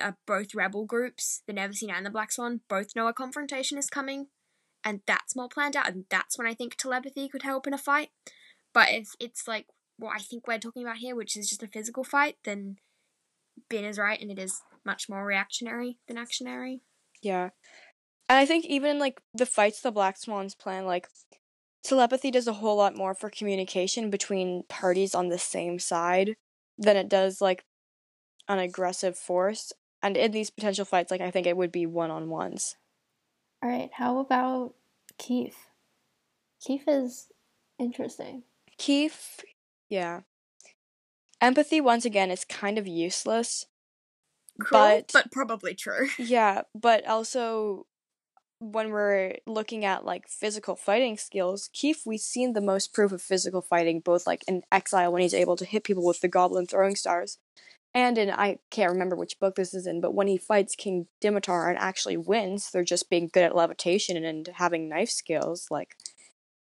uh, 0.00 0.12
both 0.26 0.54
rebel 0.54 0.84
groups, 0.86 1.42
the 1.46 1.52
Neverseen 1.52 1.92
and 1.92 2.06
the 2.06 2.10
Black 2.10 2.32
Swan, 2.32 2.60
both 2.68 2.96
know 2.96 3.06
a 3.06 3.12
confrontation 3.12 3.76
is 3.76 3.90
coming, 3.90 4.28
and 4.84 5.00
that's 5.06 5.36
more 5.36 5.48
planned 5.48 5.76
out, 5.76 5.88
and 5.88 6.04
that's 6.10 6.38
when 6.38 6.46
I 6.46 6.54
think 6.54 6.76
telepathy 6.76 7.28
could 7.28 7.42
help 7.42 7.66
in 7.66 7.74
a 7.74 7.78
fight. 7.78 8.10
But 8.72 8.88
if 8.90 9.10
it's 9.18 9.46
like 9.48 9.66
what 9.96 10.14
I 10.16 10.18
think 10.18 10.46
we're 10.46 10.58
talking 10.58 10.82
about 10.82 10.98
here, 10.98 11.14
which 11.14 11.36
is 11.36 11.48
just 11.48 11.62
a 11.62 11.68
physical 11.68 12.04
fight, 12.04 12.36
then 12.44 12.76
Ben 13.68 13.84
is 13.84 13.98
right, 13.98 14.20
and 14.20 14.30
it 14.30 14.38
is 14.38 14.62
much 14.84 15.08
more 15.08 15.24
reactionary 15.24 15.98
than 16.08 16.16
actionary. 16.16 16.80
Yeah. 17.22 17.50
And 18.28 18.38
I 18.38 18.46
think 18.46 18.64
even 18.66 18.98
like 18.98 19.20
the 19.34 19.46
fights 19.46 19.80
the 19.80 19.90
Black 19.90 20.16
Swans 20.16 20.54
plan, 20.54 20.86
like 20.86 21.08
telepathy 21.82 22.30
does 22.30 22.46
a 22.46 22.54
whole 22.54 22.76
lot 22.76 22.96
more 22.96 23.14
for 23.14 23.28
communication 23.28 24.08
between 24.08 24.62
parties 24.68 25.14
on 25.14 25.28
the 25.28 25.38
same 25.38 25.78
side 25.78 26.36
than 26.78 26.96
it 26.96 27.08
does 27.08 27.40
like 27.40 27.64
an 28.48 28.58
aggressive 28.58 29.18
force. 29.18 29.72
And 30.02 30.16
in 30.16 30.30
these 30.30 30.50
potential 30.50 30.84
fights, 30.84 31.10
like 31.10 31.20
I 31.20 31.30
think 31.30 31.46
it 31.46 31.56
would 31.56 31.72
be 31.72 31.86
one 31.86 32.10
on 32.10 32.30
ones. 32.30 32.76
All 33.62 33.68
right, 33.70 33.90
how 33.92 34.18
about 34.18 34.74
Keefe? 35.18 35.66
Keefe 36.60 36.88
is 36.88 37.26
interesting. 37.78 38.42
Keefe, 38.78 39.40
yeah. 39.88 40.20
Empathy 41.40 41.80
once 41.80 42.04
again 42.04 42.30
is 42.30 42.44
kind 42.44 42.78
of 42.78 42.86
useless. 42.86 43.66
Cruel, 44.60 44.82
But- 44.82 45.10
but 45.12 45.32
probably 45.32 45.74
true. 45.74 46.08
Yeah, 46.18 46.62
but 46.74 47.06
also 47.06 47.86
when 48.58 48.90
we're 48.90 49.36
looking 49.46 49.86
at 49.86 50.04
like 50.04 50.28
physical 50.28 50.76
fighting 50.76 51.16
skills, 51.16 51.70
Keefe, 51.72 52.02
we've 52.04 52.20
seen 52.20 52.52
the 52.52 52.60
most 52.60 52.92
proof 52.92 53.10
of 53.12 53.22
physical 53.22 53.62
fighting, 53.62 54.00
both 54.00 54.26
like 54.26 54.44
in 54.46 54.62
Exile 54.70 55.12
when 55.12 55.22
he's 55.22 55.32
able 55.34 55.56
to 55.56 55.64
hit 55.64 55.84
people 55.84 56.04
with 56.04 56.20
the 56.20 56.28
Goblin 56.28 56.66
throwing 56.66 56.94
stars, 56.94 57.38
and 57.94 58.18
in 58.18 58.30
I 58.30 58.58
can't 58.70 58.92
remember 58.92 59.16
which 59.16 59.40
book 59.40 59.56
this 59.56 59.74
is 59.74 59.86
in, 59.86 60.00
but 60.00 60.14
when 60.14 60.28
he 60.28 60.38
fights 60.38 60.76
King 60.76 61.06
Dimitar 61.20 61.68
and 61.68 61.78
actually 61.78 62.16
wins, 62.16 62.70
they're 62.70 62.84
just 62.84 63.10
being 63.10 63.30
good 63.32 63.42
at 63.42 63.56
levitation 63.56 64.22
and 64.24 64.48
having 64.54 64.88
knife 64.88 65.10
skills. 65.10 65.66
Like 65.70 65.96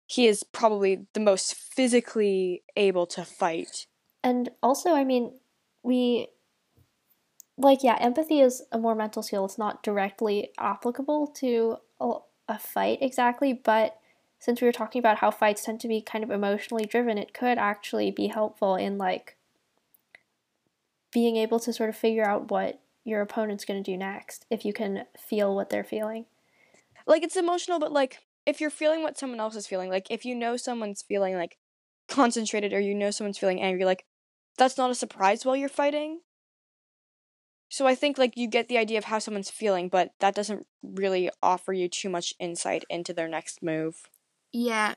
he 0.05 0.27
is 0.27 0.43
probably 0.43 1.07
the 1.13 1.19
most 1.19 1.55
physically 1.55 2.63
able 2.75 3.05
to 3.07 3.23
fight. 3.23 3.87
And 4.23 4.49
also, 4.61 4.93
I 4.93 5.03
mean, 5.03 5.39
we 5.81 6.27
like 7.57 7.83
yeah, 7.83 7.97
empathy 7.99 8.41
is 8.41 8.63
a 8.71 8.77
more 8.77 8.95
mental 8.95 9.23
skill. 9.23 9.45
It's 9.45 9.57
not 9.57 9.83
directly 9.83 10.51
applicable 10.57 11.27
to 11.37 11.77
a, 12.01 12.13
a 12.49 12.59
fight 12.59 12.99
exactly, 13.01 13.53
but 13.53 13.97
since 14.39 14.59
we 14.59 14.67
were 14.67 14.73
talking 14.73 14.99
about 14.99 15.19
how 15.19 15.31
fights 15.31 15.63
tend 15.63 15.79
to 15.79 15.87
be 15.87 16.01
kind 16.01 16.21
of 16.21 16.29
emotionally 16.29 16.85
driven, 16.85 17.17
it 17.17 17.33
could 17.33 17.57
actually 17.57 18.11
be 18.11 18.27
helpful 18.27 18.75
in 18.75 18.97
like 18.97 19.37
being 21.13 21.37
able 21.37 21.59
to 21.59 21.73
sort 21.73 21.89
of 21.89 21.95
figure 21.95 22.25
out 22.25 22.49
what 22.49 22.81
your 23.05 23.21
opponent's 23.21 23.65
going 23.65 23.81
to 23.81 23.91
do 23.91 23.97
next 23.97 24.45
if 24.49 24.65
you 24.65 24.73
can 24.73 25.05
feel 25.17 25.55
what 25.55 25.69
they're 25.69 25.83
feeling. 25.83 26.25
Like 27.05 27.23
it's 27.23 27.35
emotional, 27.35 27.79
but 27.79 27.91
like 27.91 28.19
if 28.45 28.59
you're 28.59 28.69
feeling 28.69 29.03
what 29.03 29.17
someone 29.17 29.39
else 29.39 29.55
is 29.55 29.67
feeling, 29.67 29.89
like 29.89 30.07
if 30.09 30.25
you 30.25 30.35
know 30.35 30.57
someone's 30.57 31.01
feeling 31.01 31.35
like 31.35 31.57
concentrated 32.07 32.73
or 32.73 32.79
you 32.79 32.95
know 32.95 33.11
someone's 33.11 33.37
feeling 33.37 33.61
angry, 33.61 33.85
like 33.85 34.05
that's 34.57 34.77
not 34.77 34.91
a 34.91 34.95
surprise 34.95 35.45
while 35.45 35.55
you're 35.55 35.69
fighting. 35.69 36.21
So 37.69 37.87
I 37.87 37.95
think 37.95 38.17
like 38.17 38.37
you 38.37 38.47
get 38.47 38.67
the 38.67 38.77
idea 38.77 38.99
of 38.99 39.05
how 39.05 39.19
someone's 39.19 39.49
feeling, 39.49 39.89
but 39.89 40.11
that 40.19 40.35
doesn't 40.35 40.67
really 40.83 41.29
offer 41.41 41.73
you 41.73 41.89
too 41.89 42.09
much 42.09 42.33
insight 42.39 42.83
into 42.89 43.13
their 43.13 43.27
next 43.27 43.63
move. 43.63 43.95
Yeah. 44.51 44.93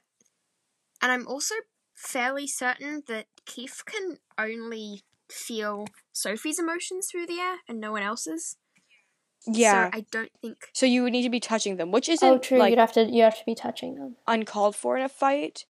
And 1.00 1.10
I'm 1.10 1.26
also 1.26 1.54
fairly 1.94 2.46
certain 2.46 3.02
that 3.08 3.26
Keefe 3.46 3.82
can 3.86 4.18
only 4.38 5.02
feel 5.30 5.86
Sophie's 6.12 6.58
emotions 6.58 7.08
through 7.10 7.26
the 7.26 7.38
air 7.40 7.56
and 7.68 7.80
no 7.80 7.92
one 7.92 8.02
else's. 8.02 8.56
Yeah. 9.46 9.90
So 9.90 9.98
I 9.98 10.06
don't 10.10 10.30
think. 10.40 10.56
So 10.72 10.86
you 10.86 11.02
would 11.02 11.12
need 11.12 11.22
to 11.22 11.30
be 11.30 11.40
touching 11.40 11.76
them, 11.76 11.92
which 11.92 12.08
isn't 12.08 12.28
Oh, 12.28 12.38
true. 12.38 12.58
like 12.58 12.70
You'd 12.70 12.78
have 12.78 12.92
to 12.94 13.04
you 13.04 13.22
have 13.22 13.38
to 13.38 13.44
be 13.44 13.54
touching 13.54 13.94
them. 13.96 14.16
uncalled 14.26 14.74
for 14.76 14.96
in 14.96 15.02
a 15.04 15.08
fight. 15.08 15.66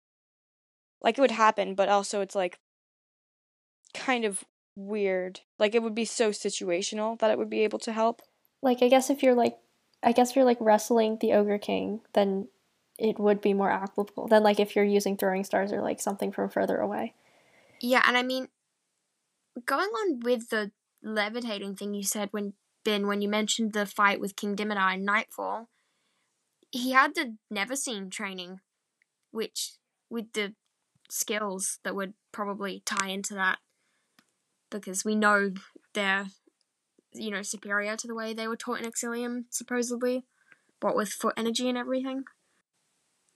Like 1.02 1.18
it 1.18 1.20
would 1.20 1.30
happen, 1.32 1.74
but 1.74 1.88
also 1.88 2.20
it's 2.20 2.34
like 2.34 2.58
kind 3.94 4.24
of 4.24 4.44
weird. 4.76 5.40
Like 5.58 5.74
it 5.74 5.82
would 5.82 5.94
be 5.94 6.04
so 6.04 6.30
situational 6.30 7.18
that 7.18 7.30
it 7.30 7.38
would 7.38 7.50
be 7.50 7.60
able 7.64 7.78
to 7.80 7.92
help. 7.92 8.22
Like 8.62 8.82
I 8.82 8.88
guess 8.88 9.10
if 9.10 9.22
you're 9.22 9.34
like 9.34 9.56
I 10.02 10.12
guess 10.12 10.30
if 10.30 10.36
you're 10.36 10.44
like 10.44 10.58
wrestling 10.60 11.18
the 11.20 11.32
ogre 11.32 11.58
king, 11.58 12.00
then 12.14 12.48
it 12.98 13.18
would 13.18 13.40
be 13.42 13.52
more 13.52 13.70
applicable 13.70 14.28
than 14.28 14.42
like 14.42 14.58
if 14.58 14.74
you're 14.74 14.84
using 14.84 15.16
throwing 15.16 15.44
stars 15.44 15.70
or 15.72 15.82
like 15.82 16.00
something 16.00 16.32
from 16.32 16.48
further 16.48 16.78
away. 16.78 17.14
Yeah, 17.80 18.02
and 18.06 18.16
I 18.16 18.22
mean, 18.22 18.48
going 19.64 19.88
on 19.88 20.20
with 20.20 20.50
the 20.50 20.70
levitating 21.02 21.76
thing 21.76 21.94
you 21.94 22.02
said 22.02 22.28
when 22.32 22.54
Ben, 22.84 23.06
when 23.06 23.22
you 23.22 23.28
mentioned 23.28 23.72
the 23.72 23.86
fight 23.86 24.20
with 24.20 24.36
King 24.36 24.54
Dimitar 24.54 24.94
in 24.94 25.04
Nightfall, 25.04 25.68
he 26.70 26.92
had 26.92 27.14
the 27.14 27.36
Neverseen 27.52 28.10
training, 28.10 28.60
which 29.30 29.72
with 30.10 30.32
the 30.34 30.54
skills 31.08 31.78
that 31.84 31.94
would 31.94 32.14
probably 32.32 32.82
tie 32.84 33.08
into 33.08 33.34
that, 33.34 33.58
because 34.70 35.04
we 35.04 35.14
know 35.14 35.52
they're, 35.94 36.26
you 37.12 37.30
know, 37.30 37.42
superior 37.42 37.96
to 37.96 38.06
the 38.06 38.14
way 38.14 38.34
they 38.34 38.48
were 38.48 38.56
taught 38.56 38.80
in 38.80 38.90
Exillium, 38.90 39.44
supposedly, 39.50 40.24
what 40.80 40.96
with 40.96 41.08
foot 41.08 41.34
energy 41.36 41.68
and 41.68 41.78
everything. 41.78 42.24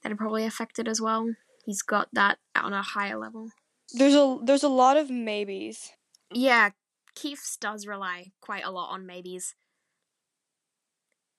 That'd 0.03 0.19
probably 0.19 0.45
affect 0.45 0.79
it 0.79 0.89
as 0.89 1.01
well. 1.01 1.35
He's 1.65 1.83
got 1.83 2.09
that 2.13 2.39
on 2.55 2.73
a 2.73 2.83
higher 2.83 3.19
level. 3.19 3.51
There's 3.93 4.15
a 4.15 4.39
there's 4.45 4.63
a 4.63 4.69
lot 4.69 4.97
of 4.97 5.11
maybes. 5.11 5.91
Yeah, 6.33 6.71
Keefe's 7.15 7.57
does 7.57 7.87
rely 7.87 8.33
quite 8.41 8.65
a 8.65 8.71
lot 8.71 8.91
on 8.91 9.07
maybes, 9.07 9.55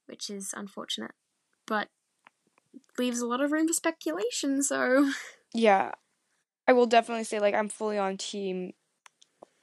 which 0.06 0.30
is 0.30 0.54
unfortunate, 0.56 1.12
but 1.66 1.88
leaves 2.98 3.20
a 3.20 3.28
lot 3.28 3.42
of 3.42 3.52
room 3.52 3.68
for 3.68 3.74
speculation. 3.74 4.62
So 4.64 5.12
Yeah. 5.54 5.92
I 6.68 6.74
will 6.74 6.86
definitely 6.86 7.24
say 7.24 7.40
like 7.40 7.56
I'm 7.56 7.70
fully 7.70 7.98
on 7.98 8.18
team 8.18 8.74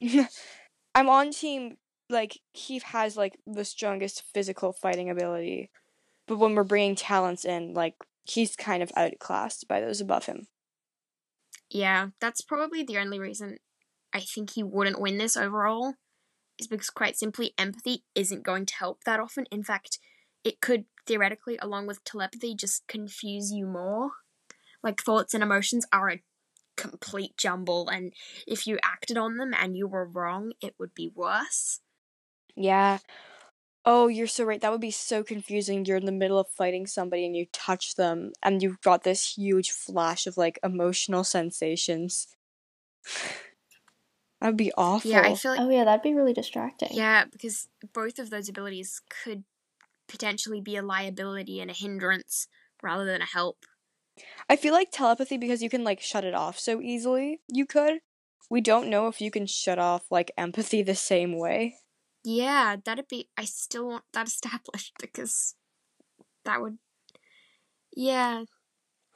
I'm 0.95 1.09
on 1.09 1.31
team 1.31 1.77
like 2.09 2.39
Keefe 2.53 2.83
has 2.83 3.15
like 3.17 3.39
the 3.45 3.65
strongest 3.65 4.23
physical 4.33 4.73
fighting 4.73 5.09
ability. 5.09 5.69
But 6.27 6.37
when 6.37 6.55
we're 6.55 6.63
bringing 6.63 6.95
talents 6.95 7.45
in, 7.45 7.73
like 7.73 7.95
he's 8.23 8.55
kind 8.55 8.83
of 8.83 8.91
outclassed 8.95 9.67
by 9.67 9.81
those 9.81 10.01
above 10.01 10.25
him. 10.25 10.47
yeah, 11.69 12.07
that's 12.19 12.41
probably 12.41 12.83
the 12.83 12.97
only 12.97 13.19
reason 13.19 13.57
I 14.13 14.21
think 14.21 14.51
he 14.51 14.63
wouldn't 14.63 14.99
win 14.99 15.17
this 15.17 15.37
overall, 15.37 15.95
is 16.57 16.67
because 16.67 16.89
quite 16.89 17.17
simply 17.17 17.53
empathy 17.57 18.03
isn't 18.15 18.43
going 18.43 18.65
to 18.67 18.75
help 18.75 19.03
that 19.03 19.19
often. 19.19 19.45
In 19.51 19.63
fact, 19.63 19.99
it 20.43 20.61
could 20.61 20.85
theoretically, 21.05 21.57
along 21.61 21.87
with 21.87 22.03
telepathy, 22.03 22.55
just 22.55 22.87
confuse 22.87 23.51
you 23.51 23.65
more. 23.65 24.11
Like 24.83 25.01
thoughts 25.01 25.33
and 25.33 25.43
emotions 25.43 25.85
are 25.91 26.09
a 26.09 26.21
complete 26.77 27.35
jumble, 27.37 27.89
and 27.89 28.13
if 28.47 28.65
you 28.65 28.79
acted 28.83 29.17
on 29.17 29.37
them 29.37 29.53
and 29.53 29.75
you 29.75 29.87
were 29.87 30.05
wrong, 30.05 30.53
it 30.61 30.75
would 30.79 30.93
be 30.93 31.11
worse. 31.13 31.81
Yeah. 32.55 32.99
Oh, 33.85 34.07
you're 34.07 34.27
so 34.27 34.43
right. 34.43 34.61
That 34.61 34.71
would 34.71 34.81
be 34.81 34.91
so 34.91 35.23
confusing. 35.23 35.85
You're 35.85 35.97
in 35.97 36.05
the 36.05 36.11
middle 36.11 36.39
of 36.39 36.49
fighting 36.49 36.85
somebody 36.85 37.25
and 37.25 37.35
you 37.35 37.47
touch 37.51 37.95
them 37.95 38.33
and 38.43 38.61
you've 38.61 38.81
got 38.81 39.03
this 39.03 39.35
huge 39.35 39.71
flash 39.71 40.27
of 40.27 40.37
like 40.37 40.59
emotional 40.63 41.23
sensations. 41.23 42.27
That'd 44.41 44.57
be 44.57 44.71
awful. 44.77 45.11
Yeah, 45.11 45.21
I 45.21 45.35
feel 45.35 45.51
like 45.51 45.59
Oh 45.59 45.69
yeah, 45.69 45.83
that'd 45.83 46.01
be 46.01 46.13
really 46.13 46.33
distracting. 46.33 46.89
Yeah, 46.91 47.25
because 47.25 47.67
both 47.93 48.19
of 48.19 48.29
those 48.29 48.47
abilities 48.47 49.01
could 49.23 49.43
potentially 50.07 50.61
be 50.61 50.75
a 50.75 50.81
liability 50.81 51.59
and 51.59 51.69
a 51.69 51.73
hindrance 51.73 52.47
rather 52.81 53.05
than 53.05 53.21
a 53.21 53.25
help. 53.25 53.65
I 54.49 54.55
feel 54.55 54.73
like 54.73 54.91
telepathy 54.91 55.37
because 55.37 55.61
you 55.61 55.69
can 55.69 55.83
like 55.83 56.01
shut 56.01 56.23
it 56.23 56.33
off 56.33 56.59
so 56.59 56.81
easily. 56.81 57.41
You 57.47 57.65
could. 57.65 57.99
We 58.49 58.61
don't 58.61 58.89
know 58.89 59.07
if 59.07 59.21
you 59.21 59.29
can 59.29 59.45
shut 59.45 59.77
off 59.77 60.05
like 60.09 60.31
empathy 60.37 60.81
the 60.81 60.95
same 60.95 61.37
way. 61.37 61.75
Yeah, 62.23 62.77
that'd 62.83 63.07
be. 63.07 63.29
I 63.37 63.45
still 63.45 63.87
want 63.87 64.03
that 64.13 64.27
established 64.27 64.93
because 64.99 65.55
that 66.45 66.61
would. 66.61 66.77
Yeah. 67.95 68.43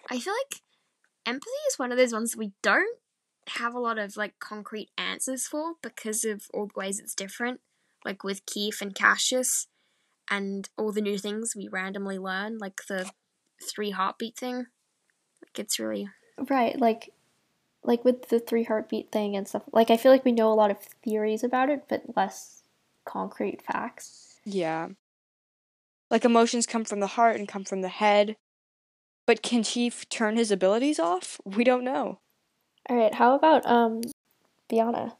I 0.10 0.20
feel 0.20 0.34
like 0.34 0.62
empathy 1.26 1.50
is 1.70 1.80
one 1.80 1.92
of 1.92 1.98
those 1.98 2.14
ones 2.14 2.32
that 2.32 2.40
we 2.40 2.52
don't 2.62 2.98
have 3.50 3.74
a 3.74 3.80
lot 3.80 3.98
of 3.98 4.18
like 4.18 4.39
concrete 4.39 4.89
answers 4.98 5.48
for 5.48 5.74
because 5.82 6.24
of 6.26 6.48
all 6.54 6.68
the 6.68 6.80
ways 6.80 7.00
it's 7.00 7.16
different. 7.16 7.60
Like 8.06 8.24
with 8.24 8.46
Keefe 8.46 8.82
and 8.82 8.94
Cassius 8.94 9.68
and 10.30 10.70
all 10.78 10.91
the 10.91 11.02
new 11.02 11.18
things 11.18 11.56
we 11.56 11.68
randomly 11.68 12.18
learn, 12.18 12.58
like 12.58 12.82
the 12.88 13.10
three 13.62 13.91
heartbeat 13.91 14.38
thing. 14.38 14.68
Like 15.41 15.60
it's 15.60 15.80
really 15.80 16.10
Right, 16.50 16.80
like 16.80 17.12
like 17.84 18.04
with 18.06 18.30
the 18.30 18.39
three 18.39 18.64
heartbeat 18.64 19.12
thing 19.12 19.36
and 19.36 19.48
stuff. 19.48 19.64
Like 19.72 19.89
I 19.91 19.98
feel 19.98 20.12
like 20.12 20.26
we 20.26 20.32
know 20.32 20.52
a 20.52 20.56
lot 20.56 20.72
of 20.72 20.80
theories 21.04 21.44
about 21.44 21.70
it, 21.70 21.84
but 21.88 22.04
less 22.16 22.64
concrete 23.06 23.62
facts. 23.62 24.39
Yeah. 24.46 24.89
Like 26.10 26.26
emotions 26.26 26.66
come 26.66 26.86
from 26.86 27.00
the 27.00 27.08
heart 27.08 27.38
and 27.38 27.48
come 27.48 27.64
from 27.64 27.82
the 27.82 27.89
head. 27.89 28.36
But 29.26 29.41
can 29.41 29.64
he 29.64 29.88
f- 29.88 30.08
turn 30.10 30.36
his 30.36 30.52
abilities 30.52 31.00
off? 31.00 31.39
We 31.46 31.64
don't 31.64 31.84
know. 31.84 32.20
All 32.90 32.98
right, 32.98 33.14
how 33.14 33.36
about 33.36 33.66
um 33.66 34.02
Biana? 34.70 35.14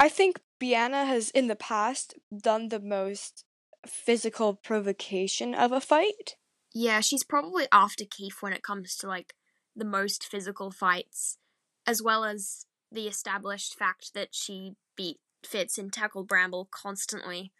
I 0.00 0.08
think 0.08 0.40
Biana 0.60 1.06
has 1.06 1.30
in 1.30 1.46
the 1.46 1.56
past 1.56 2.14
done 2.36 2.68
the 2.68 2.80
most 2.80 3.44
physical 3.86 4.54
provocation 4.54 5.54
of 5.54 5.72
a 5.72 5.80
fight. 5.80 6.36
Yeah, 6.74 7.00
she's 7.00 7.24
probably 7.24 7.66
after 7.72 8.04
Keefe 8.04 8.42
when 8.42 8.52
it 8.52 8.62
comes 8.62 8.96
to 8.96 9.08
like 9.08 9.34
the 9.74 9.84
most 9.84 10.24
physical 10.24 10.70
fights, 10.70 11.38
as 11.86 12.02
well 12.02 12.24
as 12.24 12.66
the 12.92 13.06
established 13.06 13.78
fact 13.78 14.12
that 14.14 14.28
she 14.32 14.74
beat 14.96 15.18
Fitz 15.44 15.78
and 15.78 15.92
tackled 15.92 16.28
Bramble 16.28 16.68
constantly, 16.70 17.52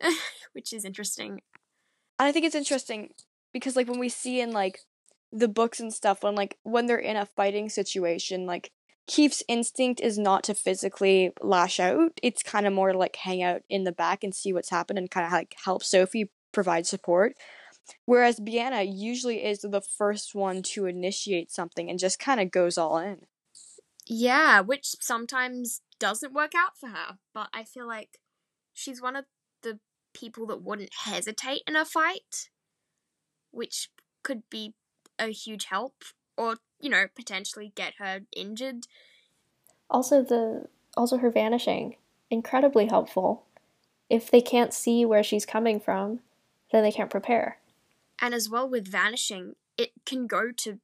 which 0.52 0.72
is 0.72 0.84
interesting. 0.84 1.42
I 2.18 2.32
think 2.32 2.44
it's 2.44 2.54
interesting 2.54 3.14
because 3.52 3.76
like 3.76 3.88
when 3.88 3.98
we 3.98 4.08
see 4.08 4.40
in 4.40 4.52
like 4.52 4.80
the 5.32 5.48
books 5.48 5.80
and 5.80 5.92
stuff 5.92 6.22
when 6.22 6.34
like 6.34 6.58
when 6.62 6.86
they're 6.86 6.98
in 6.98 7.16
a 7.16 7.26
fighting 7.26 7.68
situation 7.68 8.46
like 8.46 8.70
Keefe's 9.08 9.42
instinct 9.48 10.00
is 10.00 10.16
not 10.18 10.44
to 10.44 10.54
physically 10.54 11.32
lash 11.40 11.80
out. 11.80 12.12
It's 12.22 12.42
kind 12.42 12.66
of 12.66 12.72
more 12.72 12.94
like 12.94 13.16
hang 13.16 13.42
out 13.42 13.62
in 13.68 13.84
the 13.84 13.92
back 13.92 14.22
and 14.22 14.34
see 14.34 14.52
what's 14.52 14.70
happened 14.70 14.98
and 14.98 15.10
kind 15.10 15.26
of 15.26 15.32
like 15.32 15.56
help 15.64 15.82
Sophie 15.82 16.30
provide 16.52 16.86
support. 16.86 17.34
Whereas 18.06 18.38
Biana 18.38 18.84
usually 18.88 19.44
is 19.44 19.60
the 19.62 19.80
first 19.80 20.34
one 20.34 20.62
to 20.64 20.86
initiate 20.86 21.50
something 21.50 21.90
and 21.90 21.98
just 21.98 22.18
kind 22.20 22.40
of 22.40 22.52
goes 22.52 22.78
all 22.78 22.98
in. 22.98 23.26
Yeah, 24.06 24.60
which 24.60 24.94
sometimes 25.00 25.80
doesn't 25.98 26.32
work 26.32 26.52
out 26.54 26.78
for 26.78 26.88
her, 26.88 27.18
but 27.34 27.48
I 27.52 27.64
feel 27.64 27.86
like 27.86 28.18
she's 28.72 29.02
one 29.02 29.16
of 29.16 29.24
the 29.62 29.80
people 30.14 30.46
that 30.46 30.62
wouldn't 30.62 30.92
hesitate 31.04 31.62
in 31.66 31.76
a 31.76 31.84
fight. 31.84 32.50
which 33.50 33.90
could 34.22 34.42
be 34.50 34.74
a 35.18 35.28
huge 35.28 35.66
help, 35.66 36.04
or 36.36 36.56
you 36.80 36.90
know 36.90 37.06
potentially 37.14 37.72
get 37.74 37.94
her 37.98 38.20
injured. 38.34 38.86
Also, 39.90 40.22
the 40.22 40.66
also 40.96 41.18
her 41.18 41.30
vanishing 41.30 41.96
incredibly 42.30 42.86
helpful. 42.86 43.44
If 44.08 44.30
they 44.30 44.40
can't 44.40 44.74
see 44.74 45.04
where 45.04 45.22
she's 45.22 45.46
coming 45.46 45.80
from, 45.80 46.20
then 46.70 46.82
they 46.82 46.92
can't 46.92 47.10
prepare. 47.10 47.58
And 48.20 48.34
as 48.34 48.48
well 48.48 48.68
with 48.68 48.88
vanishing, 48.88 49.56
it 49.76 49.92
can 50.04 50.26
go 50.26 50.50
to 50.58 50.78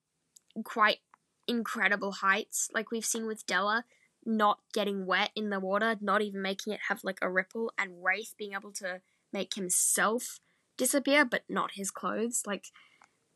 quite 0.65 0.99
incredible 1.47 2.13
heights, 2.13 2.69
like 2.73 2.91
we've 2.91 3.05
seen 3.05 3.27
with 3.27 3.47
Della 3.47 3.85
not 4.25 4.61
getting 4.75 5.07
wet 5.07 5.31
in 5.35 5.51
the 5.51 5.59
water, 5.59 5.97
not 6.01 6.23
even 6.23 6.43
making 6.43 6.73
it 6.73 6.81
have 6.89 7.03
like 7.03 7.19
a 7.23 7.31
ripple, 7.31 7.73
and 7.79 8.05
Wraith 8.05 8.35
being 8.37 8.53
able 8.53 8.73
to 8.73 9.01
make 9.33 9.55
himself 9.55 10.39
disappear, 10.77 11.25
but 11.25 11.43
not 11.49 11.73
his 11.73 11.91
clothes. 11.91 12.43
Like, 12.47 12.67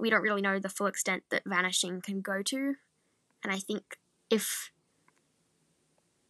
we 0.03 0.11
don't 0.11 0.23
really 0.23 0.43
know 0.43 0.59
the 0.59 0.69
full 0.69 0.89
extent 0.89 1.23
that 1.31 1.45
vanishing 1.47 2.01
can 2.01 2.21
go 2.21 2.43
to. 2.43 2.75
And 3.45 3.53
I 3.53 3.59
think 3.59 3.97
if, 4.29 4.73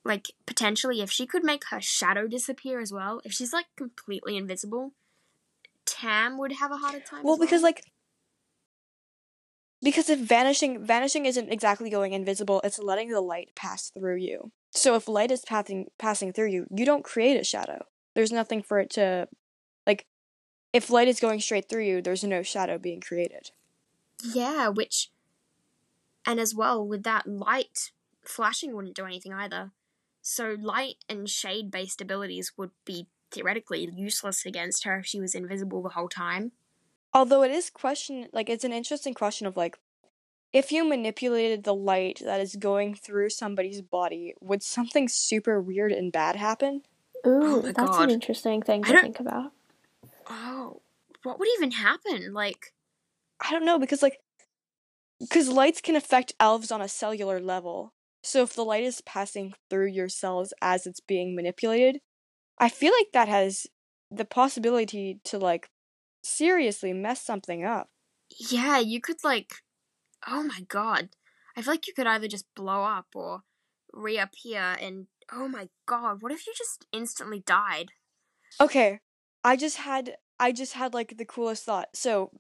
like, 0.05 0.33
potentially, 0.45 1.01
if 1.01 1.11
she 1.11 1.27
could 1.27 1.43
make 1.43 1.65
her 1.71 1.81
shadow 1.81 2.29
disappear 2.29 2.81
as 2.81 2.93
well, 2.93 3.23
if 3.25 3.33
she's 3.33 3.53
like 3.53 3.67
completely 3.75 4.37
invisible, 4.37 4.93
Tam 5.87 6.37
would 6.37 6.53
have 6.53 6.71
a 6.71 6.77
harder 6.77 7.01
time. 7.01 7.23
Well, 7.25 7.39
because 7.39 7.63
like 7.63 7.83
because 9.83 10.11
if 10.11 10.19
vanishing 10.21 10.85
vanishing 10.85 11.25
isn't 11.25 11.51
exactly 11.51 11.89
going 11.89 12.13
invisible, 12.13 12.61
it's 12.63 12.79
letting 12.79 13.09
the 13.09 13.23
light 13.23 13.53
pass 13.57 13.89
through 13.89 14.17
you. 14.17 14.53
So 14.73 14.95
if 14.97 15.09
light 15.09 15.31
is 15.31 15.45
passing 15.47 15.87
passing 15.99 16.33
through 16.33 16.49
you, 16.49 16.67
you 16.71 16.85
don't 16.85 17.05
create 17.05 17.41
a 17.41 17.45
shadow. 17.45 17.87
There's 18.15 18.31
nothing 18.31 18.63
for 18.63 18.79
it 18.81 18.91
to 18.91 19.29
like 19.87 20.05
if 20.75 20.91
light 20.91 21.09
is 21.09 21.21
going 21.21 21.41
straight 21.41 21.69
through 21.69 21.85
you, 21.85 22.03
there's 22.03 22.23
no 22.23 22.43
shadow 22.43 22.79
being 22.79 23.01
created. 23.01 23.51
Yeah, 24.23 24.69
which, 24.69 25.11
and 26.27 26.39
as 26.39 26.55
well 26.55 26.87
with 26.87 27.03
that 27.03 27.27
light, 27.27 27.91
flashing 28.25 28.75
wouldn't 28.75 28.97
do 28.97 29.07
anything 29.07 29.33
either. 29.33 29.73
So 30.21 30.57
light 30.61 30.97
and 31.09 31.29
shade 31.29 31.71
based 31.71 32.01
abilities 32.01 32.53
would 32.57 32.71
be 32.85 33.09
theoretically 33.31 33.89
useless 33.95 34.47
against 34.47 34.85
her 34.85 34.99
if 34.99 35.07
she 35.07 35.21
was 35.21 35.35
invisible 35.35 35.83
the 35.83 35.91
whole 35.91 36.09
time. 36.09 36.53
Although 37.13 37.43
it 37.43 37.51
is 37.51 37.71
question 37.71 38.29
like 38.33 38.49
it's 38.49 38.65
an 38.65 38.73
interesting 38.73 39.15
question 39.15 39.47
of 39.47 39.57
like 39.57 39.79
if 40.53 40.71
you 40.71 40.85
manipulated 40.85 41.65
the 41.65 41.75
light 41.75 42.21
that 42.25 42.41
is 42.41 42.57
going 42.57 42.95
through 42.95 43.31
somebody's 43.31 43.81
body, 43.81 44.35
would 44.41 44.63
something 44.63 45.09
super 45.09 45.61
weird 45.61 45.93
and 45.93 46.13
bad 46.13 46.37
happen? 46.37 46.83
Ooh, 47.27 47.41
oh 47.43 47.63
my 47.63 47.73
that's 47.73 47.97
God. 47.97 48.03
an 48.05 48.11
interesting 48.11 48.63
thing 48.63 48.83
to 48.85 49.01
think 49.01 49.19
about. 49.19 49.53
Oh, 50.29 50.83
what 51.23 51.39
would 51.39 51.49
even 51.57 51.71
happen? 51.71 52.33
Like, 52.33 52.75
I 53.43 53.51
don't 53.51 53.65
know 53.65 53.79
because 53.79 54.03
like 54.03 54.19
because 55.21 55.49
lights 55.49 55.81
can 55.81 55.97
affect 55.97 56.35
elves 56.41 56.71
on 56.71 56.81
a 56.81 56.89
cellular 56.89 57.41
level. 57.41 57.93
So 58.23 58.43
if 58.43 58.55
the 58.55 58.65
light 58.65 58.85
is 58.85 59.01
passing 59.01 59.55
through 59.69 59.89
your 59.89 60.09
cells 60.09 60.53
as 60.63 60.87
it's 60.87 61.01
being 61.01 61.35
manipulated, 61.35 62.01
I 62.59 62.69
feel 62.69 62.93
like 62.99 63.09
that 63.13 63.29
has 63.29 63.67
the 64.11 64.25
possibility 64.25 65.21
to 65.25 65.39
like 65.39 65.69
seriously 66.23 66.93
mess 66.93 67.23
something 67.23 67.65
up. 67.65 67.89
yeah, 68.51 68.79
you 68.79 69.01
could 69.01 69.25
like, 69.25 69.55
oh 70.27 70.43
my 70.43 70.61
god, 70.69 71.11
I 71.57 71.63
feel 71.63 71.75
like 71.75 71.87
you 71.87 71.95
could 71.95 72.07
either 72.07 72.29
just 72.29 72.47
blow 72.55 72.85
up 72.85 73.07
or 73.15 73.43
reappear, 73.93 74.77
and 74.81 75.07
oh 75.33 75.49
my 75.49 75.69
god, 75.87 76.23
what 76.23 76.33
if 76.33 76.47
you 76.47 76.55
just 76.57 76.87
instantly 76.93 77.43
died? 77.47 77.93
Okay, 78.61 79.01
I 79.45 79.57
just 79.57 79.79
had 79.79 80.17
I 80.39 80.53
just 80.53 80.75
had 80.75 80.95
like 80.95 81.17
the 81.19 81.25
coolest 81.25 81.65
thought. 81.65 81.89
So 81.95 82.31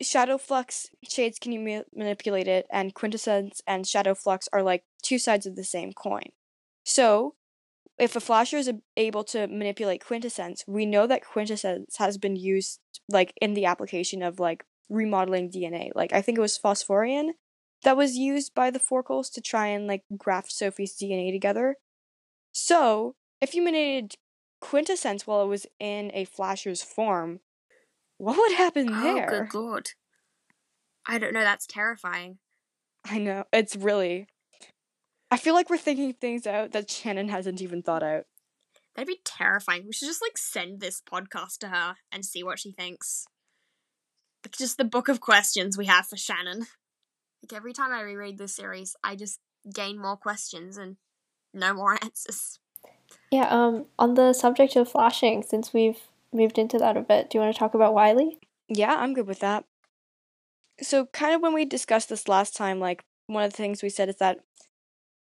Shadow 0.00 0.36
Flux 0.36 0.90
shades 1.08 1.38
can 1.38 1.52
you 1.52 1.60
ma- 1.60 1.82
manipulate 1.94 2.48
it, 2.48 2.66
and 2.70 2.94
Quintessence 2.94 3.62
and 3.66 3.86
Shadow 3.86 4.14
Flux 4.14 4.48
are 4.52 4.62
like 4.62 4.84
two 5.02 5.18
sides 5.18 5.46
of 5.46 5.56
the 5.56 5.64
same 5.64 5.92
coin. 5.92 6.30
So 6.84 7.34
if 7.98 8.14
a 8.14 8.20
flasher 8.20 8.58
is 8.58 8.70
able 8.96 9.24
to 9.24 9.46
manipulate 9.46 10.04
Quintessence, 10.04 10.64
we 10.66 10.84
know 10.84 11.06
that 11.06 11.24
Quintessence 11.24 11.96
has 11.96 12.18
been 12.18 12.36
used 12.36 12.80
like 13.08 13.32
in 13.40 13.54
the 13.54 13.64
application 13.64 14.22
of 14.22 14.38
like 14.38 14.64
remodeling 14.90 15.50
DNA. 15.50 15.90
Like 15.94 16.12
I 16.12 16.20
think 16.20 16.36
it 16.36 16.42
was 16.42 16.58
Phosphorian 16.58 17.32
that 17.82 17.96
was 17.96 18.16
used 18.16 18.54
by 18.54 18.70
the 18.70 18.78
Forkles 18.78 19.30
to 19.32 19.40
try 19.40 19.68
and 19.68 19.86
like 19.86 20.02
graft 20.16 20.52
Sophie's 20.52 20.96
DNA 20.96 21.32
together. 21.32 21.76
So 22.52 23.14
if 23.40 23.54
you 23.54 23.62
manipulated 23.62 24.14
Quintessence 24.60 25.26
while 25.26 25.42
it 25.42 25.48
was 25.48 25.66
in 25.78 26.10
a 26.14 26.24
flasher's 26.24 26.82
form, 26.82 27.40
what 28.18 28.36
would 28.36 28.52
happen 28.52 28.88
Oh, 28.92 29.02
there? 29.02 29.26
Oh, 29.28 29.44
good 29.44 29.54
lord. 29.58 29.90
I 31.06 31.18
don't 31.18 31.32
know, 31.34 31.42
that's 31.44 31.66
terrifying. 31.66 32.38
I 33.04 33.18
know. 33.18 33.44
It's 33.52 33.76
really. 33.76 34.26
I 35.30 35.36
feel 35.36 35.54
like 35.54 35.70
we're 35.70 35.76
thinking 35.78 36.12
things 36.12 36.46
out 36.46 36.72
that 36.72 36.90
Shannon 36.90 37.28
hasn't 37.28 37.62
even 37.62 37.82
thought 37.82 38.02
out. 38.02 38.24
That'd 38.94 39.06
be 39.06 39.20
terrifying. 39.24 39.84
We 39.86 39.92
should 39.92 40.08
just 40.08 40.22
like 40.22 40.38
send 40.38 40.80
this 40.80 41.00
podcast 41.02 41.58
to 41.58 41.68
her 41.68 41.96
and 42.10 42.24
see 42.24 42.42
what 42.42 42.58
she 42.58 42.72
thinks. 42.72 43.26
Like 44.44 44.56
just 44.56 44.78
the 44.78 44.84
book 44.84 45.08
of 45.08 45.20
questions 45.20 45.76
we 45.76 45.86
have 45.86 46.06
for 46.06 46.16
Shannon. 46.16 46.66
Like 47.42 47.52
every 47.56 47.72
time 47.72 47.92
I 47.92 48.00
reread 48.00 48.38
this 48.38 48.56
series, 48.56 48.96
I 49.04 49.14
just 49.14 49.38
gain 49.72 50.00
more 50.00 50.16
questions 50.16 50.76
and 50.76 50.96
no 51.52 51.74
more 51.74 51.92
answers. 52.02 52.58
Yeah, 53.30 53.48
um, 53.50 53.86
on 53.98 54.14
the 54.14 54.32
subject 54.32 54.74
of 54.76 54.88
flashing, 54.88 55.42
since 55.42 55.72
we've 55.72 56.00
moved 56.32 56.58
into 56.58 56.78
that 56.78 56.96
a 56.96 57.02
bit, 57.02 57.30
do 57.30 57.38
you 57.38 57.42
want 57.42 57.54
to 57.54 57.58
talk 57.58 57.74
about 57.74 57.94
Wylie? 57.94 58.38
Yeah, 58.68 58.94
I'm 58.96 59.14
good 59.14 59.26
with 59.26 59.40
that. 59.40 59.64
So, 60.80 61.06
kind 61.06 61.34
of 61.34 61.40
when 61.40 61.54
we 61.54 61.64
discussed 61.64 62.08
this 62.08 62.28
last 62.28 62.56
time, 62.56 62.80
like, 62.80 63.04
one 63.26 63.44
of 63.44 63.50
the 63.52 63.56
things 63.56 63.82
we 63.82 63.88
said 63.88 64.08
is 64.08 64.16
that 64.16 64.40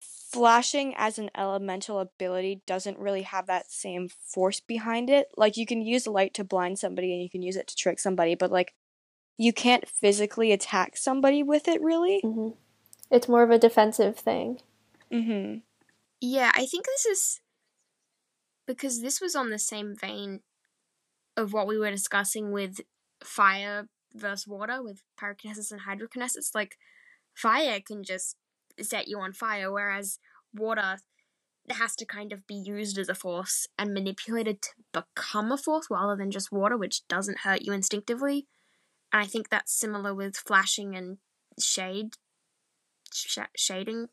flashing 0.01 0.92
as 0.97 1.18
an 1.18 1.30
elemental 1.36 2.01
ability 2.01 2.62
doesn't 2.66 2.99
really 2.99 3.22
have 3.22 3.47
that 3.47 3.70
same 3.70 4.09
force 4.09 4.61
behind 4.61 5.09
it. 5.09 5.28
Like, 5.36 5.57
you 5.57 5.66
can 5.66 5.82
use 5.82 6.07
light 6.07 6.34
to 6.34 6.44
blind 6.44 6.78
somebody 6.78 7.12
and 7.12 7.22
you 7.22 7.30
can 7.30 7.42
use 7.42 7.57
it 7.57 7.68
to 7.68 7.76
trick 7.76 8.01
somebody, 8.01 8.34
but, 8.34 8.51
like, 8.51 8.74
you 9.38 9.53
can't 9.53 9.88
physically 9.88 10.53
attack 10.53 10.97
somebody 10.97 11.42
with 11.42 11.68
it, 11.68 11.80
really. 11.80 12.20
hmm 12.22 12.51
It's 13.11 13.28
more 13.28 13.42
of 13.42 13.51
a 13.51 13.59
defensive 13.59 14.16
thing. 14.16 14.61
Mm 15.12 15.24
hmm. 15.26 15.59
Yeah, 16.20 16.51
I 16.55 16.66
think 16.66 16.86
this 16.86 17.07
is 17.07 17.40
because 18.66 19.01
this 19.01 19.20
was 19.20 19.36
on 19.36 19.51
the 19.51 19.59
same 19.59 19.94
vein 19.94 20.40
of 21.37 21.53
what 21.53 21.66
we 21.66 21.78
were 21.78 21.91
discussing 21.91 22.53
with 22.53 22.80
fire 23.22 23.89
versus 24.14 24.47
water 24.47 24.82
with 24.82 25.03
pyrokinesis 25.20 25.70
and 25.70 25.82
hydrokinesis. 25.82 26.55
Like 26.55 26.76
fire 27.34 27.80
can 27.80 28.03
just 28.03 28.37
set 28.80 29.09
you 29.09 29.18
on 29.20 29.32
fire, 29.32 29.70
whereas 29.70 30.18
water 30.55 30.99
has 31.70 31.97
to 31.97 32.05
kind 32.05 32.32
of 32.32 32.47
be 32.47 32.55
used 32.55 32.99
as 32.99 33.09
a 33.09 33.14
force 33.14 33.66
and 33.78 33.93
manipulated 33.93 34.62
to 34.62 34.70
become 34.93 35.51
a 35.51 35.57
force 35.57 35.87
rather 35.91 36.16
than 36.16 36.30
just 36.30 36.53
water, 36.53 36.76
which 36.76 37.07
doesn't 37.09 37.41
hurt 37.41 37.62
you 37.62 37.72
instinctively. 37.72 38.47
And 39.12 39.22
I 39.22 39.26
think 39.26 39.49
that's 39.49 39.72
similar 39.72 40.14
with 40.14 40.37
flashing 40.37 40.95
and 40.95 41.18
shade, 41.59 42.14
sh- 43.12 43.39
shading. 43.57 44.07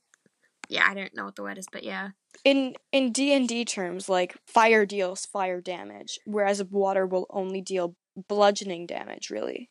Yeah, 0.70 0.88
I 0.90 0.94
don't 0.94 1.16
know 1.16 1.26
what 1.26 1.36
the 1.36 1.44
word 1.44 1.58
is, 1.58 1.68
but 1.72 1.84
yeah. 1.84 2.10
In 2.44 2.76
in 2.92 3.12
d&d 3.12 3.66
terms 3.66 4.10
like 4.10 4.38
fire 4.48 4.86
deals 4.86 5.26
fire 5.26 5.62
damage 5.62 6.20
whereas 6.26 6.64
water 6.64 7.06
will 7.06 7.28
only 7.30 7.62
deal 7.62 7.96
bludgeoning 8.28 8.86
damage 8.86 9.30
really 9.30 9.70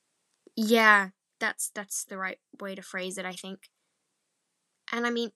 Yeah, 0.56 1.10
that's 1.40 1.70
that's 1.70 2.04
the 2.04 2.16
right 2.18 2.38
way 2.60 2.74
to 2.74 2.82
phrase 2.82 3.18
it, 3.18 3.26
I 3.26 3.32
think. 3.32 3.68
And 4.92 5.06
I 5.06 5.10
mean, 5.10 5.32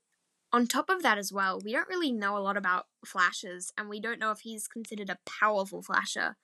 on 0.52 0.66
top 0.66 0.90
of 0.90 1.02
that 1.02 1.18
as 1.18 1.32
well, 1.32 1.60
we 1.60 1.72
don't 1.72 1.88
really 1.88 2.12
know 2.12 2.36
a 2.36 2.40
lot 2.40 2.56
about 2.56 2.88
flashes, 3.06 3.72
and 3.78 3.88
we 3.88 4.00
don't 4.00 4.20
know 4.20 4.30
if 4.32 4.40
he's 4.40 4.68
considered 4.68 5.10
a 5.10 5.18
powerful 5.26 5.82
flasher 5.82 6.36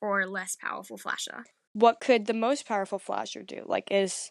or 0.00 0.20
a 0.22 0.26
less 0.26 0.56
powerful 0.56 0.98
flasher. 0.98 1.46
what 1.72 2.00
could 2.00 2.26
the 2.26 2.34
most 2.34 2.66
powerful 2.66 2.98
flasher 2.98 3.42
do 3.42 3.62
like 3.66 3.90
is 3.90 4.30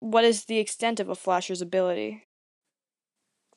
what 0.00 0.24
is 0.24 0.44
the 0.46 0.58
extent 0.58 1.00
of 1.00 1.08
a 1.10 1.14
flasher's 1.14 1.60
ability 1.60 2.24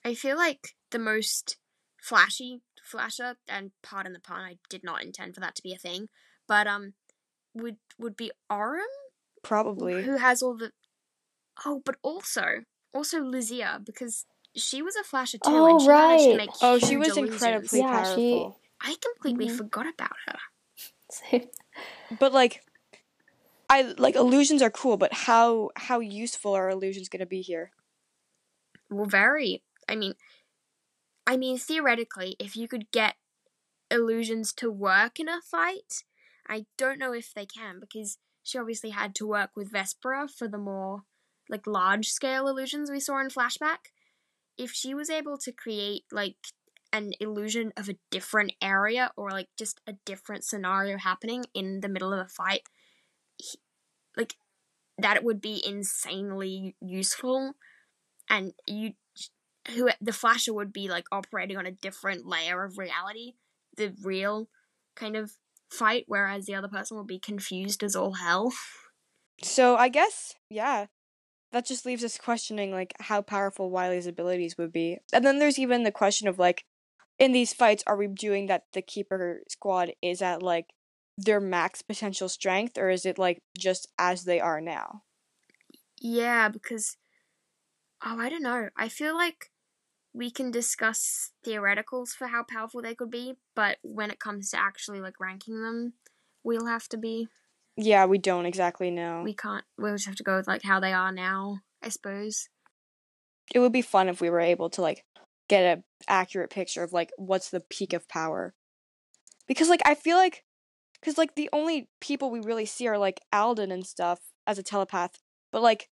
I 0.04 0.14
feel 0.14 0.36
like 0.36 0.76
the 0.92 1.00
most 1.00 1.58
flashy 2.02 2.62
flasher, 2.84 3.36
and 3.48 3.72
pardon 3.84 4.14
the 4.14 4.20
pun, 4.20 4.42
I 4.42 4.58
did 4.70 4.84
not 4.84 5.04
intend 5.04 5.36
for 5.36 5.42
that 5.42 5.56
to 5.56 5.64
be 5.64 5.74
a 5.74 5.78
thing, 5.78 6.10
but 6.48 6.68
um, 6.68 6.94
would 7.54 7.78
would 7.98 8.16
be 8.16 8.32
Aurum, 8.50 8.82
probably 9.44 10.04
who 10.04 10.18
has 10.18 10.42
all 10.42 10.56
the. 10.56 10.72
Oh, 11.66 11.82
but 11.84 11.98
also 12.02 12.64
also 12.94 13.20
Lizia 13.22 13.84
because 13.86 14.26
she 14.56 14.82
was 14.82 14.96
a 14.96 15.04
flasher 15.04 15.38
too, 15.38 15.52
Oh, 15.52 15.66
and 15.66 15.82
she 15.82 15.88
managed 15.88 16.30
to 16.32 16.38
make 16.38 16.50
oh 16.62 16.80
she 16.80 16.96
was 16.98 17.10
illusions. 17.18 17.34
incredibly 17.36 17.80
Yeah, 17.82 18.16
she- 18.16 18.30
powerful 18.32 18.62
I 18.82 18.96
completely 19.02 19.48
Mhm. 19.48 19.58
forgot 19.58 19.86
about 19.94 20.16
her. 20.26 20.38
Same. 21.12 21.50
but 22.10 22.32
like 22.34 22.64
i 23.70 23.82
like 23.98 24.16
illusions 24.16 24.62
are 24.62 24.70
cool 24.70 24.96
but 24.98 25.14
how 25.14 25.70
how 25.76 26.00
useful 26.00 26.54
are 26.54 26.70
illusions 26.70 27.10
going 27.10 27.20
to 27.20 27.26
be 27.26 27.42
here 27.42 27.72
Well, 28.90 29.06
very. 29.06 29.62
I 29.88 29.96
mean, 29.96 30.14
I 31.30 31.38
mean 31.38 31.60
theoretically, 31.60 32.36
if 32.40 32.58
you 32.58 32.68
could 32.68 32.90
get 32.90 33.14
illusions 33.92 34.52
to 34.54 34.72
work 34.72 35.20
in 35.20 35.30
a 35.30 35.42
fight, 35.44 36.04
I 36.48 36.66
don't 36.76 36.98
know 36.98 37.14
if 37.14 37.36
they 37.36 37.46
can 37.46 37.80
because 37.80 38.18
she 38.42 38.58
obviously 38.58 38.90
had 38.90 39.14
to 39.16 39.28
work 39.28 39.52
with 39.56 39.72
Vespera 39.72 40.28
for 40.28 40.48
the 40.48 40.58
more 40.58 41.04
like 41.48 41.68
large 41.68 42.08
scale 42.08 42.48
illusions 42.48 42.90
we 42.90 43.00
saw 43.00 43.20
in 43.20 43.28
flashback. 43.28 43.92
If 44.58 44.72
she 44.72 44.96
was 44.96 45.12
able 45.12 45.38
to 45.38 45.52
create 45.52 46.06
like 46.12 46.38
an 46.92 47.12
illusion 47.20 47.74
of 47.78 47.90
a 47.90 48.00
different 48.10 48.54
area 48.60 49.12
or 49.16 49.30
like 49.30 49.50
just 49.56 49.82
a 49.86 49.94
different 50.06 50.44
scenario 50.44 50.98
happening 50.98 51.46
in 51.54 51.82
the 51.82 51.90
middle 51.90 52.12
of 52.12 52.26
a 52.26 52.28
fight, 52.28 52.64
he, 53.38 53.60
like 54.18 54.34
that 54.98 55.24
would 55.24 55.42
be 55.42 55.62
insanely 55.64 56.76
useful 56.82 57.54
and 58.28 58.54
you 58.66 58.94
who 59.72 59.90
the 60.02 60.14
flasher 60.14 60.54
would 60.54 60.74
be 60.74 60.90
like 60.90 61.06
operating 61.12 61.58
on 61.58 61.66
a 61.66 61.72
different 61.72 62.26
layer 62.26 62.64
of 62.64 62.78
reality 62.78 63.34
the 63.78 63.94
real 64.04 64.50
kind 64.96 65.16
of 65.16 65.32
fight 65.72 66.06
whereas 66.08 66.46
the 66.46 66.56
other 66.56 66.68
person 66.68 66.98
will 66.98 67.04
be 67.06 67.20
confused 67.20 67.84
as 67.84 67.96
all 67.96 68.14
hell 68.14 68.52
So 69.42 69.78
I 69.78 69.88
guess, 69.88 70.36
yeah, 70.50 70.88
that 71.54 71.66
just 71.66 71.86
leaves 71.86 72.04
us 72.04 72.18
questioning 72.18 72.74
like 72.74 72.94
how 73.00 73.22
powerful 73.22 73.72
Wylie's 73.72 74.06
abilities 74.06 74.58
would 74.58 74.74
be. 74.74 74.98
And 75.14 75.26
then 75.26 75.40
there's 75.40 75.58
even 75.58 75.84
the 75.84 75.94
question 75.94 76.28
of 76.28 76.40
like, 76.40 76.66
in 77.18 77.32
these 77.32 77.54
fights, 77.54 77.82
are 77.88 77.96
we 77.96 78.08
doing 78.08 78.48
that 78.48 78.64
the 78.74 78.82
keeper 78.82 79.44
squad 79.48 79.94
is 80.02 80.22
at 80.22 80.44
like 80.44 80.66
their 81.18 81.40
max 81.40 81.82
potential 81.82 82.28
strength, 82.28 82.78
or 82.78 82.90
is 82.90 83.06
it 83.06 83.18
like 83.18 83.42
just 83.58 83.88
as 83.98 84.26
they 84.26 84.42
are 84.42 84.60
now? 84.60 85.04
yeah 86.02 86.48
because 86.48 86.98
oh 88.06 88.18
i 88.20 88.30
don't 88.30 88.42
know 88.42 88.70
i 88.78 88.88
feel 88.88 89.16
like 89.16 89.52
we 90.14 90.32
can 90.32 90.51
discuss 90.51 91.32
theoreticals 91.45 92.10
for 92.10 92.28
how 92.28 92.43
powerful 92.43 92.82
they 92.82 92.95
could 92.95 93.12
be 93.12 93.36
but 93.55 93.78
when 93.82 94.10
it 94.10 94.20
comes 94.20 94.49
to 94.49 94.60
actually 94.60 94.99
like 95.01 95.20
ranking 95.20 95.62
them 95.62 95.93
we'll 96.43 96.66
have 96.66 96.88
to 96.88 96.97
be 96.97 97.28
Yeah, 97.78 98.05
we 98.05 98.18
don't 98.18 98.45
exactly 98.45 98.91
know. 98.91 99.22
we 99.24 99.34
can't 99.34 99.66
we'll 99.78 99.95
just 99.95 100.07
have 100.07 100.16
to 100.16 100.24
go 100.24 100.38
with 100.38 100.47
like 100.47 100.64
how 100.64 100.80
they 100.80 100.93
are 100.93 101.12
now 101.12 101.60
i 101.84 101.89
suppose 101.89 102.49
it 103.53 103.60
would 103.60 103.72
be 103.72 103.82
fun 103.82 104.10
if 104.10 104.22
we 104.22 104.30
were 104.30 104.39
able 104.39 104.70
to 104.70 104.82
like 104.82 105.03
get 105.47 105.78
a 105.78 105.84
accurate 106.07 106.49
picture 106.49 106.84
of 106.84 106.93
like 106.93 107.12
what's 107.18 107.49
the 107.49 107.60
peak 107.60 107.93
of 107.93 108.07
power 108.07 108.53
because 109.47 109.70
like 109.70 109.82
i 109.86 109.95
feel 109.95 110.18
like 110.18 110.43
because 110.99 111.18
like 111.18 111.36
the 111.36 111.49
only 111.53 111.89
people 111.99 112.30
we 112.30 112.39
really 112.39 112.66
see 112.66 112.88
are 112.88 112.97
like 112.97 113.22
alden 113.34 113.72
and 113.72 113.86
stuff 113.86 114.20
as 114.45 114.60
a 114.60 114.64
telepath 114.64 115.20
but 115.51 115.62
like 115.62 115.89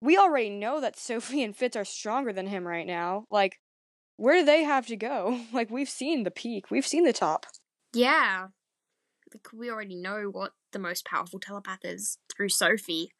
we 0.00 0.16
already 0.16 0.50
know 0.50 0.80
that 0.80 0.98
sophie 0.98 1.42
and 1.42 1.56
fitz 1.56 1.76
are 1.76 1.84
stronger 1.84 2.32
than 2.32 2.46
him 2.46 2.66
right 2.66 2.86
now 2.86 3.24
like 3.30 3.58
where 4.16 4.40
do 4.40 4.44
they 4.44 4.62
have 4.62 4.86
to 4.86 4.96
go 4.96 5.40
like 5.52 5.70
we've 5.70 5.88
seen 5.88 6.22
the 6.22 6.30
peak 6.30 6.70
we've 6.70 6.86
seen 6.86 7.04
the 7.04 7.12
top 7.12 7.46
Yeah. 7.92 8.48
Like 9.32 9.48
we 9.52 9.70
already 9.70 9.96
know 9.96 10.28
what 10.30 10.52
the 10.72 10.78
most 10.78 11.06
powerful 11.06 11.40
telepath 11.40 11.80
is 11.82 12.18
through 12.34 12.50
Sophie. 12.50 13.10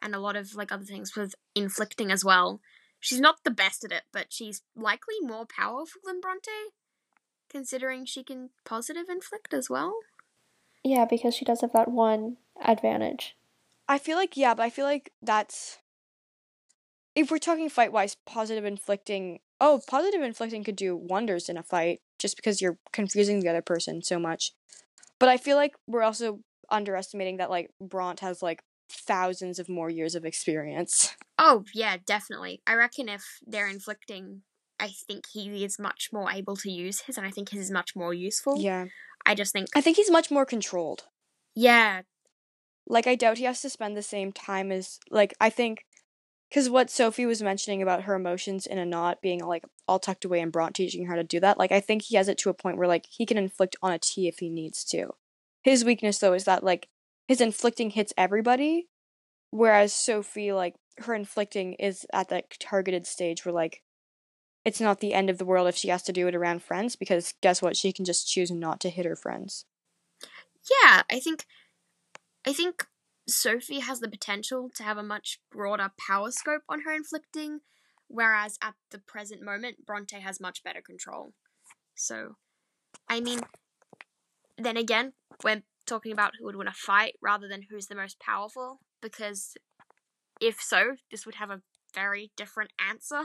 And 0.00 0.14
a 0.14 0.18
lot 0.18 0.34
of 0.34 0.54
like 0.54 0.72
other 0.72 0.84
things 0.84 1.14
with 1.14 1.34
inflicting 1.54 2.10
as 2.10 2.24
well. 2.24 2.60
She's 3.00 3.20
not 3.20 3.44
the 3.44 3.50
best 3.50 3.84
at 3.84 3.92
it, 3.92 4.04
but 4.12 4.26
she's 4.30 4.62
likely 4.74 5.16
more 5.20 5.44
powerful 5.46 6.00
than 6.04 6.20
Bronte, 6.20 6.72
considering 7.50 8.06
she 8.06 8.24
can 8.24 8.50
positive 8.64 9.08
inflict 9.08 9.52
as 9.52 9.68
well. 9.68 9.94
Yeah, 10.82 11.04
because 11.04 11.34
she 11.34 11.44
does 11.44 11.60
have 11.60 11.72
that 11.74 11.90
one 11.90 12.38
advantage. 12.64 13.36
I 13.88 13.98
feel 13.98 14.16
like 14.16 14.36
yeah, 14.36 14.54
but 14.54 14.62
I 14.62 14.70
feel 14.70 14.86
like 14.86 15.12
that's 15.20 15.78
if 17.18 17.30
we're 17.30 17.38
talking 17.38 17.68
fight 17.68 17.92
wise, 17.92 18.16
positive 18.26 18.64
inflicting. 18.64 19.40
Oh, 19.60 19.80
positive 19.88 20.22
inflicting 20.22 20.62
could 20.62 20.76
do 20.76 20.96
wonders 20.96 21.48
in 21.48 21.56
a 21.56 21.62
fight 21.62 22.00
just 22.18 22.36
because 22.36 22.60
you're 22.60 22.78
confusing 22.92 23.40
the 23.40 23.48
other 23.48 23.62
person 23.62 24.02
so 24.02 24.18
much. 24.18 24.52
But 25.18 25.28
I 25.28 25.36
feel 25.36 25.56
like 25.56 25.74
we're 25.86 26.04
also 26.04 26.40
underestimating 26.70 27.38
that 27.38 27.50
like 27.50 27.70
Bront 27.82 28.20
has 28.20 28.40
like 28.40 28.62
thousands 28.90 29.58
of 29.58 29.68
more 29.68 29.90
years 29.90 30.14
of 30.14 30.24
experience. 30.24 31.14
Oh, 31.40 31.64
yeah, 31.72 31.96
definitely. 32.04 32.60
I 32.66 32.74
reckon 32.74 33.08
if 33.08 33.22
they're 33.46 33.68
inflicting, 33.68 34.42
I 34.80 34.88
think 35.06 35.24
he 35.32 35.64
is 35.64 35.78
much 35.78 36.08
more 36.12 36.30
able 36.30 36.56
to 36.56 36.70
use 36.70 37.02
his, 37.02 37.16
and 37.16 37.24
I 37.26 37.30
think 37.30 37.50
his 37.50 37.66
is 37.66 37.70
much 37.70 37.94
more 37.94 38.12
useful. 38.12 38.60
Yeah. 38.60 38.86
I 39.24 39.34
just 39.36 39.52
think, 39.52 39.68
I 39.74 39.80
think 39.80 39.96
he's 39.96 40.10
much 40.10 40.30
more 40.30 40.44
controlled. 40.44 41.04
yeah, 41.54 42.02
Like 42.88 43.06
I 43.06 43.14
doubt 43.14 43.38
he 43.38 43.44
has 43.44 43.60
to 43.62 43.70
spend 43.70 43.96
the 43.96 44.02
same 44.02 44.32
time 44.32 44.72
as 44.72 44.98
like 45.10 45.34
I 45.40 45.50
think 45.50 45.84
because 46.48 46.70
what 46.70 46.90
Sophie 46.90 47.26
was 47.26 47.42
mentioning 47.42 47.82
about 47.82 48.04
her 48.04 48.14
emotions 48.14 48.66
in 48.66 48.78
a 48.78 48.86
knot 48.86 49.20
being 49.20 49.40
like 49.44 49.64
all 49.86 49.98
tucked 49.98 50.24
away 50.24 50.40
and 50.40 50.52
Bront 50.52 50.74
teaching 50.74 51.04
her 51.04 51.12
how 51.12 51.16
to 51.16 51.24
do 51.24 51.40
that, 51.40 51.58
like 51.58 51.72
I 51.72 51.80
think 51.80 52.02
he 52.02 52.16
has 52.16 52.28
it 52.28 52.38
to 52.38 52.50
a 52.50 52.54
point 52.54 52.78
where 52.78 52.88
like 52.88 53.06
he 53.10 53.26
can 53.26 53.38
inflict 53.38 53.76
on 53.82 53.92
a 53.92 53.98
T 53.98 54.28
if 54.28 54.38
he 54.38 54.48
needs 54.48 54.84
to. 54.86 55.14
His 55.62 55.84
weakness 55.84 56.18
though 56.18 56.32
is 56.32 56.44
that 56.44 56.64
like 56.64 56.88
his 57.26 57.40
inflicting 57.40 57.90
hits 57.90 58.14
everybody, 58.16 58.88
whereas 59.50 59.92
Sophie 59.92 60.52
like 60.52 60.74
her 60.98 61.14
inflicting 61.14 61.74
is 61.74 62.06
at 62.12 62.28
that 62.30 62.58
targeted 62.58 63.06
stage 63.06 63.44
where 63.44 63.52
like 63.52 63.82
it's 64.64 64.80
not 64.80 65.00
the 65.00 65.14
end 65.14 65.30
of 65.30 65.38
the 65.38 65.44
world 65.44 65.68
if 65.68 65.76
she 65.76 65.88
has 65.88 66.02
to 66.02 66.12
do 66.12 66.28
it 66.28 66.34
around 66.34 66.62
friends 66.62 66.96
because 66.96 67.34
guess 67.40 67.62
what 67.62 67.76
she 67.76 67.92
can 67.92 68.04
just 68.04 68.28
choose 68.28 68.50
not 68.50 68.80
to 68.80 68.90
hit 68.90 69.06
her 69.06 69.16
friends. 69.16 69.64
yeah, 70.82 71.02
I 71.10 71.20
think, 71.20 71.46
I 72.46 72.52
think 72.52 72.86
Sophie 73.28 73.80
has 73.80 74.00
the 74.00 74.08
potential 74.08 74.70
to 74.74 74.82
have 74.82 74.96
a 74.96 75.02
much 75.02 75.38
broader 75.50 75.90
power 76.06 76.30
scope 76.30 76.62
on 76.68 76.80
her 76.80 76.92
inflicting, 76.92 77.60
whereas 78.08 78.58
at 78.62 78.74
the 78.90 78.98
present 78.98 79.42
moment, 79.42 79.84
Bronte 79.86 80.20
has 80.20 80.40
much 80.40 80.64
better 80.64 80.80
control. 80.80 81.34
So, 81.94 82.36
I 83.08 83.20
mean, 83.20 83.40
then 84.56 84.76
again, 84.76 85.12
we're 85.44 85.62
talking 85.86 86.12
about 86.12 86.32
who 86.38 86.46
would 86.46 86.56
win 86.56 86.68
a 86.68 86.72
fight 86.72 87.14
rather 87.22 87.48
than 87.48 87.66
who's 87.70 87.86
the 87.86 87.94
most 87.94 88.18
powerful, 88.18 88.80
because 89.02 89.54
if 90.40 90.60
so, 90.60 90.96
this 91.10 91.26
would 91.26 91.36
have 91.36 91.50
a 91.50 91.62
very 91.94 92.30
different 92.36 92.70
answer 92.78 93.24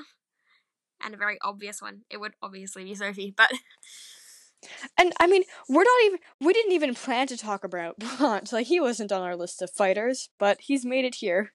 and 1.02 1.14
a 1.14 1.18
very 1.18 1.38
obvious 1.42 1.82
one. 1.82 2.02
It 2.10 2.20
would 2.20 2.34
obviously 2.42 2.84
be 2.84 2.96
Sophie, 2.96 3.34
but 3.36 3.52
And 4.98 5.14
I 5.20 5.28
mean, 5.28 5.44
we're 5.70 5.84
not 5.84 6.04
even 6.06 6.20
we 6.42 6.54
didn't 6.54 6.74
even 6.74 6.96
plan 6.96 7.28
to 7.28 7.38
talk 7.38 7.64
about 7.64 8.00
Bront. 8.00 8.52
Like 8.52 8.68
he 8.68 8.80
wasn't 8.80 9.12
on 9.12 9.22
our 9.22 9.36
list 9.36 9.62
of 9.62 9.72
fighters, 9.72 10.30
but 10.40 10.62
he's 10.62 10.86
made 10.86 11.06
it 11.06 11.16
here. 11.16 11.54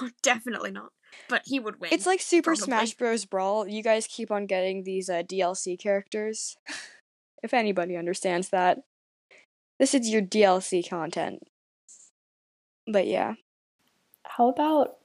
oh, 0.00 0.10
definitely 0.22 0.70
not. 0.70 0.90
But 1.28 1.42
he 1.46 1.58
would 1.58 1.80
win. 1.80 1.90
It's 1.92 2.06
like 2.06 2.20
Super 2.20 2.50
probably. 2.50 2.64
Smash 2.64 2.94
Bros. 2.94 3.24
Brawl. 3.24 3.66
You 3.66 3.82
guys 3.82 4.06
keep 4.06 4.30
on 4.30 4.46
getting 4.46 4.84
these 4.84 5.08
uh, 5.08 5.22
DLC 5.22 5.78
characters. 5.78 6.56
if 7.42 7.54
anybody 7.54 7.96
understands 7.96 8.50
that. 8.50 8.78
This 9.78 9.94
is 9.94 10.08
your 10.08 10.22
DLC 10.22 10.88
content. 10.88 11.42
But 12.86 13.06
yeah. 13.06 13.34
How 14.24 14.48
about 14.48 14.96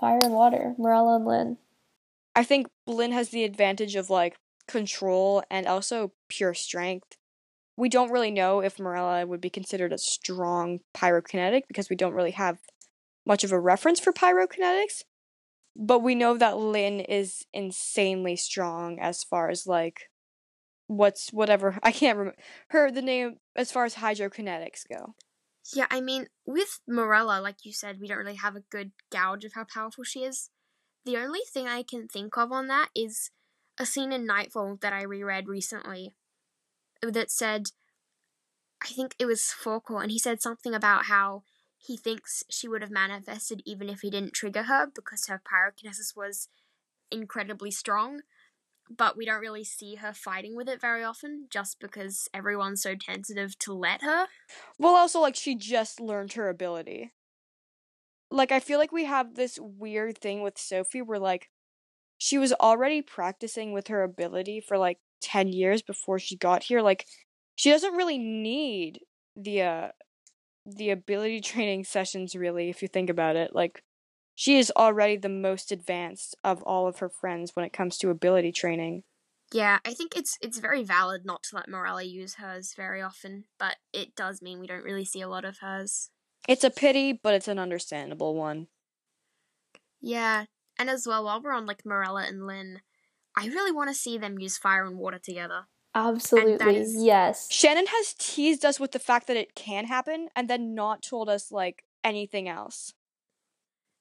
Fire 0.00 0.18
and 0.22 0.32
Water, 0.32 0.74
Marella 0.78 1.16
and 1.16 1.26
Linh? 1.26 1.56
I 2.34 2.44
think 2.44 2.68
Linh 2.86 3.12
has 3.12 3.30
the 3.30 3.44
advantage 3.44 3.96
of 3.96 4.10
like 4.10 4.36
control 4.66 5.42
and 5.50 5.66
also 5.66 6.12
pure 6.28 6.54
strength. 6.54 7.16
We 7.76 7.88
don't 7.88 8.10
really 8.10 8.30
know 8.30 8.60
if 8.60 8.78
Marella 8.78 9.26
would 9.26 9.40
be 9.40 9.50
considered 9.50 9.92
a 9.92 9.98
strong 9.98 10.80
pyrokinetic 10.94 11.62
because 11.68 11.90
we 11.90 11.96
don't 11.96 12.14
really 12.14 12.30
have 12.32 12.58
much 13.26 13.44
of 13.44 13.52
a 13.52 13.60
reference 13.60 14.00
for 14.00 14.12
pyrokinetics. 14.12 15.02
But 15.74 15.98
we 15.98 16.14
know 16.14 16.38
that 16.38 16.56
Linh 16.56 17.00
is 17.00 17.44
insanely 17.52 18.36
strong 18.36 18.98
as 18.98 19.22
far 19.22 19.50
as 19.50 19.66
like 19.66 20.08
what's 20.86 21.32
whatever 21.32 21.78
I 21.82 21.92
can't 21.92 22.16
remember 22.16 22.38
her 22.68 22.90
the 22.90 23.02
name 23.02 23.36
as 23.54 23.72
far 23.72 23.84
as 23.84 23.96
hydrokinetics 23.96 24.82
go. 24.88 25.14
Yeah, 25.74 25.86
I 25.90 26.00
mean, 26.00 26.26
with 26.46 26.80
Marella, 26.88 27.42
like 27.42 27.64
you 27.64 27.72
said, 27.72 28.00
we 28.00 28.06
don't 28.06 28.18
really 28.18 28.36
have 28.36 28.54
a 28.54 28.62
good 28.70 28.92
gauge 29.10 29.44
of 29.44 29.54
how 29.54 29.64
powerful 29.64 30.04
she 30.04 30.22
is. 30.22 30.50
The 31.04 31.16
only 31.16 31.40
thing 31.52 31.66
I 31.66 31.82
can 31.82 32.06
think 32.06 32.36
of 32.36 32.52
on 32.52 32.68
that 32.68 32.88
is 32.94 33.30
a 33.78 33.86
scene 33.86 34.12
in 34.12 34.26
Nightfall 34.26 34.78
that 34.80 34.92
I 34.92 35.02
reread 35.02 35.48
recently 35.48 36.14
that 37.02 37.30
said, 37.30 37.66
I 38.82 38.88
think 38.88 39.14
it 39.18 39.26
was 39.26 39.42
Forkle, 39.42 40.02
and 40.02 40.10
he 40.10 40.18
said 40.18 40.40
something 40.40 40.74
about 40.74 41.06
how 41.06 41.42
he 41.78 41.96
thinks 41.96 42.42
she 42.50 42.68
would 42.68 42.82
have 42.82 42.90
manifested 42.90 43.62
even 43.64 43.88
if 43.88 44.00
he 44.00 44.10
didn't 44.10 44.32
trigger 44.32 44.64
her 44.64 44.86
because 44.86 45.26
her 45.26 45.40
pyrokinesis 45.40 46.16
was 46.16 46.48
incredibly 47.10 47.70
strong. 47.70 48.20
But 48.88 49.16
we 49.16 49.24
don't 49.26 49.40
really 49.40 49.64
see 49.64 49.96
her 49.96 50.12
fighting 50.12 50.54
with 50.54 50.68
it 50.68 50.80
very 50.80 51.02
often 51.02 51.46
just 51.50 51.80
because 51.80 52.28
everyone's 52.32 52.82
so 52.82 52.94
tentative 52.94 53.58
to 53.60 53.72
let 53.72 54.02
her. 54.02 54.26
Well, 54.78 54.94
also 54.94 55.20
like 55.20 55.34
she 55.34 55.56
just 55.56 56.00
learned 56.00 56.34
her 56.34 56.48
ability. 56.48 57.12
Like 58.30 58.52
I 58.52 58.60
feel 58.60 58.78
like 58.78 58.92
we 58.92 59.04
have 59.04 59.34
this 59.34 59.58
weird 59.60 60.18
thing 60.18 60.40
with 60.40 60.56
Sophie 60.56 61.02
where 61.02 61.18
like 61.18 61.50
she 62.18 62.38
was 62.38 62.52
already 62.54 63.02
practicing 63.02 63.72
with 63.72 63.88
her 63.88 64.02
ability 64.02 64.60
for 64.60 64.78
like 64.78 64.98
10 65.20 65.48
years 65.48 65.82
before 65.82 66.18
she 66.18 66.36
got 66.36 66.64
here. 66.64 66.80
Like 66.80 67.06
she 67.54 67.70
doesn't 67.70 67.94
really 67.94 68.18
need 68.18 69.00
the 69.36 69.62
uh 69.62 69.88
the 70.64 70.90
ability 70.90 71.40
training 71.42 71.84
sessions 71.84 72.34
really 72.34 72.70
if 72.70 72.82
you 72.82 72.88
think 72.88 73.10
about 73.10 73.36
it. 73.36 73.54
Like 73.54 73.82
she 74.34 74.58
is 74.58 74.72
already 74.76 75.16
the 75.16 75.28
most 75.28 75.72
advanced 75.72 76.36
of 76.44 76.62
all 76.62 76.86
of 76.86 76.98
her 76.98 77.08
friends 77.08 77.52
when 77.54 77.64
it 77.64 77.72
comes 77.72 77.98
to 77.98 78.10
ability 78.10 78.52
training. 78.52 79.04
Yeah, 79.52 79.78
I 79.84 79.94
think 79.94 80.16
it's 80.16 80.36
it's 80.40 80.58
very 80.58 80.82
valid 80.82 81.24
not 81.24 81.44
to 81.44 81.56
let 81.56 81.68
Marella 81.68 82.02
use 82.02 82.34
hers 82.34 82.74
very 82.76 83.00
often, 83.00 83.44
but 83.58 83.76
it 83.92 84.16
does 84.16 84.42
mean 84.42 84.60
we 84.60 84.66
don't 84.66 84.84
really 84.84 85.04
see 85.04 85.20
a 85.20 85.28
lot 85.28 85.44
of 85.44 85.58
hers. 85.58 86.10
It's 86.48 86.64
a 86.64 86.70
pity, 86.70 87.12
but 87.12 87.34
it's 87.34 87.48
an 87.48 87.58
understandable 87.58 88.34
one. 88.34 88.68
Yeah, 90.00 90.46
and 90.78 90.90
as 90.90 91.06
well, 91.06 91.24
while 91.24 91.40
we're 91.42 91.52
on 91.52 91.66
like 91.66 91.84
Marella 91.84 92.28
and 92.28 92.46
Linh, 92.46 92.80
I 93.36 93.46
really 93.46 93.72
want 93.72 93.90
to 93.90 93.94
see 93.94 94.18
them 94.18 94.38
use 94.38 94.56
fire 94.58 94.84
and 94.84 94.98
water 94.98 95.18
together. 95.18 95.66
Absolutely, 95.94 96.76
is- 96.76 96.94
yes. 96.96 97.48
Shannon 97.50 97.86
has 97.86 98.14
teased 98.18 98.64
us 98.64 98.78
with 98.78 98.92
the 98.92 98.98
fact 98.98 99.26
that 99.28 99.36
it 99.36 99.54
can 99.54 99.86
happen 99.86 100.28
and 100.36 100.48
then 100.48 100.74
not 100.74 101.02
told 101.02 101.28
us 101.28 101.50
like 101.50 101.84
anything 102.04 102.48
else. 102.48 102.92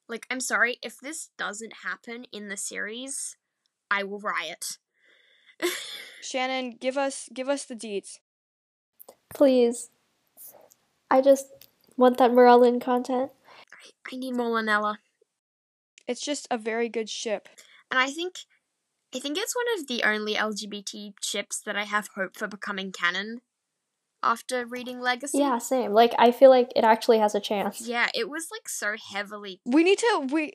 Like, 0.07 0.27
I'm 0.29 0.41
sorry, 0.41 0.77
if 0.83 0.99
this 0.99 1.29
doesn't 1.37 1.73
happen 1.83 2.25
in 2.31 2.49
the 2.49 2.57
series, 2.57 3.37
I 3.89 4.03
will 4.03 4.19
riot. 4.19 4.77
Shannon, 6.21 6.77
give 6.79 6.97
us 6.97 7.29
give 7.33 7.49
us 7.49 7.65
the 7.65 7.75
deets. 7.75 8.19
Please. 9.33 9.89
I 11.09 11.21
just 11.21 11.47
want 11.97 12.17
that 12.17 12.31
Morellin 12.31 12.81
content. 12.81 13.31
I 14.11 14.15
need 14.15 14.35
more 14.35 14.47
Lynella. 14.47 14.97
It's 16.07 16.21
just 16.21 16.47
a 16.51 16.57
very 16.57 16.89
good 16.89 17.09
ship. 17.09 17.47
And 17.91 17.99
I 17.99 18.09
think 18.09 18.35
I 19.15 19.19
think 19.19 19.37
it's 19.37 19.55
one 19.55 19.79
of 19.79 19.87
the 19.87 20.03
only 20.03 20.35
LGBT 20.35 21.13
ships 21.21 21.61
that 21.65 21.77
I 21.77 21.83
have 21.83 22.09
hope 22.15 22.35
for 22.35 22.47
becoming 22.47 22.91
canon 22.91 23.41
after 24.21 24.65
reading 24.65 24.99
Legacy. 24.99 25.37
Yeah, 25.37 25.57
same. 25.57 25.93
Like 25.93 26.13
I 26.17 26.31
feel 26.31 26.49
like 26.49 26.71
it 26.75 26.83
actually 26.83 27.19
has 27.19 27.35
a 27.35 27.39
chance. 27.39 27.87
Yeah, 27.87 28.07
it 28.13 28.29
was 28.29 28.47
like 28.51 28.67
so 28.67 28.95
heavily 29.11 29.61
We 29.65 29.83
need 29.83 29.99
to 29.99 30.27
we 30.31 30.53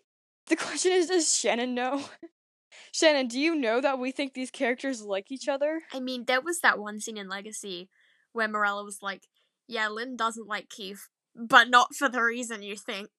the 0.48 0.56
question 0.56 0.92
is 0.92 1.06
does 1.06 1.34
Shannon 1.34 1.74
know? 1.74 2.04
Shannon, 2.92 3.28
do 3.28 3.38
you 3.38 3.54
know 3.54 3.80
that 3.80 3.98
we 3.98 4.10
think 4.10 4.34
these 4.34 4.50
characters 4.50 5.02
like 5.02 5.30
each 5.30 5.48
other? 5.48 5.82
I 5.92 6.00
mean, 6.00 6.24
there 6.26 6.40
was 6.40 6.60
that 6.60 6.78
one 6.78 7.00
scene 7.00 7.16
in 7.16 7.28
Legacy 7.28 7.88
where 8.32 8.48
Marella 8.48 8.84
was 8.84 8.98
like, 9.00 9.28
Yeah, 9.68 9.88
Linh 9.88 10.16
doesn't 10.16 10.48
like 10.48 10.68
Keefe, 10.68 11.08
but 11.34 11.70
not 11.70 11.94
for 11.94 12.08
the 12.08 12.22
reason 12.22 12.62
you 12.62 12.76
think. 12.76 13.10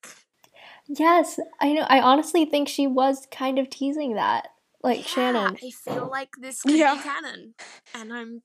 Yes, 0.88 1.40
I 1.60 1.74
know. 1.74 1.86
I 1.88 2.02
honestly 2.02 2.46
think 2.46 2.68
she 2.68 2.88
was 2.88 3.28
kind 3.32 3.60
of 3.60 3.70
teasing 3.70 4.16
that. 4.16 4.48
Like 4.84 5.00
Yeah, 5.00 5.06
Shannon. 5.06 5.58
I 5.64 5.70
feel 5.72 6.10
like 6.10 6.30
this 6.40 6.62
could 6.62 6.76
Yeah. 6.76 6.96
be 6.96 7.02
canon. 7.02 7.54
And 7.94 8.14
I'm 8.14 8.42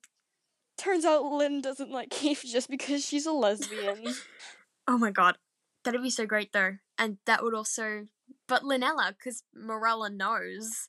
Turns 0.78 1.06
out 1.06 1.24
Linh 1.24 1.62
doesn't 1.62 1.90
like 1.90 2.10
Keefe 2.10 2.42
just 2.44 2.68
because 2.68 3.04
she's 3.04 3.24
a 3.24 3.32
lesbian. 3.32 4.04
oh 4.86 4.98
my 4.98 5.10
god. 5.10 5.38
That'd 5.84 6.02
be 6.02 6.10
so 6.10 6.26
great 6.26 6.52
though. 6.52 6.76
And 6.98 7.16
that 7.26 7.42
would 7.42 7.54
also 7.54 8.08
but 8.48 8.62
Lynella, 8.62 9.10
because 9.16 9.42
Marella 9.56 10.14
knows. 10.14 10.88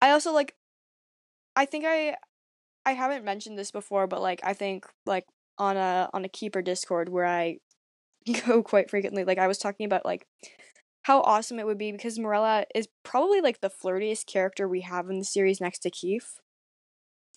I 0.00 0.10
also 0.10 0.32
like 0.32 0.54
I 1.56 1.66
think 1.66 1.84
I 1.86 2.16
I 2.86 2.92
haven't 2.92 3.24
mentioned 3.24 3.58
this 3.58 3.70
before, 3.70 4.06
but 4.06 4.22
like 4.22 4.40
I 4.42 4.54
think 4.54 4.86
like 5.06 5.26
on 5.58 5.76
a 5.76 6.08
on 6.12 6.24
a 6.24 6.28
keeper 6.28 6.62
Discord 6.62 7.08
where 7.08 7.26
I 7.26 7.58
go 8.46 8.62
quite 8.62 8.90
frequently, 8.90 9.24
like 9.24 9.38
I 9.38 9.46
was 9.46 9.58
talking 9.58 9.86
about 9.86 10.04
like 10.04 10.26
how 11.02 11.20
awesome 11.20 11.58
it 11.58 11.66
would 11.66 11.78
be 11.78 11.92
because 11.92 12.18
Marella 12.18 12.64
is 12.74 12.88
probably 13.02 13.40
like 13.40 13.60
the 13.60 13.70
flirtiest 13.70 14.26
character 14.26 14.66
we 14.66 14.80
have 14.82 15.10
in 15.10 15.18
the 15.18 15.24
series 15.24 15.60
next 15.60 15.80
to 15.80 15.90
Keefe. 15.90 16.40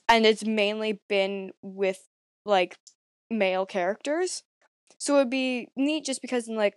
And 0.08 0.26
it's 0.26 0.46
mainly 0.46 1.02
been 1.10 1.52
with 1.62 2.08
like 2.46 2.78
male 3.30 3.66
characters. 3.66 4.44
So 4.98 5.16
it 5.16 5.18
would 5.20 5.30
be 5.30 5.68
neat 5.76 6.06
just 6.06 6.22
because 6.22 6.48
in 6.48 6.56
like 6.56 6.76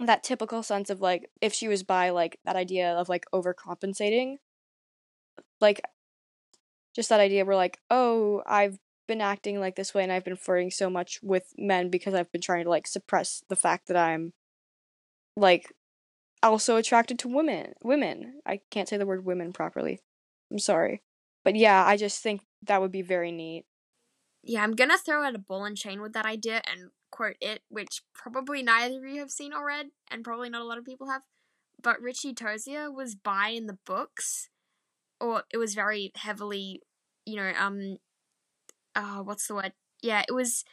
that 0.00 0.22
typical 0.22 0.62
sense 0.62 0.90
of 0.90 1.00
like 1.00 1.30
if 1.40 1.52
she 1.52 1.68
was 1.68 1.82
by 1.82 2.10
like 2.10 2.38
that 2.44 2.56
idea 2.56 2.92
of 2.92 3.08
like 3.08 3.26
overcompensating 3.34 4.36
like 5.60 5.80
just 6.96 7.10
that 7.10 7.20
idea 7.20 7.44
where 7.44 7.56
like 7.56 7.78
oh 7.90 8.42
i've 8.46 8.78
been 9.10 9.20
acting 9.20 9.58
like 9.58 9.74
this 9.74 9.92
way 9.92 10.04
and 10.04 10.12
i've 10.12 10.24
been 10.24 10.36
flirting 10.36 10.70
so 10.70 10.88
much 10.88 11.18
with 11.20 11.52
men 11.58 11.90
because 11.90 12.14
i've 12.14 12.30
been 12.30 12.40
trying 12.40 12.62
to 12.62 12.70
like 12.70 12.86
suppress 12.86 13.42
the 13.48 13.56
fact 13.56 13.88
that 13.88 13.96
i'm 13.96 14.32
like 15.36 15.74
also 16.44 16.76
attracted 16.76 17.18
to 17.18 17.28
women 17.28 17.72
women. 17.82 18.40
I 18.46 18.60
can't 18.70 18.88
say 18.88 18.96
the 18.96 19.06
word 19.06 19.24
women 19.24 19.52
properly. 19.52 20.00
I'm 20.50 20.60
sorry. 20.60 21.02
But 21.44 21.56
yeah 21.56 21.84
i 21.84 21.96
just 21.96 22.22
think 22.22 22.42
that 22.62 22.80
would 22.80 22.92
be 22.92 23.02
very 23.02 23.32
neat. 23.32 23.64
Yeah, 24.44 24.62
I'm 24.62 24.76
gonna 24.76 24.96
throw 24.96 25.24
out 25.24 25.34
a 25.34 25.38
ball 25.38 25.64
and 25.64 25.76
chain 25.76 26.00
with 26.00 26.12
that 26.12 26.24
idea 26.24 26.62
and 26.70 26.90
quote 27.10 27.36
it, 27.40 27.62
which 27.68 28.02
probably 28.14 28.62
neither 28.62 28.98
of 28.98 29.04
you 29.04 29.20
have 29.20 29.32
seen 29.32 29.52
or 29.52 29.66
read, 29.66 29.88
and 30.08 30.22
probably 30.24 30.50
not 30.50 30.62
a 30.62 30.64
lot 30.64 30.78
of 30.78 30.84
people 30.84 31.08
have. 31.08 31.22
But 31.82 32.00
Richie 32.00 32.32
Tozier 32.32 32.94
was 32.94 33.16
by 33.16 33.48
in 33.48 33.66
the 33.66 33.78
books, 33.84 34.50
or 35.20 35.42
it 35.52 35.56
was 35.56 35.74
very 35.74 36.12
heavily, 36.14 36.80
you 37.26 37.36
know, 37.36 37.52
um, 37.58 37.96
uh, 38.94 39.22
what's 39.22 39.46
the 39.46 39.54
word? 39.54 39.72
Yeah, 40.02 40.22
it 40.28 40.32
was. 40.32 40.64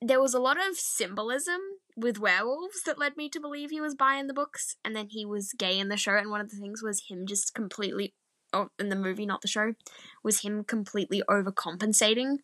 There 0.00 0.20
was 0.20 0.34
a 0.34 0.40
lot 0.40 0.56
of 0.58 0.76
symbolism 0.76 1.60
with 1.96 2.18
werewolves 2.18 2.82
that 2.84 2.98
led 2.98 3.16
me 3.16 3.28
to 3.28 3.38
believe 3.40 3.70
he 3.70 3.80
was 3.80 3.94
bi 3.94 4.16
in 4.16 4.26
the 4.26 4.34
books, 4.34 4.76
and 4.84 4.96
then 4.96 5.08
he 5.10 5.24
was 5.24 5.52
gay 5.56 5.78
in 5.78 5.88
the 5.88 5.96
show. 5.96 6.16
And 6.16 6.30
one 6.30 6.40
of 6.40 6.50
the 6.50 6.56
things 6.56 6.82
was 6.82 7.04
him 7.08 7.24
just 7.26 7.54
completely, 7.54 8.14
oh, 8.52 8.70
in 8.80 8.88
the 8.88 8.96
movie, 8.96 9.26
not 9.26 9.42
the 9.42 9.48
show, 9.48 9.74
was 10.24 10.40
him 10.40 10.64
completely 10.64 11.22
overcompensating 11.30 12.38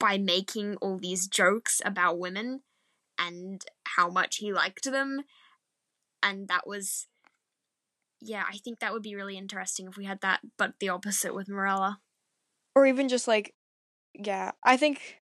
by 0.00 0.16
making 0.16 0.76
all 0.76 0.98
these 0.98 1.28
jokes 1.28 1.82
about 1.84 2.18
women 2.18 2.62
and 3.18 3.64
how 3.84 4.08
much 4.08 4.36
he 4.36 4.52
liked 4.52 4.84
them. 4.84 5.22
And 6.22 6.48
that 6.48 6.66
was, 6.66 7.06
yeah, 8.20 8.44
I 8.50 8.56
think 8.56 8.80
that 8.80 8.92
would 8.92 9.02
be 9.02 9.14
really 9.14 9.36
interesting 9.36 9.86
if 9.88 9.96
we 9.96 10.06
had 10.06 10.20
that, 10.22 10.40
but 10.56 10.74
the 10.80 10.88
opposite 10.88 11.34
with 11.34 11.48
Marella. 11.48 11.98
or 12.74 12.86
even 12.86 13.08
just 13.08 13.28
like 13.28 13.54
yeah 14.14 14.52
i 14.64 14.76
think 14.76 15.20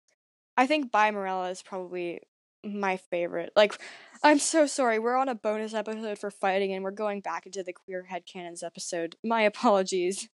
i 0.56 0.66
think 0.66 0.90
by 0.90 1.10
marella 1.10 1.50
is 1.50 1.62
probably 1.62 2.20
my 2.64 2.96
favorite 2.96 3.52
like 3.56 3.80
i'm 4.22 4.38
so 4.38 4.66
sorry 4.66 4.98
we're 4.98 5.16
on 5.16 5.28
a 5.28 5.34
bonus 5.34 5.72
episode 5.72 6.18
for 6.18 6.30
fighting 6.30 6.72
and 6.72 6.84
we're 6.84 6.90
going 6.90 7.20
back 7.20 7.46
into 7.46 7.62
the 7.62 7.72
queer 7.72 8.06
headcanons 8.10 8.62
episode 8.62 9.16
my 9.24 9.42
apologies. 9.52 10.28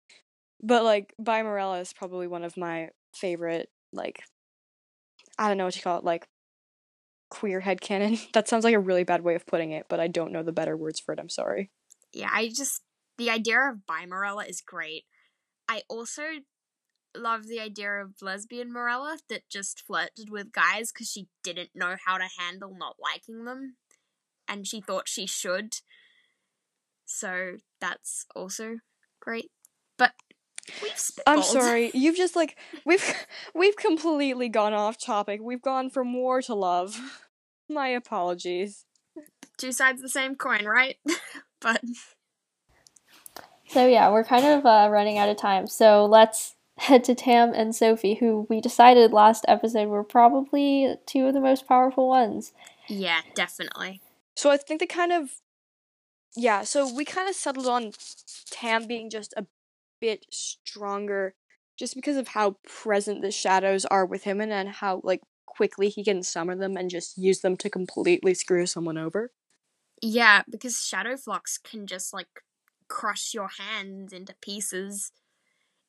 But 0.62 0.84
like 0.84 1.14
by 1.18 1.42
marella 1.42 1.80
is 1.80 1.92
probably 1.92 2.26
one 2.26 2.42
of 2.42 2.56
my 2.56 2.88
favorite 3.14 3.68
like 3.92 4.22
i 5.38 5.48
don't 5.48 5.58
know 5.58 5.66
what 5.66 5.76
you 5.76 5.82
call 5.82 5.98
it 5.98 6.04
like 6.04 6.26
queer 7.28 7.60
headcanon. 7.60 8.18
That 8.32 8.48
sounds 8.48 8.64
like 8.64 8.74
a 8.74 8.80
really 8.80 9.04
bad 9.04 9.22
way 9.22 9.34
of 9.34 9.46
putting 9.46 9.72
it 9.72 9.86
but 9.88 10.00
i 10.00 10.08
don't 10.08 10.32
know 10.32 10.42
the 10.42 10.52
better 10.52 10.76
words 10.76 10.98
for 10.98 11.12
it 11.12 11.20
i'm 11.20 11.28
sorry. 11.28 11.70
Yeah, 12.16 12.30
I 12.32 12.48
just, 12.48 12.80
the 13.18 13.30
idea 13.30 13.60
of 13.60 13.86
bi 13.86 14.06
Marella 14.06 14.48
is 14.48 14.62
great. 14.62 15.04
I 15.68 15.82
also 15.88 16.22
love 17.16 17.46
the 17.46 17.60
idea 17.60 17.92
of 17.92 18.22
lesbian 18.22 18.72
Marella 18.72 19.18
that 19.28 19.48
just 19.48 19.80
flirted 19.80 20.30
with 20.30 20.52
guys 20.52 20.92
because 20.92 21.10
she 21.10 21.28
didn't 21.42 21.70
know 21.74 21.96
how 22.04 22.18
to 22.18 22.28
handle 22.38 22.74
not 22.76 22.96
liking 23.02 23.44
them. 23.44 23.76
And 24.48 24.66
she 24.66 24.80
thought 24.80 25.08
she 25.08 25.26
should. 25.26 25.76
So 27.04 27.56
that's 27.80 28.26
also 28.34 28.76
great. 29.20 29.50
But 29.98 30.12
we've 30.82 30.92
I'm 31.26 31.42
sorry. 31.42 31.90
You've 31.94 32.16
just 32.16 32.36
like 32.36 32.56
we've 32.84 33.14
we've 33.54 33.76
completely 33.76 34.48
gone 34.48 34.74
off 34.74 34.98
topic. 34.98 35.40
We've 35.42 35.62
gone 35.62 35.90
from 35.90 36.14
war 36.14 36.42
to 36.42 36.54
love. 36.54 37.00
My 37.68 37.88
apologies. 37.88 38.84
Two 39.58 39.72
sides 39.72 39.98
of 39.98 40.02
the 40.02 40.08
same 40.08 40.34
coin, 40.34 40.66
right? 40.66 40.96
but 41.60 41.80
So 43.68 43.86
yeah, 43.86 44.10
we're 44.10 44.24
kind 44.24 44.44
of 44.44 44.66
uh, 44.66 44.88
running 44.90 45.18
out 45.18 45.28
of 45.28 45.36
time. 45.36 45.66
So 45.66 46.06
let's 46.06 46.55
head 46.78 47.04
to 47.04 47.14
Tam 47.14 47.52
and 47.54 47.74
Sophie, 47.74 48.14
who 48.16 48.46
we 48.48 48.60
decided 48.60 49.12
last 49.12 49.44
episode 49.48 49.88
were 49.88 50.04
probably 50.04 50.96
two 51.06 51.26
of 51.26 51.34
the 51.34 51.40
most 51.40 51.66
powerful 51.66 52.08
ones. 52.08 52.52
yeah, 52.88 53.20
definitely. 53.34 54.00
So 54.36 54.50
I 54.50 54.56
think 54.58 54.80
the 54.80 54.86
kind 54.86 55.12
of 55.12 55.30
yeah, 56.36 56.64
so 56.64 56.92
we 56.92 57.06
kind 57.06 57.28
of 57.28 57.34
settled 57.34 57.66
on 57.66 57.92
Tam 58.50 58.86
being 58.86 59.08
just 59.08 59.32
a 59.38 59.46
bit 60.00 60.26
stronger 60.30 61.34
just 61.78 61.94
because 61.94 62.16
of 62.16 62.28
how 62.28 62.56
present 62.66 63.22
the 63.22 63.30
shadows 63.30 63.86
are 63.86 64.04
with 64.04 64.24
him 64.24 64.40
and, 64.40 64.52
and 64.52 64.68
how 64.68 65.00
like 65.02 65.22
quickly 65.46 65.88
he 65.88 66.04
can 66.04 66.22
summon 66.22 66.58
them 66.58 66.76
and 66.76 66.90
just 66.90 67.16
use 67.16 67.40
them 67.40 67.56
to 67.56 67.70
completely 67.70 68.34
screw 68.34 68.66
someone 68.66 68.98
over. 68.98 69.32
Yeah, 70.02 70.42
because 70.50 70.84
Shadow 70.84 71.16
Flux 71.16 71.56
can 71.58 71.86
just 71.86 72.12
like 72.12 72.28
crush 72.88 73.32
your 73.32 73.48
hands 73.48 74.12
into 74.12 74.34
pieces. 74.42 75.12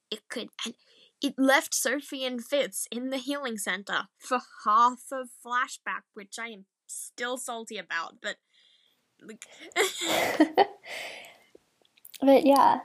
It 0.10 0.30
could, 0.30 0.50
and 0.66 0.74
it 1.22 1.34
left 1.38 1.74
Sophie 1.74 2.26
and 2.26 2.44
Fitz 2.44 2.88
in 2.92 3.10
the 3.10 3.18
healing 3.18 3.58
center 3.58 4.04
for 4.18 4.40
half 4.66 5.04
of 5.12 5.30
flashback, 5.46 6.04
which 6.14 6.38
I 6.40 6.48
am 6.48 6.66
still 6.88 7.38
salty 7.38 7.78
about. 7.78 8.16
But 8.22 8.38
like, 9.22 9.46
But 12.22 12.46
yeah, 12.46 12.80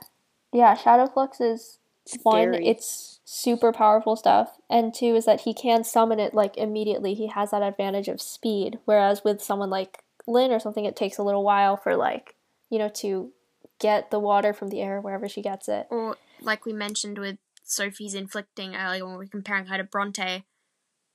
yeah, 0.51 0.75
Shadow 0.75 1.07
Flux 1.07 1.41
is 1.41 1.79
one, 2.23 2.53
it's 2.53 3.19
super 3.23 3.71
powerful 3.71 4.15
stuff, 4.15 4.57
and 4.69 4.93
two 4.93 5.15
is 5.15 5.25
that 5.25 5.41
he 5.41 5.53
can 5.53 5.83
summon 5.83 6.19
it 6.19 6.33
like 6.33 6.57
immediately. 6.57 7.13
He 7.13 7.27
has 7.27 7.51
that 7.51 7.63
advantage 7.63 8.07
of 8.07 8.21
speed, 8.21 8.79
whereas 8.85 9.23
with 9.23 9.41
someone 9.41 9.69
like 9.69 10.03
Linh 10.27 10.51
or 10.51 10.59
something, 10.59 10.85
it 10.85 10.95
takes 10.95 11.17
a 11.17 11.23
little 11.23 11.43
while 11.43 11.77
for 11.77 11.95
like 11.95 12.35
you 12.69 12.77
know 12.77 12.89
to 12.89 13.31
get 13.79 14.11
the 14.11 14.19
water 14.19 14.53
from 14.53 14.69
the 14.69 14.81
air 14.81 15.01
wherever 15.01 15.27
she 15.27 15.41
gets 15.41 15.67
it. 15.67 15.87
or 15.89 16.15
like 16.43 16.65
we 16.65 16.73
mentioned 16.73 17.17
with 17.17 17.37
Sophie's 17.63 18.13
inflicting 18.13 18.75
earlier 18.75 19.05
when 19.05 19.13
we 19.13 19.25
were 19.25 19.29
comparing 19.29 19.67
her 19.67 19.77
to 19.77 19.83
Bronte, 19.83 20.43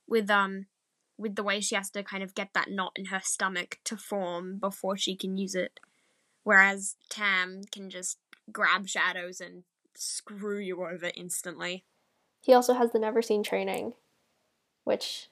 with 0.07 0.29
um 0.29 0.65
with 1.17 1.35
the 1.35 1.43
way 1.43 1.59
she 1.59 1.75
has 1.75 1.89
to 1.91 2.03
kind 2.03 2.23
of 2.23 2.33
get 2.33 2.53
that 2.53 2.71
knot 2.71 2.93
in 2.95 3.05
her 3.05 3.21
stomach 3.23 3.77
to 3.83 3.97
form 3.97 4.57
before 4.57 4.97
she 4.97 5.15
can 5.15 5.37
use 5.37 5.53
it. 5.53 5.79
Whereas 6.43 6.95
Tam 7.09 7.61
can 7.71 7.89
just 7.89 8.17
grab 8.51 8.87
shadows 8.87 9.41
and 9.41 9.63
screw 9.95 10.59
you 10.59 10.83
over 10.85 11.11
instantly. 11.15 11.83
He 12.41 12.53
also 12.53 12.73
has 12.73 12.91
the 12.91 12.99
Neverseen 12.99 13.43
training, 13.43 13.93
which 14.85 15.27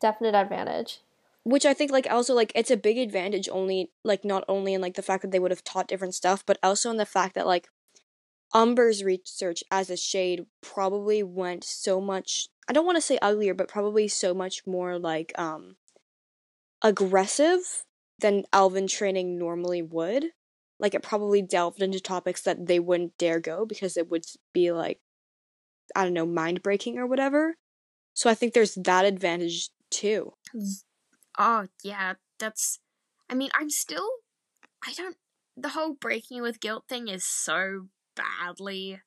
definite 0.00 0.34
advantage. 0.36 1.00
which 1.42 1.66
I 1.66 1.74
think 1.74 1.90
like 1.90 2.06
also 2.10 2.34
like 2.34 2.52
it's 2.54 2.70
a 2.70 2.76
big 2.76 2.96
advantage 2.98 3.48
only 3.50 3.90
like 4.04 4.24
not 4.24 4.44
only 4.48 4.74
in 4.74 4.80
like 4.80 4.94
the 4.94 5.02
fact 5.02 5.22
that 5.22 5.32
they 5.32 5.38
would 5.38 5.50
have 5.50 5.64
taught 5.64 5.88
different 5.88 6.14
stuff, 6.14 6.44
but 6.46 6.58
also 6.62 6.90
in 6.90 6.96
the 6.96 7.04
fact 7.06 7.34
that 7.34 7.46
like 7.46 7.68
Umber's 8.54 9.04
research 9.04 9.62
as 9.70 9.90
a 9.90 9.96
shade 9.96 10.46
probably 10.60 11.22
went 11.22 11.64
so 11.64 12.00
much 12.00 12.48
I 12.68 12.72
don't 12.72 12.86
want 12.86 12.96
to 12.96 13.02
say 13.02 13.18
uglier, 13.20 13.54
but 13.54 13.68
probably 13.68 14.06
so 14.08 14.32
much 14.32 14.66
more 14.66 14.98
like 14.98 15.32
um 15.38 15.76
aggressive 16.82 17.84
than 18.18 18.44
Alvin 18.52 18.86
training 18.86 19.38
normally 19.38 19.82
would. 19.82 20.26
Like 20.78 20.94
it 20.94 21.02
probably 21.02 21.42
delved 21.42 21.82
into 21.82 22.00
topics 22.00 22.42
that 22.42 22.66
they 22.66 22.80
wouldn't 22.80 23.18
dare 23.18 23.40
go 23.40 23.66
because 23.66 23.96
it 23.96 24.10
would 24.10 24.24
be 24.52 24.72
like 24.72 25.00
I 25.94 26.04
don't 26.04 26.14
know, 26.14 26.26
mind 26.26 26.62
breaking 26.62 26.98
or 26.98 27.06
whatever. 27.06 27.56
So 28.14 28.30
I 28.30 28.34
think 28.34 28.54
there's 28.54 28.74
that 28.74 29.04
advantage 29.04 29.70
too. 29.90 30.34
Oh, 31.38 31.66
yeah, 31.82 32.14
that's. 32.38 32.78
I 33.28 33.34
mean, 33.34 33.50
I'm 33.54 33.70
still. 33.70 34.08
I 34.84 34.92
don't. 34.92 35.16
The 35.56 35.70
whole 35.70 35.94
breaking 35.94 36.42
with 36.42 36.60
guilt 36.60 36.84
thing 36.88 37.08
is 37.08 37.24
so 37.24 37.88
badly 38.40 39.00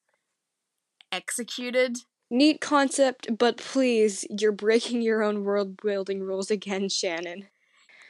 executed. 1.12 1.98
Neat 2.30 2.62
concept, 2.62 3.38
but 3.38 3.58
please, 3.58 4.26
you're 4.30 4.52
breaking 4.52 5.02
your 5.02 5.22
own 5.22 5.44
world 5.44 5.78
building 5.78 6.22
rules 6.22 6.50
again, 6.50 6.90
Shannon. 6.90 7.48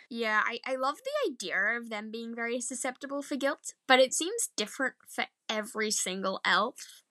Yeah, 0.10 0.42
I, 0.46 0.60
I 0.66 0.76
love 0.76 0.98
the 1.04 1.32
idea 1.32 1.58
of 1.78 1.90
them 1.90 2.12
being 2.12 2.36
very 2.36 2.62
susceptible 2.62 3.22
for 3.22 3.36
guilt, 3.36 3.74
but 3.88 4.00
it 4.00 4.14
seems 4.14 4.50
different 4.56 4.96
for 5.08 5.26
every 5.50 5.92
single 5.92 6.40
elf 6.46 7.04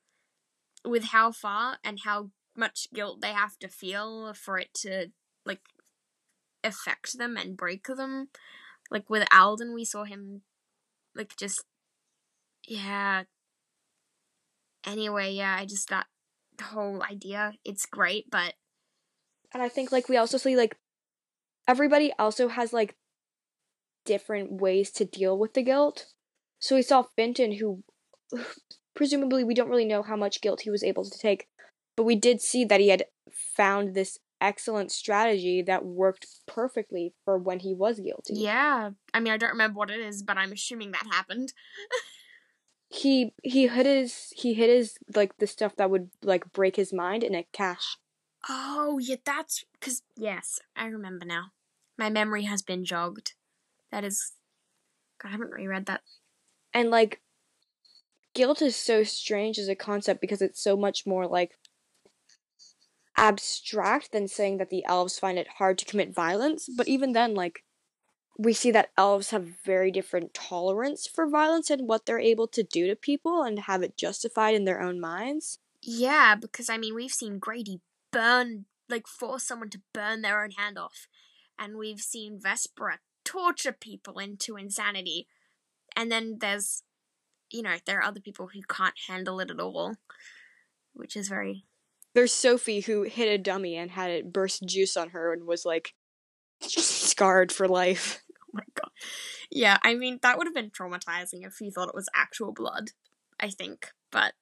with 0.84 1.06
how 1.06 1.32
far 1.32 1.78
and 1.84 2.00
how 2.04 2.30
much 2.56 2.88
guilt 2.94 3.20
they 3.20 3.32
have 3.32 3.58
to 3.58 3.68
feel 3.68 4.32
for 4.34 4.58
it 4.58 4.72
to, 4.74 5.08
like, 5.44 5.60
affect 6.64 7.18
them 7.18 7.36
and 7.36 7.56
break 7.56 7.86
them. 7.86 8.28
Like, 8.90 9.10
with 9.10 9.26
Alden, 9.32 9.74
we 9.74 9.84
saw 9.84 10.04
him, 10.04 10.42
like, 11.14 11.36
just. 11.36 11.64
Yeah. 12.66 13.24
Anyway, 14.86 15.32
yeah, 15.32 15.56
I 15.58 15.66
just. 15.66 15.88
That 15.88 16.06
whole 16.60 17.02
idea, 17.02 17.54
it's 17.64 17.86
great, 17.86 18.30
but. 18.30 18.54
And 19.52 19.62
I 19.62 19.68
think 19.68 19.92
like 19.92 20.08
we 20.08 20.16
also 20.16 20.38
see 20.38 20.56
like 20.56 20.76
everybody 21.68 22.12
also 22.18 22.48
has 22.48 22.72
like 22.72 22.96
different 24.04 24.60
ways 24.60 24.90
to 24.92 25.04
deal 25.04 25.38
with 25.38 25.54
the 25.54 25.62
guilt. 25.62 26.06
So 26.58 26.76
we 26.76 26.82
saw 26.82 27.04
Fintan 27.16 27.52
who 27.52 27.82
presumably 28.94 29.44
we 29.44 29.54
don't 29.54 29.70
really 29.70 29.84
know 29.84 30.02
how 30.02 30.16
much 30.16 30.40
guilt 30.40 30.62
he 30.62 30.70
was 30.70 30.84
able 30.84 31.04
to 31.04 31.18
take, 31.18 31.48
but 31.96 32.04
we 32.04 32.16
did 32.16 32.40
see 32.40 32.64
that 32.64 32.80
he 32.80 32.88
had 32.88 33.04
found 33.30 33.94
this 33.94 34.18
excellent 34.40 34.90
strategy 34.90 35.62
that 35.62 35.84
worked 35.84 36.26
perfectly 36.46 37.14
for 37.24 37.38
when 37.38 37.60
he 37.60 37.72
was 37.72 38.00
guilty. 38.00 38.34
Yeah. 38.34 38.90
I 39.14 39.20
mean, 39.20 39.32
I 39.32 39.36
don't 39.36 39.50
remember 39.50 39.78
what 39.78 39.90
it 39.90 40.00
is, 40.00 40.22
but 40.22 40.36
I'm 40.36 40.52
assuming 40.52 40.90
that 40.92 41.06
happened. 41.10 41.52
He 42.92 43.32
he 43.42 43.68
hid 43.68 43.86
his 43.86 44.32
he 44.36 44.52
hid 44.52 44.68
his 44.68 44.98
like 45.14 45.38
the 45.38 45.46
stuff 45.46 45.76
that 45.76 45.90
would 45.90 46.10
like 46.22 46.52
break 46.52 46.76
his 46.76 46.92
mind 46.92 47.24
in 47.24 47.34
a 47.34 47.46
cache. 47.52 47.96
Oh, 48.48 48.98
yeah, 48.98 49.16
that's 49.24 49.64
because 49.72 50.02
yes, 50.16 50.60
I 50.76 50.86
remember 50.86 51.24
now. 51.24 51.52
My 51.96 52.10
memory 52.10 52.42
has 52.44 52.60
been 52.60 52.84
jogged. 52.84 53.32
That 53.90 54.04
is, 54.04 54.32
God, 55.18 55.28
I 55.28 55.32
haven't 55.32 55.52
reread 55.52 55.86
that. 55.86 56.02
And 56.74 56.90
like 56.90 57.20
guilt 58.34 58.60
is 58.60 58.76
so 58.76 59.04
strange 59.04 59.58
as 59.58 59.68
a 59.68 59.74
concept 59.74 60.20
because 60.20 60.42
it's 60.42 60.62
so 60.62 60.76
much 60.76 61.06
more 61.06 61.26
like 61.26 61.52
abstract 63.16 64.12
than 64.12 64.28
saying 64.28 64.58
that 64.58 64.70
the 64.70 64.84
elves 64.86 65.18
find 65.18 65.38
it 65.38 65.48
hard 65.58 65.78
to 65.78 65.84
commit 65.84 66.14
violence, 66.14 66.68
but 66.76 66.88
even 66.88 67.12
then 67.12 67.34
like 67.34 67.64
we 68.38 68.52
see 68.52 68.70
that 68.70 68.90
elves 68.96 69.30
have 69.30 69.44
very 69.64 69.90
different 69.90 70.34
tolerance 70.34 71.06
for 71.06 71.28
violence 71.28 71.70
and 71.70 71.88
what 71.88 72.06
they're 72.06 72.18
able 72.18 72.46
to 72.48 72.62
do 72.62 72.86
to 72.86 72.96
people 72.96 73.42
and 73.42 73.60
have 73.60 73.82
it 73.82 73.96
justified 73.96 74.54
in 74.54 74.64
their 74.64 74.80
own 74.80 75.00
minds. 75.00 75.58
Yeah, 75.82 76.34
because 76.34 76.70
I 76.70 76.78
mean, 76.78 76.94
we've 76.94 77.12
seen 77.12 77.38
Grady 77.38 77.80
burn, 78.10 78.66
like, 78.88 79.06
force 79.06 79.44
someone 79.44 79.70
to 79.70 79.80
burn 79.92 80.22
their 80.22 80.42
own 80.42 80.52
hand 80.52 80.78
off, 80.78 81.08
and 81.58 81.76
we've 81.76 82.00
seen 82.00 82.40
Vespera 82.40 82.98
torture 83.24 83.72
people 83.72 84.18
into 84.18 84.56
insanity, 84.56 85.26
and 85.94 86.10
then 86.10 86.38
there's, 86.40 86.82
you 87.50 87.62
know, 87.62 87.76
there 87.84 87.98
are 87.98 88.04
other 88.04 88.20
people 88.20 88.48
who 88.48 88.62
can't 88.62 88.94
handle 89.08 89.40
it 89.40 89.50
at 89.50 89.60
all, 89.60 89.96
which 90.94 91.16
is 91.16 91.28
very. 91.28 91.64
There's 92.14 92.32
Sophie 92.32 92.80
who 92.80 93.02
hit 93.02 93.28
a 93.28 93.38
dummy 93.38 93.76
and 93.76 93.90
had 93.90 94.10
it 94.10 94.32
burst 94.32 94.66
juice 94.66 94.96
on 94.96 95.10
her 95.10 95.32
and 95.32 95.46
was 95.46 95.64
like 95.64 95.94
scarred 96.62 97.52
for 97.52 97.68
life. 97.68 98.20
Oh 98.54 98.58
my 98.58 98.64
god. 98.74 98.90
Yeah, 99.50 99.78
I 99.82 99.94
mean, 99.94 100.18
that 100.20 100.36
would 100.36 100.46
have 100.46 100.54
been 100.54 100.68
traumatizing 100.68 101.46
if 101.46 101.58
you 101.62 101.70
thought 101.70 101.88
it 101.88 101.94
was 101.94 102.10
actual 102.14 102.52
blood, 102.52 102.90
I 103.40 103.48
think. 103.48 103.92
But 104.10 104.34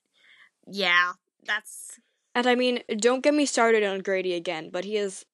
yeah, 0.67 1.13
that's. 1.45 2.01
And 2.35 2.49
I 2.49 2.57
mean, 2.57 2.83
don't 2.99 3.23
get 3.23 3.35
me 3.35 3.47
started 3.47 3.85
on 3.85 4.01
Grady 4.01 4.35
again, 4.35 4.71
but 4.73 4.85
he 4.85 4.97
is 4.97 5.25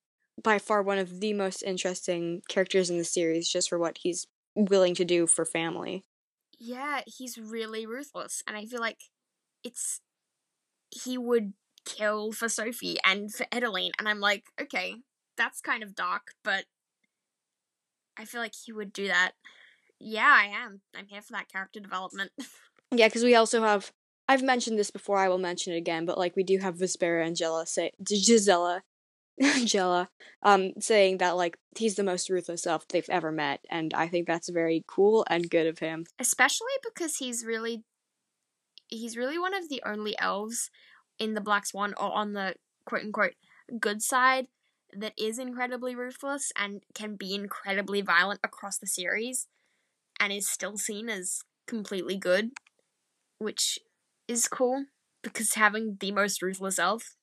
by 0.42 0.58
far 0.58 0.82
one 0.82 0.98
of 0.98 1.20
the 1.20 1.32
most 1.32 1.62
interesting 1.62 2.42
characters 2.48 2.90
in 2.90 2.98
the 2.98 3.04
series 3.04 3.48
just 3.48 3.70
for 3.70 3.78
what 3.78 3.96
he's 4.02 4.26
willing 4.54 4.94
to 4.96 5.06
do 5.06 5.26
for 5.26 5.46
family. 5.46 6.04
Yeah, 6.58 7.00
he's 7.06 7.38
really 7.38 7.86
ruthless, 7.86 8.42
and 8.46 8.58
I 8.58 8.66
feel 8.66 8.80
like 8.80 9.00
it's. 9.64 10.02
He 10.90 11.16
would 11.16 11.54
kill 11.86 12.32
for 12.32 12.48
Sophie 12.48 12.98
and 13.06 13.32
for 13.32 13.44
Edaline, 13.46 13.92
and 13.98 14.06
I'm 14.06 14.20
like, 14.20 14.44
okay, 14.60 14.96
that's 15.38 15.62
kind 15.62 15.82
of 15.82 15.94
dark, 15.94 16.32
but. 16.44 16.66
I 18.18 18.24
feel 18.24 18.40
like 18.40 18.54
he 18.54 18.72
would 18.72 18.92
do 18.92 19.08
that. 19.08 19.32
Yeah, 19.98 20.30
I 20.30 20.46
am. 20.46 20.80
I'm 20.96 21.06
here 21.06 21.22
for 21.22 21.32
that 21.32 21.48
character 21.50 21.80
development. 21.80 22.32
Yeah, 22.92 23.08
because 23.08 23.24
we 23.24 23.34
also 23.34 23.62
have. 23.64 23.90
I've 24.28 24.44
mentioned 24.44 24.78
this 24.78 24.92
before. 24.92 25.18
I 25.18 25.28
will 25.28 25.38
mention 25.38 25.72
it 25.72 25.76
again, 25.78 26.06
but 26.06 26.16
like 26.18 26.36
we 26.36 26.44
do 26.44 26.58
have 26.58 26.76
Vespera 26.76 27.26
and 27.26 27.34
Gela 27.34 27.66
say 27.66 27.90
Gisela, 28.00 28.82
Gela, 29.64 30.08
um, 30.44 30.70
saying 30.80 31.18
that 31.18 31.36
like 31.36 31.58
he's 31.76 31.96
the 31.96 32.04
most 32.04 32.30
ruthless 32.30 32.64
elf 32.64 32.86
they've 32.86 33.10
ever 33.10 33.32
met, 33.32 33.58
and 33.68 33.92
I 33.92 34.06
think 34.06 34.28
that's 34.28 34.48
very 34.48 34.84
cool 34.86 35.26
and 35.28 35.50
good 35.50 35.66
of 35.66 35.80
him. 35.80 36.06
especially 36.20 36.72
because 36.84 37.16
he's 37.16 37.44
really 37.44 37.82
he's 38.86 39.16
really 39.16 39.38
one 39.38 39.52
of 39.52 39.68
the 39.68 39.82
only 39.84 40.16
elves 40.20 40.70
in 41.18 41.34
the 41.34 41.40
black 41.40 41.66
swan 41.66 41.92
or 41.98 42.12
on 42.12 42.34
the 42.34 42.54
quote 42.84 43.02
unquote 43.02 43.34
good 43.80 44.00
side 44.00 44.46
that 44.92 45.12
is 45.18 45.38
incredibly 45.38 45.94
ruthless 45.94 46.52
and 46.56 46.82
can 46.94 47.16
be 47.16 47.34
incredibly 47.34 48.00
violent 48.00 48.40
across 48.44 48.78
the 48.78 48.86
series 48.86 49.46
and 50.20 50.32
is 50.32 50.48
still 50.48 50.76
seen 50.76 51.08
as 51.08 51.40
completely 51.66 52.16
good 52.16 52.50
which 53.38 53.78
is 54.28 54.48
cool 54.48 54.84
because 55.22 55.54
having 55.54 55.96
the 56.00 56.12
most 56.12 56.40
ruthless 56.40 56.78
elf 56.78 57.16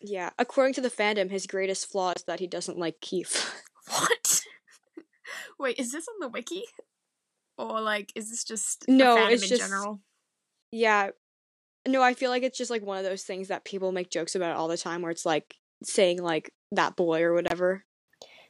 Yeah, 0.00 0.30
according 0.38 0.74
to 0.74 0.80
the 0.80 0.90
fandom, 0.90 1.30
his 1.30 1.46
greatest 1.46 1.90
flaw 1.90 2.12
is 2.16 2.22
that 2.24 2.40
he 2.40 2.46
doesn't 2.46 2.78
like 2.78 3.00
Keefe. 3.00 3.52
what? 3.90 4.40
Wait 5.58 5.78
is 5.78 5.90
this 5.92 6.06
on 6.08 6.14
the 6.20 6.28
wiki? 6.28 6.62
Or 7.58 7.80
like 7.80 8.12
is 8.14 8.30
this 8.30 8.44
just 8.44 8.84
No, 8.88 9.14
the 9.14 9.20
fandom 9.20 9.30
it's 9.32 9.42
in 9.42 9.48
just- 9.48 9.62
general? 9.62 10.00
Yeah, 10.70 11.10
no, 11.86 12.02
I 12.02 12.14
feel 12.14 12.30
like 12.30 12.42
it's 12.42 12.58
just 12.58 12.70
like 12.70 12.82
one 12.82 12.98
of 12.98 13.04
those 13.04 13.24
things 13.24 13.48
that 13.48 13.64
people 13.64 13.90
make 13.92 14.10
jokes 14.10 14.34
about 14.34 14.56
all 14.56 14.68
the 14.68 14.76
time, 14.76 15.02
where 15.02 15.10
it's 15.10 15.26
like 15.26 15.56
saying 15.82 16.22
like 16.22 16.52
that 16.72 16.96
boy 16.96 17.22
or 17.22 17.34
whatever. 17.34 17.84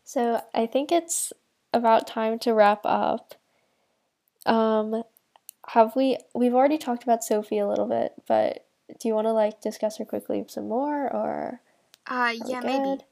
So 0.04 0.42
I 0.54 0.66
think 0.66 0.90
it's 0.90 1.32
about 1.72 2.06
time 2.06 2.38
to 2.40 2.54
wrap 2.54 2.80
up. 2.84 3.34
Um, 4.46 5.02
have 5.68 5.94
we 5.94 6.18
we've 6.34 6.54
already 6.54 6.78
talked 6.78 7.02
about 7.02 7.22
Sophie 7.22 7.58
a 7.58 7.68
little 7.68 7.86
bit, 7.86 8.12
but 8.26 8.66
do 8.98 9.08
you 9.08 9.14
want 9.14 9.26
to 9.26 9.32
like 9.32 9.60
discuss 9.60 9.98
her 9.98 10.04
quickly 10.04 10.42
some 10.48 10.66
more 10.66 11.12
or 11.12 11.60
uh 12.06 12.32
yeah 12.46 12.60
maybe 12.60 13.02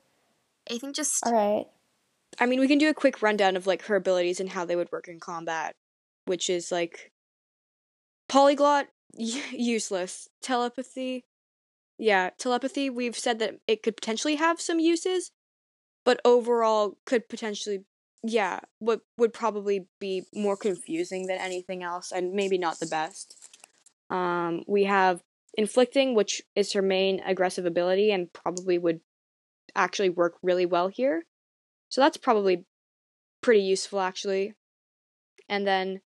i 0.71 0.79
think 0.79 0.97
just 0.97 1.27
All 1.27 1.35
right. 1.35 1.67
I 2.39 2.47
mean, 2.47 2.61
we 2.61 2.69
can 2.69 2.79
do 2.79 2.89
a 2.89 2.95
quick 2.95 3.23
rundown 3.23 3.57
of 3.57 3.67
like 3.67 3.83
her 3.87 3.97
abilities 3.97 4.41
and 4.41 4.51
how 4.51 4.65
they 4.65 4.77
would 4.77 4.93
work 4.93 5.09
in 5.09 5.21
combat, 5.21 5.75
which 6.27 6.51
is 6.51 6.71
like 6.71 7.13
polyglot, 8.29 8.89
useless. 9.15 10.29
Telepathy, 10.43 11.25
yeah, 11.99 12.31
telepathy. 12.39 12.91
We've 12.91 13.17
said 13.17 13.39
that 13.41 13.57
it 13.67 13.83
could 13.83 13.97
potentially 13.97 14.37
have 14.37 14.61
some 14.61 14.79
uses, 14.81 15.31
but 16.05 16.21
overall 16.25 16.99
could 17.07 17.29
potentially, 17.29 17.85
yeah, 18.23 18.61
would 18.81 19.01
would 19.19 19.33
probably 19.33 19.89
be 20.01 20.25
more 20.35 20.57
confusing 20.57 21.27
than 21.27 21.39
anything 21.39 21.83
else, 21.83 22.13
and 22.13 22.33
maybe 22.35 22.59
not 22.59 22.81
the 22.81 22.87
best. 22.87 23.37
Um, 24.11 24.63
we 24.69 24.85
have 24.85 25.23
inflicting, 25.55 26.15
which 26.15 26.43
is 26.55 26.73
her 26.75 26.83
main 26.83 27.21
aggressive 27.27 27.67
ability, 27.67 28.11
and 28.13 28.33
probably 28.33 28.79
would 28.79 29.01
actually 29.75 30.11
work 30.11 30.35
really 30.43 30.67
well 30.67 30.89
here 30.89 31.25
So 31.91 32.01
that's 32.01 32.17
probably 32.17 32.67
pretty 33.43 33.63
useful 33.63 34.01
actually. 34.01 34.55
And 35.49 35.67
then 35.67 36.01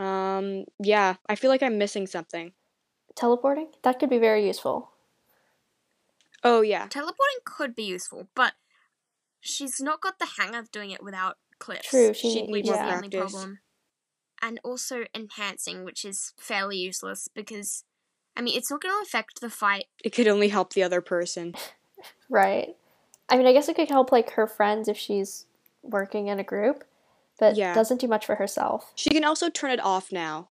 um 0.00 0.64
yeah, 0.82 1.16
I 1.28 1.36
feel 1.36 1.50
like 1.50 1.62
I'm 1.62 1.78
missing 1.78 2.06
something. 2.06 2.52
Teleporting? 3.16 3.72
That 3.84 3.98
could 3.98 4.10
be 4.10 4.18
very 4.18 4.46
useful. 4.46 4.91
Oh 6.44 6.60
yeah. 6.60 6.86
Teleporting 6.88 7.40
could 7.44 7.74
be 7.74 7.84
useful, 7.84 8.28
but 8.34 8.54
she's 9.40 9.80
not 9.80 10.00
got 10.00 10.18
the 10.18 10.28
hang 10.38 10.54
of 10.54 10.70
doing 10.72 10.90
it 10.90 11.02
without 11.02 11.38
clips. 11.58 11.88
True, 11.88 12.12
she 12.14 12.30
She'd 12.30 12.34
need- 12.34 12.46
need 12.46 12.52
which 12.52 12.64
is 12.64 12.76
yeah. 12.76 12.86
the 12.90 12.96
only 12.96 13.08
problem. 13.10 13.58
And 14.40 14.58
also 14.64 15.04
enhancing, 15.14 15.84
which 15.84 16.04
is 16.04 16.32
fairly 16.36 16.76
useless 16.76 17.28
because, 17.32 17.84
I 18.36 18.42
mean, 18.42 18.56
it's 18.56 18.70
not 18.72 18.80
going 18.80 18.92
to 18.92 19.02
affect 19.06 19.40
the 19.40 19.48
fight. 19.50 19.84
It 20.02 20.10
could 20.10 20.26
only 20.26 20.48
help 20.48 20.72
the 20.72 20.82
other 20.82 21.00
person. 21.00 21.54
Right. 22.28 22.74
I 23.28 23.36
mean, 23.36 23.46
I 23.46 23.52
guess 23.52 23.68
it 23.68 23.76
could 23.76 23.88
help 23.88 24.10
like 24.10 24.30
her 24.32 24.48
friends 24.48 24.88
if 24.88 24.96
she's 24.96 25.46
working 25.82 26.26
in 26.26 26.40
a 26.40 26.44
group, 26.44 26.82
but 27.38 27.54
Yeah. 27.56 27.72
doesn't 27.74 28.00
do 28.00 28.08
much 28.08 28.26
for 28.26 28.34
herself. 28.34 28.90
She 28.96 29.10
can 29.10 29.22
also 29.22 29.48
turn 29.48 29.70
it 29.70 29.78
off 29.78 30.10
now. 30.10 30.48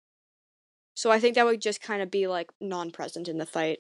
So 0.95 1.11
I 1.11 1.19
think 1.21 1.37
that 1.37 1.47
would 1.47 1.63
just 1.63 1.81
kind 1.81 2.03
of 2.03 2.11
be 2.11 2.27
like 2.27 2.51
non-present 2.61 3.29
in 3.29 3.39
the 3.39 3.47
fight. 3.47 3.79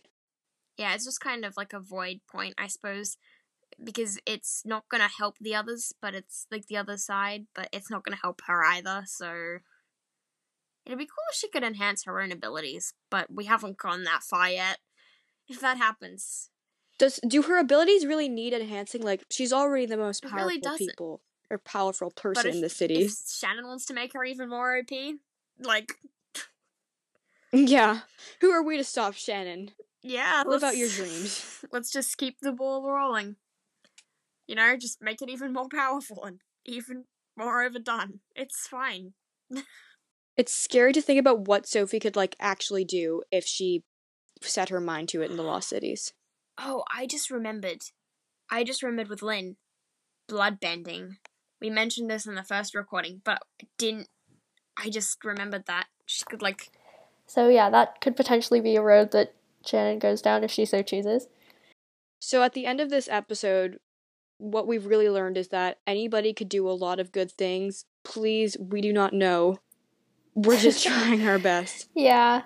Yeah, 0.78 0.94
it's 0.94 1.04
just 1.04 1.20
kind 1.20 1.44
of 1.44 1.56
like 1.56 1.72
a 1.72 1.80
void 1.80 2.20
point, 2.30 2.54
I 2.56 2.68
suppose, 2.68 3.16
because 3.82 4.18
it's 4.24 4.62
not 4.64 4.88
going 4.88 5.02
to 5.02 5.14
help 5.18 5.36
the 5.40 5.54
others, 5.54 5.92
but 6.00 6.14
it's 6.14 6.46
like 6.50 6.66
the 6.66 6.76
other 6.76 6.96
side, 6.96 7.46
but 7.54 7.68
it's 7.72 7.90
not 7.90 8.04
going 8.04 8.16
to 8.16 8.22
help 8.22 8.40
her 8.46 8.64
either. 8.64 9.02
So 9.06 9.58
it'd 10.86 10.98
be 10.98 11.06
cool 11.06 11.24
if 11.30 11.36
she 11.36 11.48
could 11.48 11.64
enhance 11.64 12.04
her 12.04 12.20
own 12.20 12.30
abilities, 12.30 12.94
but 13.10 13.26
we 13.32 13.46
haven't 13.46 13.76
gone 13.76 14.04
that 14.04 14.22
far 14.22 14.48
yet. 14.48 14.78
If 15.48 15.60
that 15.60 15.78
happens, 15.78 16.50
Does 16.98 17.18
do 17.26 17.42
her 17.42 17.58
abilities 17.58 18.06
really 18.06 18.28
need 18.28 18.52
enhancing? 18.52 19.02
Like 19.02 19.24
she's 19.30 19.52
already 19.52 19.86
the 19.86 19.96
most 19.96 20.22
powerful 20.22 20.48
really 20.48 20.78
people 20.78 21.22
or 21.50 21.58
powerful 21.58 22.10
person 22.10 22.50
if, 22.50 22.54
in 22.54 22.60
the 22.60 22.68
city. 22.68 22.96
if 22.96 23.12
Shannon 23.26 23.66
wants 23.66 23.86
to 23.86 23.94
make 23.94 24.12
her 24.12 24.24
even 24.24 24.50
more 24.50 24.78
OP, 24.78 25.16
like, 25.58 25.94
Yeah. 27.52 28.00
Who 28.40 28.50
are 28.50 28.62
we 28.62 28.76
to 28.76 28.84
stop 28.84 29.14
Shannon? 29.14 29.70
Yeah, 30.02 30.44
What 30.44 30.56
about 30.56 30.76
your 30.76 30.88
dreams. 30.88 31.64
Let's 31.72 31.90
just 31.90 32.16
keep 32.16 32.38
the 32.40 32.52
ball 32.52 32.90
rolling. 32.90 33.36
You 34.46 34.54
know, 34.54 34.76
just 34.76 35.02
make 35.02 35.20
it 35.20 35.28
even 35.28 35.52
more 35.52 35.68
powerful 35.68 36.24
and 36.24 36.40
even 36.64 37.04
more 37.36 37.62
overdone. 37.62 38.20
It's 38.34 38.66
fine. 38.66 39.12
It's 40.36 40.54
scary 40.54 40.92
to 40.92 41.02
think 41.02 41.18
about 41.18 41.48
what 41.48 41.66
Sophie 41.66 41.98
could 41.98 42.14
like 42.14 42.36
actually 42.38 42.84
do 42.84 43.22
if 43.32 43.44
she 43.44 43.82
set 44.40 44.68
her 44.68 44.80
mind 44.80 45.08
to 45.08 45.22
it 45.22 45.30
in 45.30 45.36
the 45.36 45.42
Lost 45.42 45.68
Cities. 45.68 46.12
Oh, 46.56 46.84
I 46.94 47.06
just 47.06 47.30
remembered. 47.30 47.82
I 48.50 48.64
just 48.64 48.82
remembered 48.82 49.10
with 49.10 49.22
Linh. 49.22 49.56
Bloodbending. 50.30 51.16
We 51.60 51.70
mentioned 51.70 52.10
this 52.10 52.26
in 52.26 52.34
the 52.34 52.44
first 52.44 52.74
recording, 52.74 53.20
but 53.24 53.42
didn't. 53.78 54.08
I 54.76 54.90
just 54.90 55.24
remembered 55.24 55.66
that. 55.66 55.86
She 56.06 56.22
could, 56.24 56.42
like. 56.42 56.70
So 57.26 57.48
yeah, 57.48 57.68
that 57.70 58.00
could 58.00 58.14
potentially 58.14 58.60
be 58.60 58.76
a 58.76 58.82
road 58.82 59.10
that 59.12 59.34
Shannon 59.64 59.98
goes 59.98 60.22
down 60.22 60.44
if 60.44 60.50
she 60.50 60.64
so 60.64 60.82
chooses. 60.82 61.28
So 62.20 62.42
at 62.42 62.52
the 62.52 62.66
end 62.66 62.80
of 62.80 62.90
this 62.90 63.08
episode, 63.08 63.78
what 64.38 64.66
we've 64.66 64.86
really 64.86 65.08
learned 65.10 65.36
is 65.36 65.48
that 65.48 65.78
anybody 65.86 66.32
could 66.32 66.48
do 66.48 66.68
a 66.68 66.72
lot 66.72 67.00
of 67.00 67.12
good 67.12 67.30
things. 67.30 67.84
Please, 68.04 68.56
we 68.58 68.80
do 68.80 68.92
not 68.92 69.12
know. 69.12 69.58
We're 70.34 70.58
just 70.58 70.84
trying 70.86 71.26
our 71.26 71.38
best. 71.38 71.88
Yeah. 71.94 72.42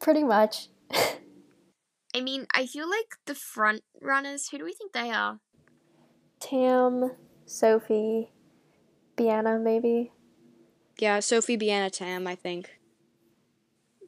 Pretty 0.00 0.24
much. 0.24 0.68
I 2.14 2.20
mean, 2.22 2.46
I 2.54 2.66
feel 2.66 2.88
like 2.88 3.16
the 3.26 3.34
front 3.34 3.82
runners, 4.00 4.48
who 4.48 4.58
do 4.58 4.64
we 4.64 4.72
think 4.72 4.92
they 4.92 5.10
are? 5.10 5.40
Tam, 6.40 7.12
Sophie, 7.44 8.30
Biana, 9.16 9.62
maybe. 9.62 10.12
Yeah, 10.98 11.20
Sophie, 11.20 11.58
Biana, 11.58 11.90
Tam, 11.90 12.26
I 12.26 12.34
think. 12.34 12.78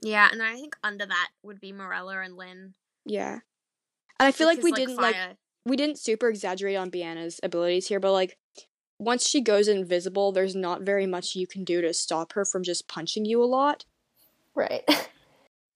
Yeah, 0.02 0.28
and 0.30 0.42
I 0.42 0.54
think 0.54 0.76
under 0.82 1.06
that 1.06 1.28
would 1.42 1.60
be 1.60 1.72
Marella 1.72 2.24
and 2.24 2.36
Linh. 2.36 2.74
Yeah. 3.04 3.40
And 4.20 4.26
I 4.26 4.32
feel 4.32 4.46
like 4.46 4.58
because, 4.58 4.72
we 4.72 4.72
didn't 4.72 4.96
like 4.96 5.16
we 5.64 5.76
didn't 5.76 5.98
super 5.98 6.28
exaggerate 6.28 6.76
on 6.76 6.90
Biana's 6.90 7.40
abilities 7.42 7.88
here, 7.88 8.00
but 8.00 8.12
like 8.12 8.38
once 8.98 9.26
she 9.26 9.40
goes 9.40 9.68
invisible, 9.68 10.32
there's 10.32 10.56
not 10.56 10.82
very 10.82 11.06
much 11.06 11.36
you 11.36 11.46
can 11.46 11.64
do 11.64 11.80
to 11.80 11.92
stop 11.92 12.32
her 12.32 12.44
from 12.44 12.62
just 12.62 12.88
punching 12.88 13.24
you 13.24 13.42
a 13.42 13.46
lot. 13.46 13.84
Right. 14.54 14.84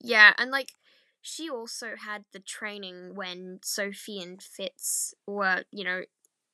Yeah, 0.05 0.33
and 0.37 0.51
like 0.51 0.75
she 1.21 1.49
also 1.49 1.95
had 1.97 2.25
the 2.33 2.41
training 2.41 3.15
when 3.15 3.61
Sophie 3.63 4.21
and 4.21 4.43
Fitz 4.43 5.15
were, 5.29 5.63
you 5.71 5.85
know, 5.85 6.03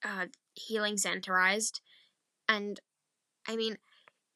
uh, 0.04 0.26
healing 0.52 0.96
centerized, 0.96 1.80
and 2.46 2.78
I 3.48 3.56
mean, 3.56 3.78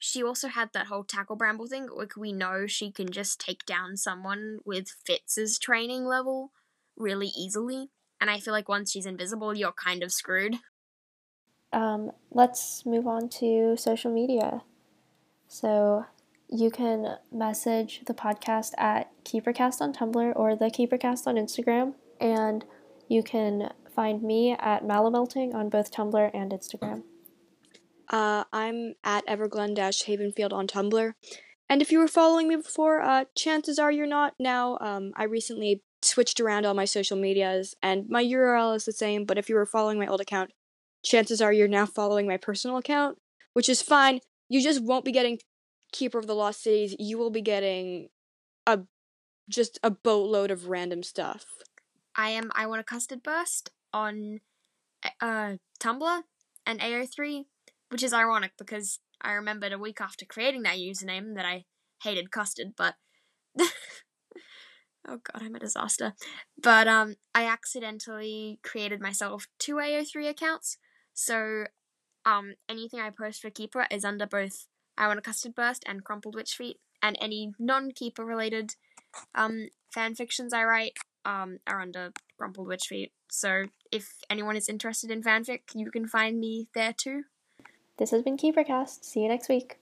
she 0.05 0.23
also 0.23 0.49
had 0.49 0.71
that 0.73 0.87
whole 0.89 1.05
tackle 1.05 1.37
bramble 1.37 1.69
thing. 1.69 1.87
Like 1.95 2.17
we 2.17 2.33
know 2.33 2.67
she 2.67 2.91
can 2.91 3.11
just 3.11 3.41
take 3.41 3.65
down 3.65 3.97
someone 3.97 4.59
with 4.65 4.89
Fitz's 5.07 5.59
training 5.61 6.05
level 6.05 6.51
really 6.97 7.29
easily, 7.29 7.91
and 8.21 8.29
I 8.29 8.41
feel 8.41 8.53
like 8.53 8.69
once 8.69 8.91
she's 8.91 9.07
invisible, 9.07 9.55
you're 9.57 9.73
kind 9.73 10.03
of 10.03 10.13
screwed. 10.13 10.57
um, 11.73 12.11
let's 12.31 12.85
move 12.85 13.07
on 13.07 13.29
to 13.29 13.77
social 13.79 14.13
media. 14.13 14.63
So 15.49 16.05
you 16.49 16.71
can 16.71 17.17
message 17.33 18.03
the 18.07 18.13
podcast 18.15 18.73
at 18.77 19.11
KeeperCast 19.25 19.81
on 19.81 19.93
Tumblr 19.93 20.33
or 20.37 20.57
the 20.57 20.67
KeeperCast 20.67 21.27
on 21.27 21.37
Instagram, 21.37 21.95
and 22.21 22.65
you 23.09 23.23
can 23.23 23.71
find 23.95 24.23
me 24.23 24.53
at 24.59 24.85
Malamelting 24.85 25.55
on 25.55 25.69
both 25.69 25.93
Tumblr 25.93 26.31
and 26.35 26.53
Instagram. 26.53 27.05
Uh, 28.13 28.45
I'm 28.53 28.95
at 29.03 29.27
Everglen 29.27 29.75
Havenfield 29.75 30.53
on 30.53 30.67
Tumblr. 30.67 31.15
And 31.69 31.81
if 31.81 31.91
you 31.91 31.99
were 31.99 32.09
following 32.09 32.49
me 32.49 32.57
before, 32.57 33.01
uh, 33.01 33.25
chances 33.35 33.79
are 33.79 33.91
you're 33.91 34.07
not 34.07 34.35
now. 34.39 34.77
Um, 34.83 35.13
I 35.17 35.25
recently 35.25 35.83
switched 36.03 36.39
around 36.39 36.67
all 36.67 36.75
my 36.75 36.85
social 36.85 37.17
medias, 37.17 37.75
and 37.83 38.09
my 38.11 38.23
URL 38.23 38.77
is 38.77 38.85
the 38.85 38.93
same, 38.93 39.25
but 39.25 39.39
if 39.39 39.49
you 39.49 39.55
were 39.55 39.65
following 39.65 39.99
my 39.99 40.07
old 40.07 40.21
account, 40.21 40.51
chances 41.03 41.41
are 41.41 41.53
you're 41.53 41.69
now 41.69 41.87
following 41.87 42.27
my 42.27 42.37
personal 42.37 42.77
account, 42.77 43.17
which 43.55 43.71
is 43.71 43.81
fine. 43.81 44.21
You 44.51 44.63
just 44.63 44.83
won't 44.83 45.07
be 45.07 45.13
getting 45.13 45.39
Keeper 45.93 46.19
of 46.19 46.27
the 46.27 46.35
Lost 46.35 46.63
Cities. 46.63 46.95
You 46.99 47.17
will 47.17 47.31
be 47.31 47.41
getting 47.41 48.09
a 48.67 48.81
just 49.49 49.79
a 49.83 49.91
boatload 49.91 50.51
of 50.51 50.69
random 50.69 51.03
stuff. 51.03 51.47
I 52.17 52.31
am 52.31 52.51
I 52.55 52.67
want 52.67 52.81
a 52.81 52.85
custard 52.85 53.23
burst 53.23 53.71
on 53.93 54.41
uh 55.21 55.57
Tumblr 55.81 56.23
and 56.67 56.81
AO3, 56.81 57.45
which 57.93 58.03
is 58.03 58.15
ironic 58.15 58.53
because 58.59 59.01
I 59.21 59.33
remembered 59.33 59.73
a 59.73 59.79
week 59.79 60.01
after 60.01 60.25
creating 60.25 60.63
that 60.63 60.79
username 60.79 61.35
that 61.35 61.45
I 61.45 61.65
hated 62.03 62.31
custard, 62.31 62.69
but 62.77 62.95
oh 63.61 65.19
god, 65.23 65.43
I'm 65.43 65.55
a 65.55 65.61
disaster. 65.61 66.15
But 66.61 66.89
um 66.89 67.17
I 67.35 67.45
accidentally 67.45 68.59
created 68.63 69.03
myself 69.03 69.47
two 69.59 69.75
AO3 69.75 70.31
accounts. 70.31 70.79
So 71.13 71.65
um 72.25 72.55
anything 72.67 72.99
I 72.99 73.11
post 73.11 73.43
for 73.43 73.51
Keeper 73.51 73.87
is 73.91 74.07
under 74.07 74.27
both 74.27 74.69
I 74.97 75.07
want 75.07 75.19
a 75.19 75.23
custard 75.23 75.55
burst 75.55 75.85
and 75.87 76.03
crumpled 76.03 76.35
witch 76.35 76.55
feet 76.55 76.79
and 77.03 77.19
any 77.21 77.53
non-keeper 77.59 78.25
related 78.25 78.77
um 79.35 79.69
fan 79.93 80.15
fictions 80.15 80.55
I 80.55 80.65
write 80.65 80.97
um, 81.25 81.59
are 81.67 81.81
under 81.81 82.13
Crumpled 82.39 82.67
Witch 82.67 82.87
Feet. 82.89 83.13
So 83.31 83.67
if 83.91 84.17
anyone 84.29 84.57
is 84.57 84.69
interested 84.69 85.11
in 85.11 85.23
fanfic, 85.23 85.61
you 85.75 85.91
can 85.91 86.09
find 86.09 86.41
me 86.41 86.69
there 86.75 86.93
too. 86.97 87.25
This 87.99 88.11
has 88.11 88.23
been 88.23 88.37
KeeperCast. 88.37 89.05
See 89.05 89.21
you 89.21 89.29
next 89.29 89.49
week. 89.49 89.79